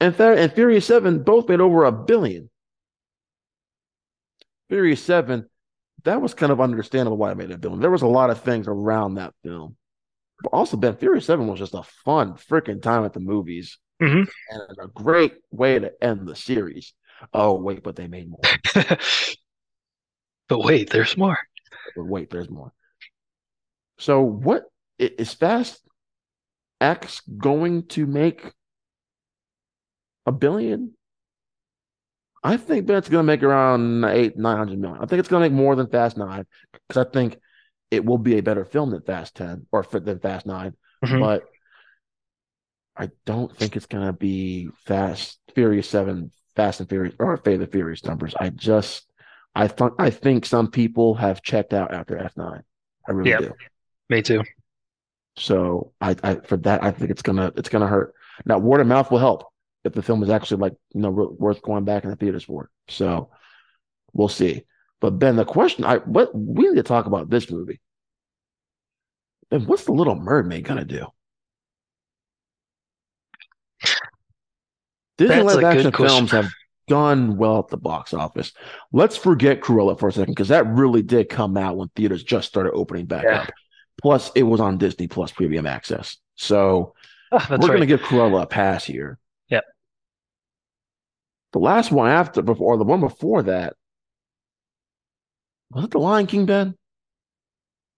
[0.00, 2.50] and and Furious Seven both made over a billion.
[4.72, 5.44] Furious Seven,
[6.04, 7.78] that was kind of understandable why I made that film.
[7.78, 9.76] There was a lot of things around that film.
[10.42, 14.26] But also, Ben, Furious Seven was just a fun freaking time at the movies Mhm.
[14.48, 16.94] and a great way to end the series.
[17.34, 18.40] Oh wait, but they made more.
[20.48, 21.36] but wait, there's more.
[21.94, 22.72] But wait, there's more.
[23.98, 24.62] So what
[24.98, 25.82] is Fast
[26.80, 28.54] X going to make
[30.24, 30.96] a billion?
[32.42, 35.02] I think that's going to make around eight, nine hundred million.
[35.02, 36.44] I think it's going to make more than Fast Nine
[36.88, 37.38] because I think
[37.90, 40.74] it will be a better film than Fast Ten or than Fast 9
[41.04, 41.20] Mhm.
[41.20, 41.44] But
[42.96, 47.54] I don't think it's going to be Fast Furious Seven, Fast and Furious, or Fate
[47.54, 48.34] of the Furious numbers.
[48.38, 49.06] I just,
[49.54, 52.62] I thought, I think some people have checked out after F nine.
[53.08, 53.52] I really do.
[54.08, 54.42] Me too.
[55.36, 58.14] So I, I, for that, I think it's gonna, it's gonna hurt.
[58.44, 59.51] Now, word of mouth will help
[59.84, 62.70] if the film is actually like, you know, worth going back in the theaters for.
[62.88, 63.30] So
[64.12, 64.64] we'll see.
[65.00, 67.80] But Ben, the question, I, what we need to talk about this movie.
[69.50, 71.06] Ben, what's the Little Mermaid gonna do?
[75.18, 76.48] Disney live action films have
[76.88, 78.52] done well at the box office.
[78.92, 82.48] Let's forget Cruella for a second because that really did come out when theaters just
[82.48, 83.42] started opening back Yeah.
[83.42, 83.50] up.
[84.00, 86.16] Plus, it was on Disney Plus Premium Access.
[86.34, 86.94] So
[87.30, 87.66] that's we're right.
[87.68, 89.18] going to give Cruella a pass here.
[91.52, 93.74] The last one after, before, or the one before that,
[95.70, 96.74] was it The Lion King, Ben?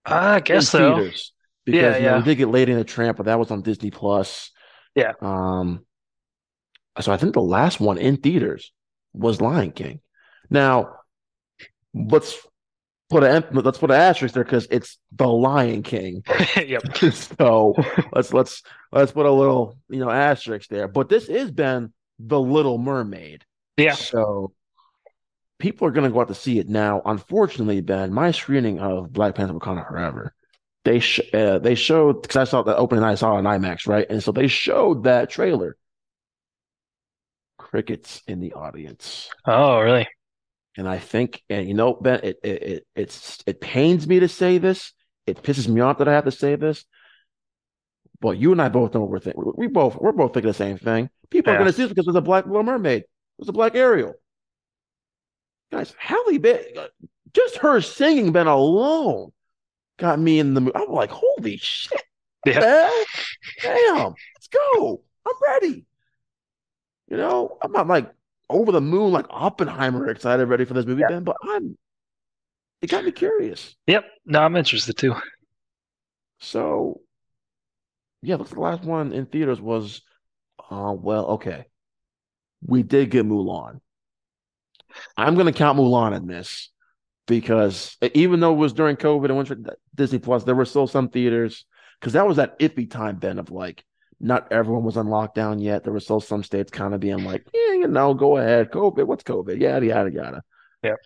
[0.04, 0.96] I guess in so.
[0.96, 1.32] theaters
[1.64, 2.16] because Yeah, you know yeah.
[2.18, 4.50] we did get Lady in the Tramp, but that was on Disney Plus.
[4.94, 5.12] Yeah.
[5.20, 5.84] Um.
[7.00, 8.72] So I think the last one in theaters
[9.12, 10.00] was Lion King.
[10.50, 10.96] Now,
[11.94, 12.36] let's
[13.10, 16.22] put a let's put an asterisk there because it's the Lion King.
[16.56, 16.82] Yep.
[17.38, 17.74] so
[18.12, 18.62] let's let's
[18.92, 20.86] let's put a little you know asterisk there.
[20.86, 23.44] But this is been the Little Mermaid.
[23.76, 23.94] Yeah.
[23.94, 24.52] So
[25.58, 27.02] people are going to go out to see it now.
[27.04, 30.34] Unfortunately, Ben, my screening of Black Panther: Wakanda Forever,
[30.84, 33.86] they sh- uh, they showed because I saw the opening night, I saw on IMAX,
[33.88, 34.06] right?
[34.08, 35.76] And so they showed that trailer.
[37.56, 40.06] Crickets in the audience, Oh, really?
[40.76, 44.28] and I think, and you know, Ben, it it, it it's it pains me to
[44.28, 44.92] say this.
[45.26, 46.84] It pisses me off that I have to say this.
[48.20, 49.42] But you and I both know what we're thinking.
[49.56, 51.10] We both we're both thinking the same thing.
[51.30, 53.04] People are going to see this because there's a black Little Mermaid.
[53.38, 54.14] There's a black Ariel.
[55.72, 56.74] Guys, Halle Berry,
[57.32, 59.32] just her singing, Ben alone,
[59.98, 60.72] got me in the mood.
[60.76, 62.00] I'm like, holy shit,
[62.46, 62.90] Yeah.
[63.62, 65.02] damn, let's go.
[65.26, 65.84] I'm ready.
[67.08, 68.10] You know, I'm not like
[68.48, 71.08] over the moon like Oppenheimer excited, ready for this movie, Yeah.
[71.08, 71.76] Ben, but I'm.
[72.80, 73.74] It got me curious.
[73.86, 74.04] Yep.
[74.26, 75.14] No, I'm interested too.
[76.38, 77.00] So,
[78.24, 80.02] yeah, looks the last one in theaters was,
[80.70, 81.66] uh, well, okay.
[82.66, 83.80] We did get Mulan.
[85.16, 86.70] I'm going to count Mulan in this
[87.26, 90.86] because even though it was during COVID and went to Disney Plus, there were still
[90.86, 91.64] some theaters
[92.00, 93.84] because that was that iffy time, Ben, of like
[94.20, 95.84] not everyone was on lockdown yet.
[95.84, 98.70] There were still some states kind of being like, yeah, you know, go ahead.
[98.70, 99.60] COVID, what's COVID?
[99.60, 100.42] Yada, yada, yada.
[100.82, 100.96] Yep.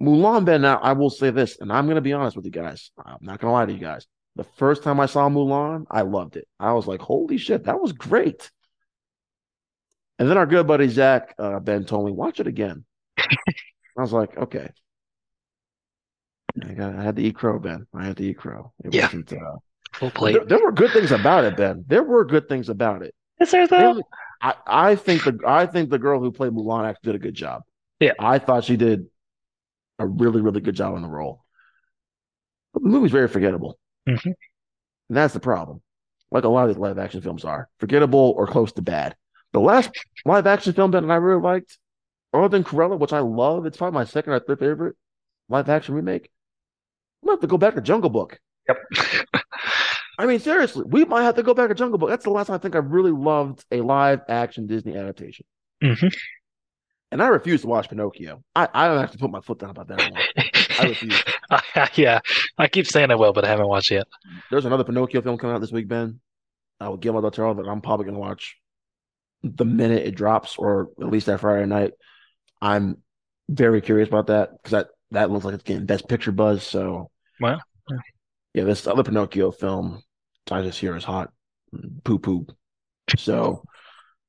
[0.00, 2.50] Mulan, Ben, now I will say this, and I'm going to be honest with you
[2.50, 2.90] guys.
[2.98, 4.06] I'm not going to lie to you guys.
[4.36, 6.48] The first time I saw Mulan, I loved it.
[6.58, 8.50] I was like, holy shit, that was great.
[10.18, 12.84] And then our good buddy Zach uh, Ben told me, watch it again.
[13.18, 13.26] I
[13.96, 14.68] was like, okay.
[16.64, 17.86] I, got, I had to eat crow, Ben.
[17.94, 18.72] I had to eat crow.
[18.84, 19.06] It Yeah.
[19.06, 19.32] wasn't.
[19.32, 19.56] Uh,
[19.94, 20.32] Full plate.
[20.34, 21.84] there, there were good things about it, Ben.
[21.86, 23.14] There were good things about it.
[23.40, 23.78] Is there though?
[23.78, 24.02] Mainly-
[24.42, 27.34] I, I think the I think the girl who played Mulan actually did a good
[27.34, 27.62] job.
[28.00, 28.12] Yeah.
[28.18, 29.06] I thought she did
[29.98, 31.44] a really, really good job in the role.
[32.72, 33.78] But the movie's very forgettable.
[34.08, 34.24] Mhm.
[34.24, 35.82] And that's the problem.
[36.30, 37.68] Like a lot of these live action films are.
[37.78, 39.16] Forgettable or close to bad.
[39.52, 39.90] The last
[40.24, 41.78] live action film that I really liked,
[42.32, 44.96] other than Cruella, which I love, it's probably my second or third favorite
[45.48, 46.30] live action remake.
[47.22, 48.38] I'm gonna have to go back to Jungle Book.
[48.68, 48.78] Yep.
[50.18, 52.10] I mean, seriously, we might have to go back to Jungle Book.
[52.10, 55.46] That's the last time I think I really loved a live action Disney adaptation.
[55.82, 56.08] hmm
[57.10, 58.42] And I refuse to watch Pinocchio.
[58.56, 60.22] I, I don't have to put my foot down about that one.
[60.78, 61.22] I refuse.
[61.94, 62.20] yeah,
[62.58, 64.06] I keep saying I will, but I haven't watched yet.
[64.50, 66.20] There's another Pinocchio film coming out this week, Ben.
[66.80, 68.56] I will give my Toro that I'm probably going to watch
[69.42, 71.92] the minute it drops, or at least that Friday night.
[72.60, 72.98] I'm
[73.48, 76.62] very curious about that because that, that looks like it's getting best picture buzz.
[76.62, 77.10] So,
[77.40, 77.60] Wow.
[77.90, 77.96] Yeah.
[78.54, 80.02] yeah, this other Pinocchio film,
[80.50, 81.30] I just hear is hot,
[82.04, 82.46] poo poo.
[83.18, 83.62] So,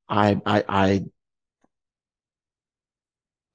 [0.10, 1.02] I, I, I,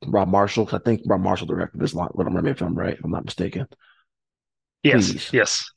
[0.06, 2.94] Rob Marshall, I think Rob Marshall directed this Little Mermaid film, right?
[2.98, 3.66] If I'm not mistaken.
[4.82, 5.30] Yes, Please.
[5.32, 5.70] yes.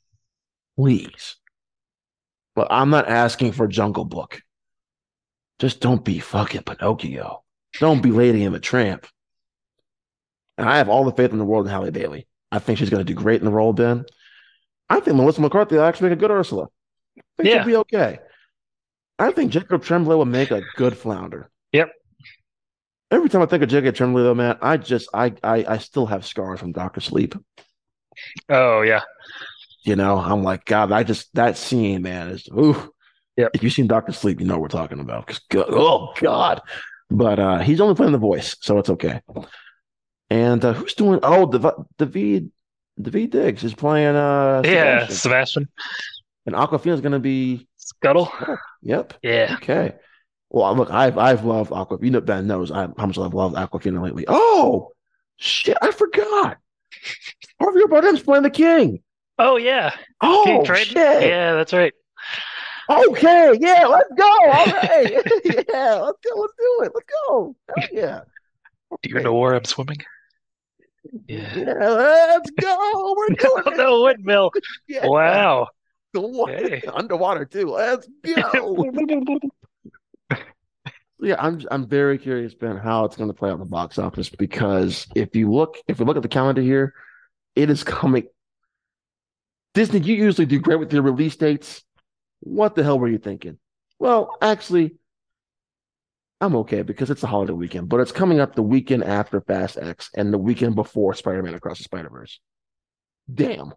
[0.78, 1.36] Please.
[2.56, 4.40] But I'm not asking for Jungle Book.
[5.58, 7.42] Just don't be fucking Pinocchio.
[7.80, 9.06] Don't be Lady and the Tramp.
[10.56, 12.26] And I have all the faith in the world in Halle Bailey.
[12.50, 14.04] I think she's going to do great in the role, Ben.
[14.88, 16.68] I think Melissa McCarthy will actually make a good Ursula.
[17.18, 17.58] I think Yeah.
[17.58, 18.18] she'll be okay.
[19.18, 21.50] I think Jacob Tremblay will make a good flounder.
[23.14, 26.06] Every time I think of Jacob Tremblay, though, man, I just I I, I still
[26.06, 27.34] have scars from Doctor Sleep.
[28.48, 29.02] Oh yeah.
[29.84, 32.90] You know, I'm like, God, I just that scene, man, is ooh.
[33.36, 33.48] Yeah.
[33.54, 35.26] If you've seen Doctor Sleep, you know what we're talking about.
[35.28, 36.60] 'Cause oh God.
[37.10, 39.20] But uh he's only playing the voice, so it's okay.
[40.30, 42.50] And uh who's doing oh Dav- David
[43.00, 45.16] Daveed Diggs is playing uh Yeah, Sebastian.
[45.16, 45.68] Sebastian
[46.46, 48.32] and Awkwafina's gonna be Scuttle.
[48.82, 49.14] yep.
[49.22, 49.56] Yeah.
[49.60, 49.94] Okay.
[50.54, 52.04] Well, look, I've I've loved Awkwafina.
[52.04, 54.24] You know, Ben knows I, how much I've loved Awkwafina lately.
[54.28, 54.92] Oh
[55.36, 56.58] shit, I forgot.
[57.60, 59.00] Javier Bardem's playing the king.
[59.36, 59.92] Oh yeah.
[60.20, 60.94] Oh King shit.
[60.94, 61.92] Yeah, that's right.
[62.88, 64.24] Okay, yeah, let's go.
[64.24, 65.10] All right.
[65.44, 66.40] yeah, let's go.
[66.40, 66.92] Let's do it.
[66.94, 67.56] Let's go.
[67.76, 68.20] Hell yeah.
[69.02, 69.98] Do you know where I'm swimming?
[71.26, 71.52] Yeah.
[71.56, 73.14] Yeah, let's go.
[73.16, 73.76] We're doing it.
[73.76, 74.52] no windmill.
[74.86, 75.08] Yeah.
[75.08, 75.66] Wow.
[76.12, 76.80] The wa- Hey.
[76.92, 77.70] Underwater too.
[77.70, 78.84] Let's go.
[81.20, 83.98] Yeah, I'm I'm very curious, Ben, how it's going to play out in the box
[83.98, 86.94] office because if you look if we look at the calendar here,
[87.54, 88.26] it is coming.
[89.74, 91.82] Disney, you usually do great with your release dates.
[92.40, 93.58] What the hell were you thinking?
[93.98, 94.96] Well, actually,
[96.40, 99.78] I'm okay because it's a holiday weekend, but it's coming up the weekend after Fast
[99.78, 102.38] X and the weekend before Spider-Man Across the Spider-Verse.
[103.32, 103.72] Damn.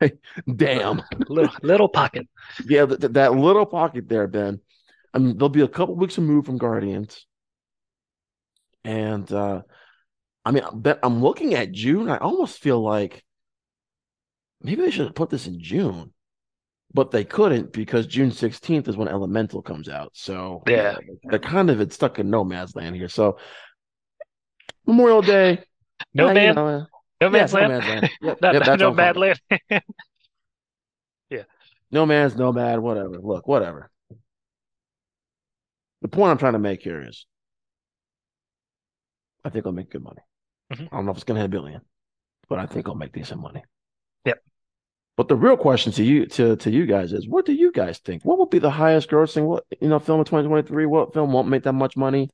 [0.56, 1.02] Damn.
[1.28, 2.28] little little pocket.
[2.68, 4.60] Yeah, th- th- that little pocket there, Ben.
[5.16, 7.24] I mean, there'll be a couple weeks removed from Guardians.
[8.84, 9.62] And uh
[10.44, 10.62] I mean,
[11.02, 12.08] I'm looking at June.
[12.10, 13.24] I almost feel like
[14.60, 16.12] maybe they should have put this in June,
[16.92, 20.10] but they couldn't because June 16th is when Elemental comes out.
[20.12, 20.98] So Yeah.
[21.24, 23.08] they're kind of it's stuck in no man's land here.
[23.08, 23.38] So
[24.86, 25.64] Memorial Day.
[26.14, 26.86] No yeah, you know, no
[27.20, 27.68] yeah, man's no land.
[27.72, 28.10] man's land.
[28.20, 29.34] Yep, Not, yep, no all bad fine.
[29.70, 29.82] land.
[31.90, 33.18] No man's nomad, whatever.
[33.20, 33.90] Look, whatever.
[36.02, 37.26] The point I'm trying to make here is
[39.44, 40.20] I think I'll make good money.
[40.72, 40.88] Mhm.
[40.92, 41.80] I don't know if it's gonna hit a billion,
[42.48, 43.62] but I think I'll make decent money.
[44.24, 44.42] Yep.
[45.16, 47.98] But the real question to you to, to you guys is what do you guys
[47.98, 48.24] think?
[48.24, 50.86] What will be the highest grossing what you know film of 2023?
[50.86, 52.30] What film won't make that much money?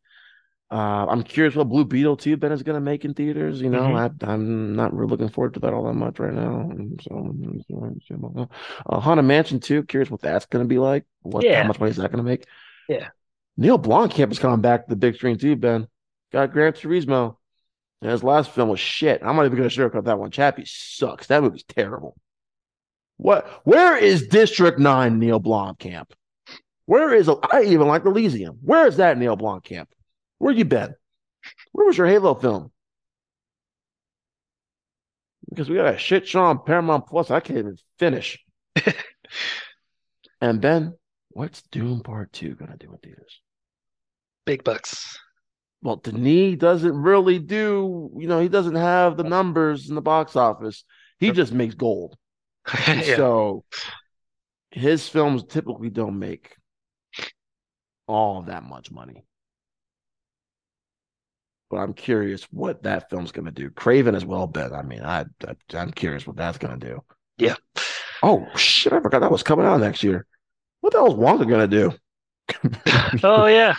[0.70, 3.60] Uh, I'm curious what Blue Beetle 2 Ben is going to make in theaters.
[3.60, 4.24] You know, Mhm.
[4.26, 6.70] I, I'm not really looking forward to that all that much right now.
[7.02, 8.48] So,
[8.86, 11.04] uh, Haunted Mansion 2, curious what that's going to be like.
[11.20, 11.60] What, Yeah.
[11.60, 12.46] how much money is that going to make?
[12.88, 13.08] Yeah.
[13.56, 15.86] Neil Blomkamp is coming back to the big screen too, Ben.
[16.32, 17.36] Got Gran Turismo.
[18.00, 19.22] And his last film was shit.
[19.22, 20.32] I'm not even going to sugarcoat that one.
[20.32, 21.28] Chappie sucks.
[21.28, 22.16] That movie's terrible.
[23.16, 23.46] What?
[23.62, 26.10] Where is District 9 Neil Blomkamp?
[26.86, 28.58] Where is I even like Elysium?
[28.62, 29.86] Where is that Neil Blomkamp?
[30.38, 30.94] Where you been?
[31.70, 32.72] Where was your Halo film?
[35.48, 37.30] Because we got a shit show on Paramount Plus.
[37.30, 38.44] I can't even finish.
[40.40, 40.94] and Ben,
[41.32, 43.40] what's Dune Part Two gonna do in theaters?
[44.44, 45.18] Big bucks.
[45.82, 48.10] Well, Denis doesn't really do.
[48.16, 50.84] You know, he doesn't have the uh, numbers in the box office.
[51.18, 52.16] He just makes gold.
[52.88, 53.16] yeah.
[53.16, 53.64] So
[54.70, 56.56] his films typically don't make
[58.06, 59.24] all that much money.
[61.70, 63.70] But I'm curious what that film's going to do.
[63.70, 64.74] Kraven as well, Ben.
[64.74, 67.02] I mean, I, I I'm curious what that's going to do.
[67.38, 67.54] Yeah.
[68.22, 68.92] Oh shit!
[68.92, 70.26] I forgot that was coming out next year.
[70.82, 71.92] What the hell is Wonka going to do?
[73.24, 73.74] Oh yeah.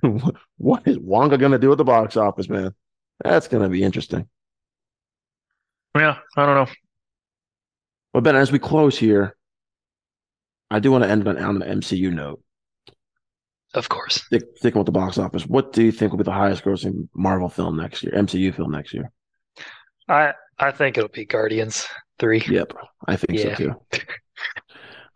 [0.56, 2.74] what is Wonka going to do at the box office, man?
[3.22, 4.26] That's going to be interesting.
[5.96, 6.16] Yeah.
[6.36, 6.72] I don't know.
[8.12, 9.36] But Ben, as we close here,
[10.70, 12.42] I do want to end on, on an MCU note.
[13.74, 14.22] Of course.
[14.24, 17.08] Stick, sticking with the box office, what do you think will be the highest grossing
[17.14, 19.10] Marvel film next year, MCU film next year?
[20.08, 21.86] I I think it'll be Guardians
[22.18, 22.42] three.
[22.48, 22.72] Yep,
[23.06, 23.54] I think Yeah.
[23.56, 24.00] so too.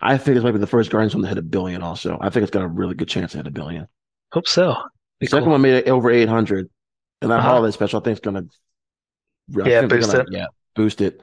[0.00, 1.82] I think this might be the first Guardians film to hit a billion.
[1.82, 3.86] Also, I think it's got a really good chance to hit a billion.
[4.32, 4.74] Hope so.
[4.74, 4.80] The
[5.20, 5.52] Be second cool.
[5.52, 6.68] one made it over eight hundred,
[7.22, 7.48] and that Uh-huh.
[7.48, 8.42] holiday special I think is gonna,
[9.64, 10.28] I Yeah, boost gonna- it.
[10.30, 11.22] yeah, boost it.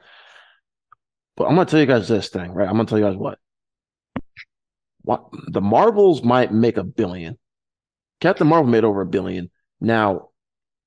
[1.36, 2.66] But I'm gonna tell you guys this thing, right?
[2.68, 3.38] I'm gonna tell you guys what.
[5.02, 7.38] What the Marvels might make a billion.
[8.20, 9.50] Captain Marvel made over a billion.
[9.80, 10.30] Now,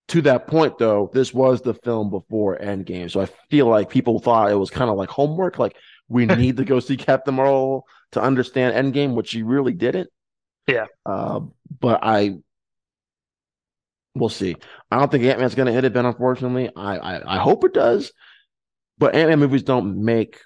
[0.07, 4.19] to that point though, this was the film before Endgame, so I feel like people
[4.19, 5.59] thought it was kind of like homework.
[5.59, 5.75] Like
[6.07, 10.09] we need to go see Captain Marvel to understand Endgame, which you really didn't.
[10.67, 10.85] Yeah.
[11.05, 11.41] Uh,
[11.79, 12.35] but I,
[14.15, 14.55] we'll see.
[14.91, 16.05] I don't think Ant Man's going to hit it, Ben.
[16.05, 18.11] Unfortunately, I, I I hope it does.
[18.97, 20.39] But Ant Man movies don't make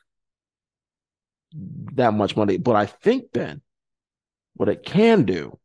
[1.94, 2.58] that much money.
[2.58, 3.62] But I think Ben,
[4.56, 5.58] what it can do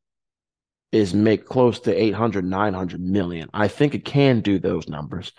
[0.92, 3.50] is make close to 800, 900 million.
[3.52, 5.32] I think it can do those numbers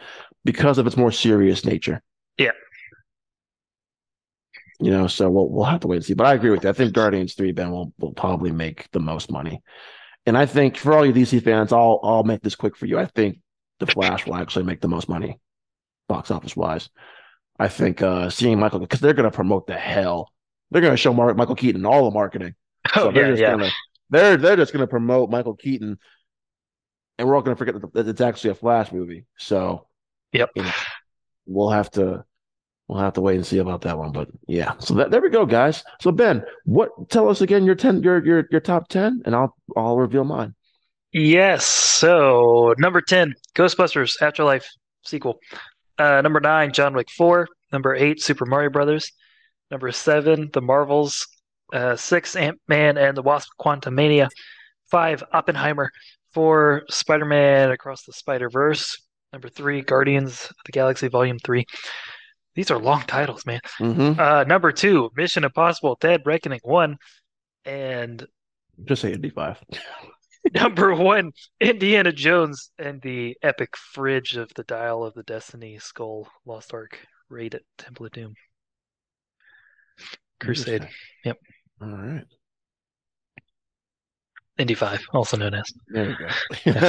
[0.45, 2.01] because of its more serious nature.
[2.38, 2.51] Yeah.
[4.79, 6.13] You know, so we'll we'll have to wait and see.
[6.13, 6.69] But I agree with you.
[6.69, 9.61] I think Guardians 3, Ben, will will probably make the most money.
[10.25, 12.99] And I think for all you DC fans, I'll I'll make this quick for you.
[12.99, 13.39] I think
[13.79, 15.39] the Flash will actually make the most money,
[16.07, 16.89] box office wise.
[17.59, 20.31] I think uh seeing Michael because they're gonna promote the hell.
[20.69, 22.55] They're gonna show Mar- Michael Keaton all the marketing.
[22.95, 23.51] Oh they're yeah, just yeah.
[23.51, 23.69] gonna
[24.09, 25.97] they're they're just gonna promote Michael Keaton,
[27.17, 29.25] and we're all gonna forget that, that it's actually a Flash movie.
[29.37, 29.87] So
[30.33, 30.51] Yep.
[30.55, 30.71] you know,
[31.45, 32.23] we'll have to
[32.88, 34.11] we'll have to wait and see about that one.
[34.11, 35.84] But yeah, so that, there we go, guys.
[36.01, 39.55] So Ben, what tell us again your ten your your your top ten, and I'll
[39.76, 40.55] I'll reveal mine.
[41.14, 41.65] Yes.
[41.65, 44.68] So number ten, Ghostbusters Afterlife
[45.03, 45.39] sequel.
[45.97, 47.47] Uh, number nine, John Wick four.
[47.72, 49.11] Number eight, Super Mario Brothers.
[49.72, 51.27] Number seven, The Marvels.
[51.73, 54.30] Uh, six, Ant Man and the Wasp: Quantumania.
[54.89, 55.91] Five, Oppenheimer.
[56.34, 59.01] Four, Spider Man Across the Spider Verse.
[59.34, 61.65] Number three, Guardians of the Galaxy Volume Three.
[62.57, 63.59] These are long titles, man.
[63.79, 64.19] Mm-hmm.
[64.19, 66.97] Uh, number two, Mission Impossible: Dead Reckoning One.
[67.65, 68.25] And
[68.84, 69.63] Just say Indy Five.
[70.55, 76.27] Number one, Indiana Jones and the epic fridge of the Dial of the Destiny Skull
[76.45, 76.97] Lost Ark
[77.29, 78.34] raid at Temple of Doom.
[80.39, 80.88] Crusade.
[81.25, 81.38] Yep.
[81.81, 82.23] All right.
[84.57, 85.65] Indy 5, also known as.
[85.89, 86.79] There you go.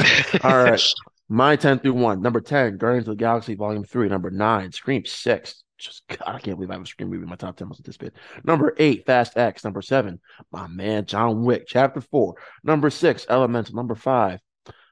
[0.48, 0.82] All right.
[1.28, 2.22] My 10 through 1.
[2.22, 4.08] Number 10, Guardians of the Galaxy Volume 3.
[4.08, 5.62] Number 9, Scream 6.
[5.76, 7.80] Just God, I can't believe I have a Scream movie in my top 10 most
[7.80, 8.14] anticipated.
[8.44, 9.62] Number 8, Fast X.
[9.62, 10.18] Number 7,
[10.50, 11.64] my man, John Wick.
[11.66, 12.34] Chapter 4.
[12.64, 13.74] Number 6, Elemental.
[13.74, 14.40] Number 5,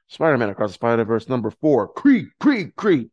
[0.07, 1.27] Spider Man Across the Spider Verse.
[1.27, 3.09] Number 4, Creed, Creed, Creed.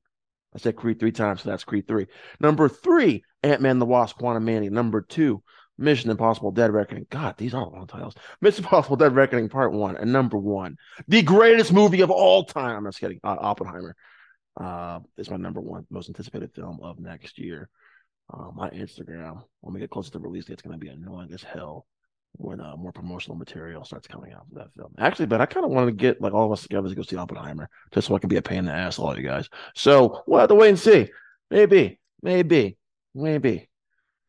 [0.54, 2.06] I said Creed three times, so that's Creed 3.
[2.40, 4.70] Number 3, Ant Man the Wasp Quantumania.
[4.70, 5.42] Number 2,
[5.76, 7.06] Mission Impossible Dead Reckoning.
[7.10, 8.14] God, these are long titles.
[8.40, 9.96] Mission Impossible Dead Reckoning Part 1.
[9.96, 10.76] And number 1,
[11.08, 12.76] the greatest movie of all time.
[12.76, 13.20] I'm just kidding.
[13.24, 13.96] Uh, Oppenheimer.
[14.60, 17.68] Uh, it's my number one most anticipated film of next year.
[18.32, 21.42] Uh, my Instagram, when we get closer to release it's going to be annoying as
[21.42, 21.86] hell
[22.36, 24.92] when uh, more promotional material starts coming out for that film.
[24.98, 27.02] Actually, but I kind of wanted to get like all of us together to go
[27.02, 29.48] see Oppenheimer just so I can be a pain in the ass, all you guys.
[29.74, 31.10] So we'll have to wait and see.
[31.50, 32.76] Maybe, maybe,
[33.14, 33.68] maybe.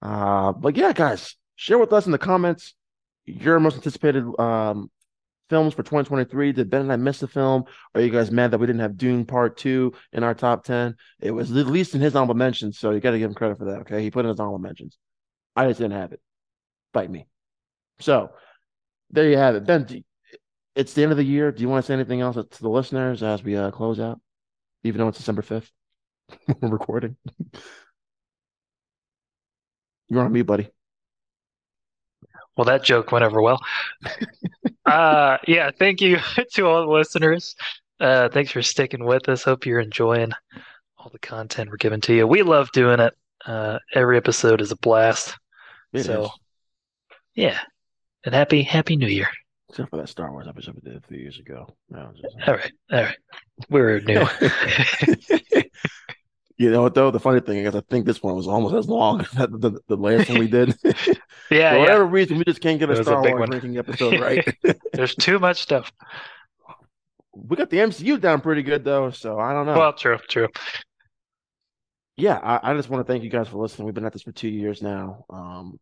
[0.05, 2.75] Uh, but yeah, guys, share with us in the comments
[3.25, 4.91] your most anticipated um,
[5.49, 6.51] films for 2023.
[6.51, 7.63] Did Ben and I miss a film?
[7.95, 10.95] Are you guys mad that we didn't have Dune Part 2 in our top 10?
[11.21, 13.57] It was at least in his honorable mentions, so you got to give him credit
[13.57, 14.03] for that, okay?
[14.03, 14.95] He put in his honorable mentions.
[15.55, 16.21] I just didn't have it.
[16.93, 17.25] Bite me.
[17.99, 18.29] So
[19.09, 19.65] there you have it.
[19.65, 20.03] Ben,
[20.75, 21.51] it's the end of the year.
[21.51, 24.21] Do you want to say anything else to the listeners as we uh, close out,
[24.83, 25.71] even though it's December 5th?
[26.61, 27.15] We're recording.
[30.09, 30.69] You're on me, buddy.
[32.55, 33.61] Well, that joke went over well.
[34.85, 36.17] uh, yeah, thank you
[36.53, 37.55] to all the listeners.
[37.99, 39.43] Uh, thanks for sticking with us.
[39.43, 40.31] Hope you're enjoying
[40.97, 42.27] all the content we're giving to you.
[42.27, 43.13] We love doing it.
[43.45, 45.37] Uh, every episode is a blast.
[45.93, 46.29] It so, is.
[47.35, 47.59] yeah,
[48.25, 49.27] and happy Happy New Year.
[49.69, 51.67] Except for that Star Wars episode we did a few years ago.
[51.91, 53.17] Just- All right, all right,
[53.69, 54.25] we're new.
[56.57, 57.11] you know what though?
[57.11, 59.79] The funny thing is, I think this one was almost as long as the, the,
[59.87, 60.75] the last one we did.
[60.83, 60.93] yeah,
[61.49, 61.77] For yeah.
[61.77, 63.49] whatever reason, we just can't get a It was a Star Wars one.
[63.51, 64.57] ranking episode right.
[64.93, 65.91] There's too much stuff.
[67.33, 69.77] we got the MCU down pretty good though, so I don't know.
[69.77, 70.47] Well, true, true.
[72.17, 73.85] yeah, I, I just want to thank you guys for listening.
[73.85, 75.25] We've been at this for two years now.
[75.29, 75.79] Um,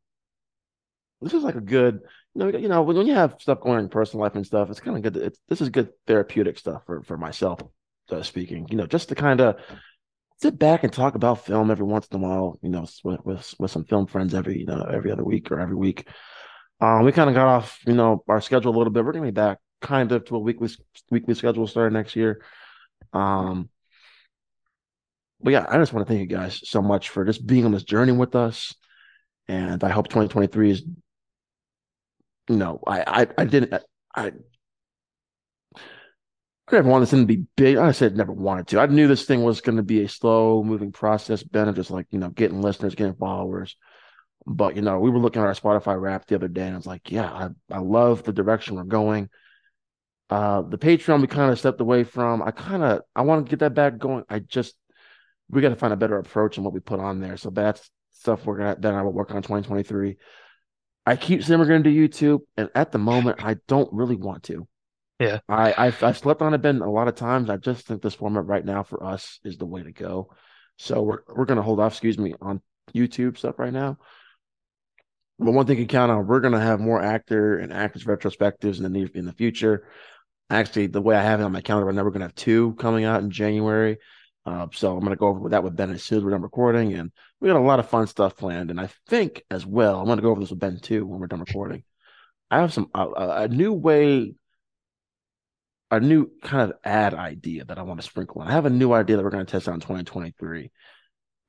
[1.22, 2.02] this is like a good,
[2.34, 4.46] you know, you know, when, when you have stuff going on in personal life and
[4.46, 5.14] stuff, it's kind of good.
[5.14, 7.62] to- It's, this is good therapeutic stuff for for myself,
[8.10, 8.68] uh, speaking.
[8.70, 9.58] You know, just to kind of
[10.42, 12.58] sit back and talk about film every once in a while.
[12.62, 15.60] You know, with with, with some film friends every you know every other week or
[15.60, 16.08] every week.
[16.82, 19.06] Um, we kind of got off, you know, our schedule a little bit.
[19.06, 20.70] We're gonna be back kind of to a weekly
[21.12, 22.42] weekly schedule starting next year.
[23.14, 23.70] Um,
[25.42, 27.72] but yeah, I just want to thank you guys so much for just being on
[27.72, 28.74] this journey with us.
[29.48, 30.84] And I hope 2023 is,
[32.50, 33.74] you know, I I, I didn't
[34.16, 34.32] I
[36.68, 37.78] I never wanted this thing to be big.
[37.78, 38.80] I said never wanted to.
[38.80, 41.92] I knew this thing was going to be a slow moving process, Ben, of just
[41.92, 43.76] like, you know, getting listeners, getting followers.
[44.46, 46.78] But, you know, we were looking at our Spotify wrap the other day and I
[46.78, 49.30] was like, yeah, I, I love the direction we're going.
[50.30, 52.42] Uh, the Patreon we kind of stepped away from.
[52.42, 54.24] I kind of I want to get that back going.
[54.30, 54.74] I just
[55.50, 57.38] we got to find a better approach in what we put on there.
[57.38, 60.18] So that's stuff we're gonna that I will work on 2023.
[61.06, 64.44] I keep saying we're gonna do YouTube, and at the moment, I don't really want
[64.44, 64.68] to.
[65.24, 65.40] Yeah.
[65.48, 67.50] I I've, I've slept on it Ben a lot of times.
[67.50, 70.32] I just think this format right now for us is the way to go.
[70.78, 72.62] So we're we're gonna hold off, excuse me, on
[72.94, 73.98] YouTube stuff right now.
[75.40, 78.92] But one thing you count on, we're gonna have more actor and actress retrospectives in
[78.92, 79.88] the in the future.
[80.50, 82.74] Actually, the way I have it on my calendar right now, we're gonna have two
[82.76, 83.98] coming out in January.
[84.46, 86.94] Uh, so I'm gonna go over that with Ben as soon as we're done recording,
[86.94, 88.72] and we got a lot of fun stuff planned.
[88.72, 91.28] And I think as well, I'm gonna go over this with Ben too when we're
[91.28, 91.84] done recording.
[92.52, 94.36] I have some a a new way,
[95.98, 98.48] a new kind of ad idea that I want to sprinkle in.
[98.48, 100.72] I have a new idea that we're gonna test out in 2023.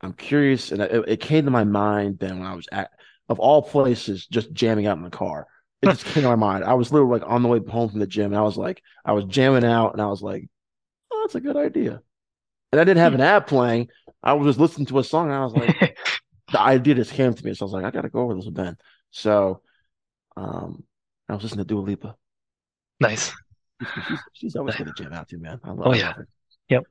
[0.01, 2.91] I'm curious, and it, it came to my mind then when I was at,
[3.29, 5.47] of all places, just jamming out in the car.
[5.83, 6.65] It just came to my mind.
[6.65, 8.83] I was literally like on the way home from the gym, and I was like,
[9.05, 10.47] I was jamming out, and I was like,
[11.11, 12.01] oh, that's a good idea.
[12.73, 13.89] And I didn't have an ad playing.
[14.23, 15.99] I was just listening to a song, and I was like,
[16.53, 17.55] the idea just came to me.
[17.55, 18.77] So I was like, I got to go over this with Ben.
[19.11, 19.63] So
[20.37, 20.85] um,
[21.29, 22.17] I was listening to Dua Lipa.
[23.01, 23.33] nice.
[24.09, 25.61] She's, she's always going to jam out to, man.
[25.65, 26.13] I love, Oh, yeah.
[26.15, 26.29] her.
[26.69, 26.85] Yep.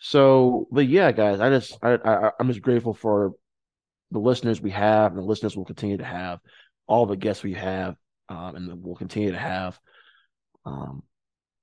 [0.00, 3.32] So, but yeah, guys, I just, I, I, I'm just grateful for
[4.10, 6.40] the listeners we have, and the listeners we'll continue to have,
[6.86, 7.96] all the guests we have,
[8.28, 9.78] um, and we'll continue to have.
[10.64, 11.02] Um,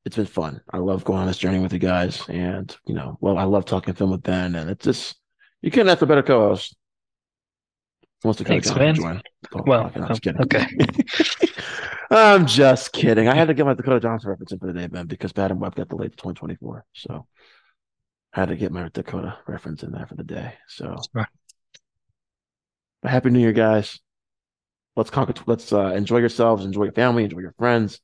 [0.05, 0.61] it's been fun.
[0.71, 3.65] I love going on this journey with you guys, and you know, well, I love
[3.65, 5.15] talking film with Ben, and it's just
[5.61, 6.75] you couldn't ask for a better co-host.
[8.25, 9.21] Wants to come Thanks, down and join.
[9.53, 10.41] Oh, Well, I'm just kidding.
[10.41, 10.65] okay.
[12.09, 13.27] I'm just kidding.
[13.27, 15.59] I had to get my Dakota Johnson reference in for the day, Ben, because Madame
[15.59, 16.85] Web got delayed to 2024.
[16.93, 17.27] So
[18.33, 20.53] I had to get my Dakota reference in there for the day.
[20.67, 21.27] So but
[23.03, 23.99] happy New Year, guys.
[24.95, 27.99] Let's conquer let's uh, enjoy yourselves, enjoy your family, enjoy your friends.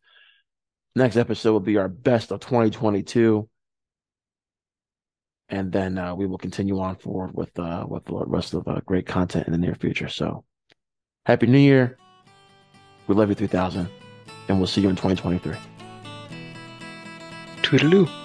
[0.96, 3.50] Next episode will be our best of 2022.
[5.52, 8.80] And then uh, we will continue on forward with uh, with the rest of uh,
[8.86, 10.08] great content in the near future.
[10.08, 10.46] So,
[11.26, 11.98] happy New Year!
[13.08, 13.88] We love you, 3000,
[14.48, 15.56] and we'll see you in 2023.
[17.62, 18.21] Toodaloo.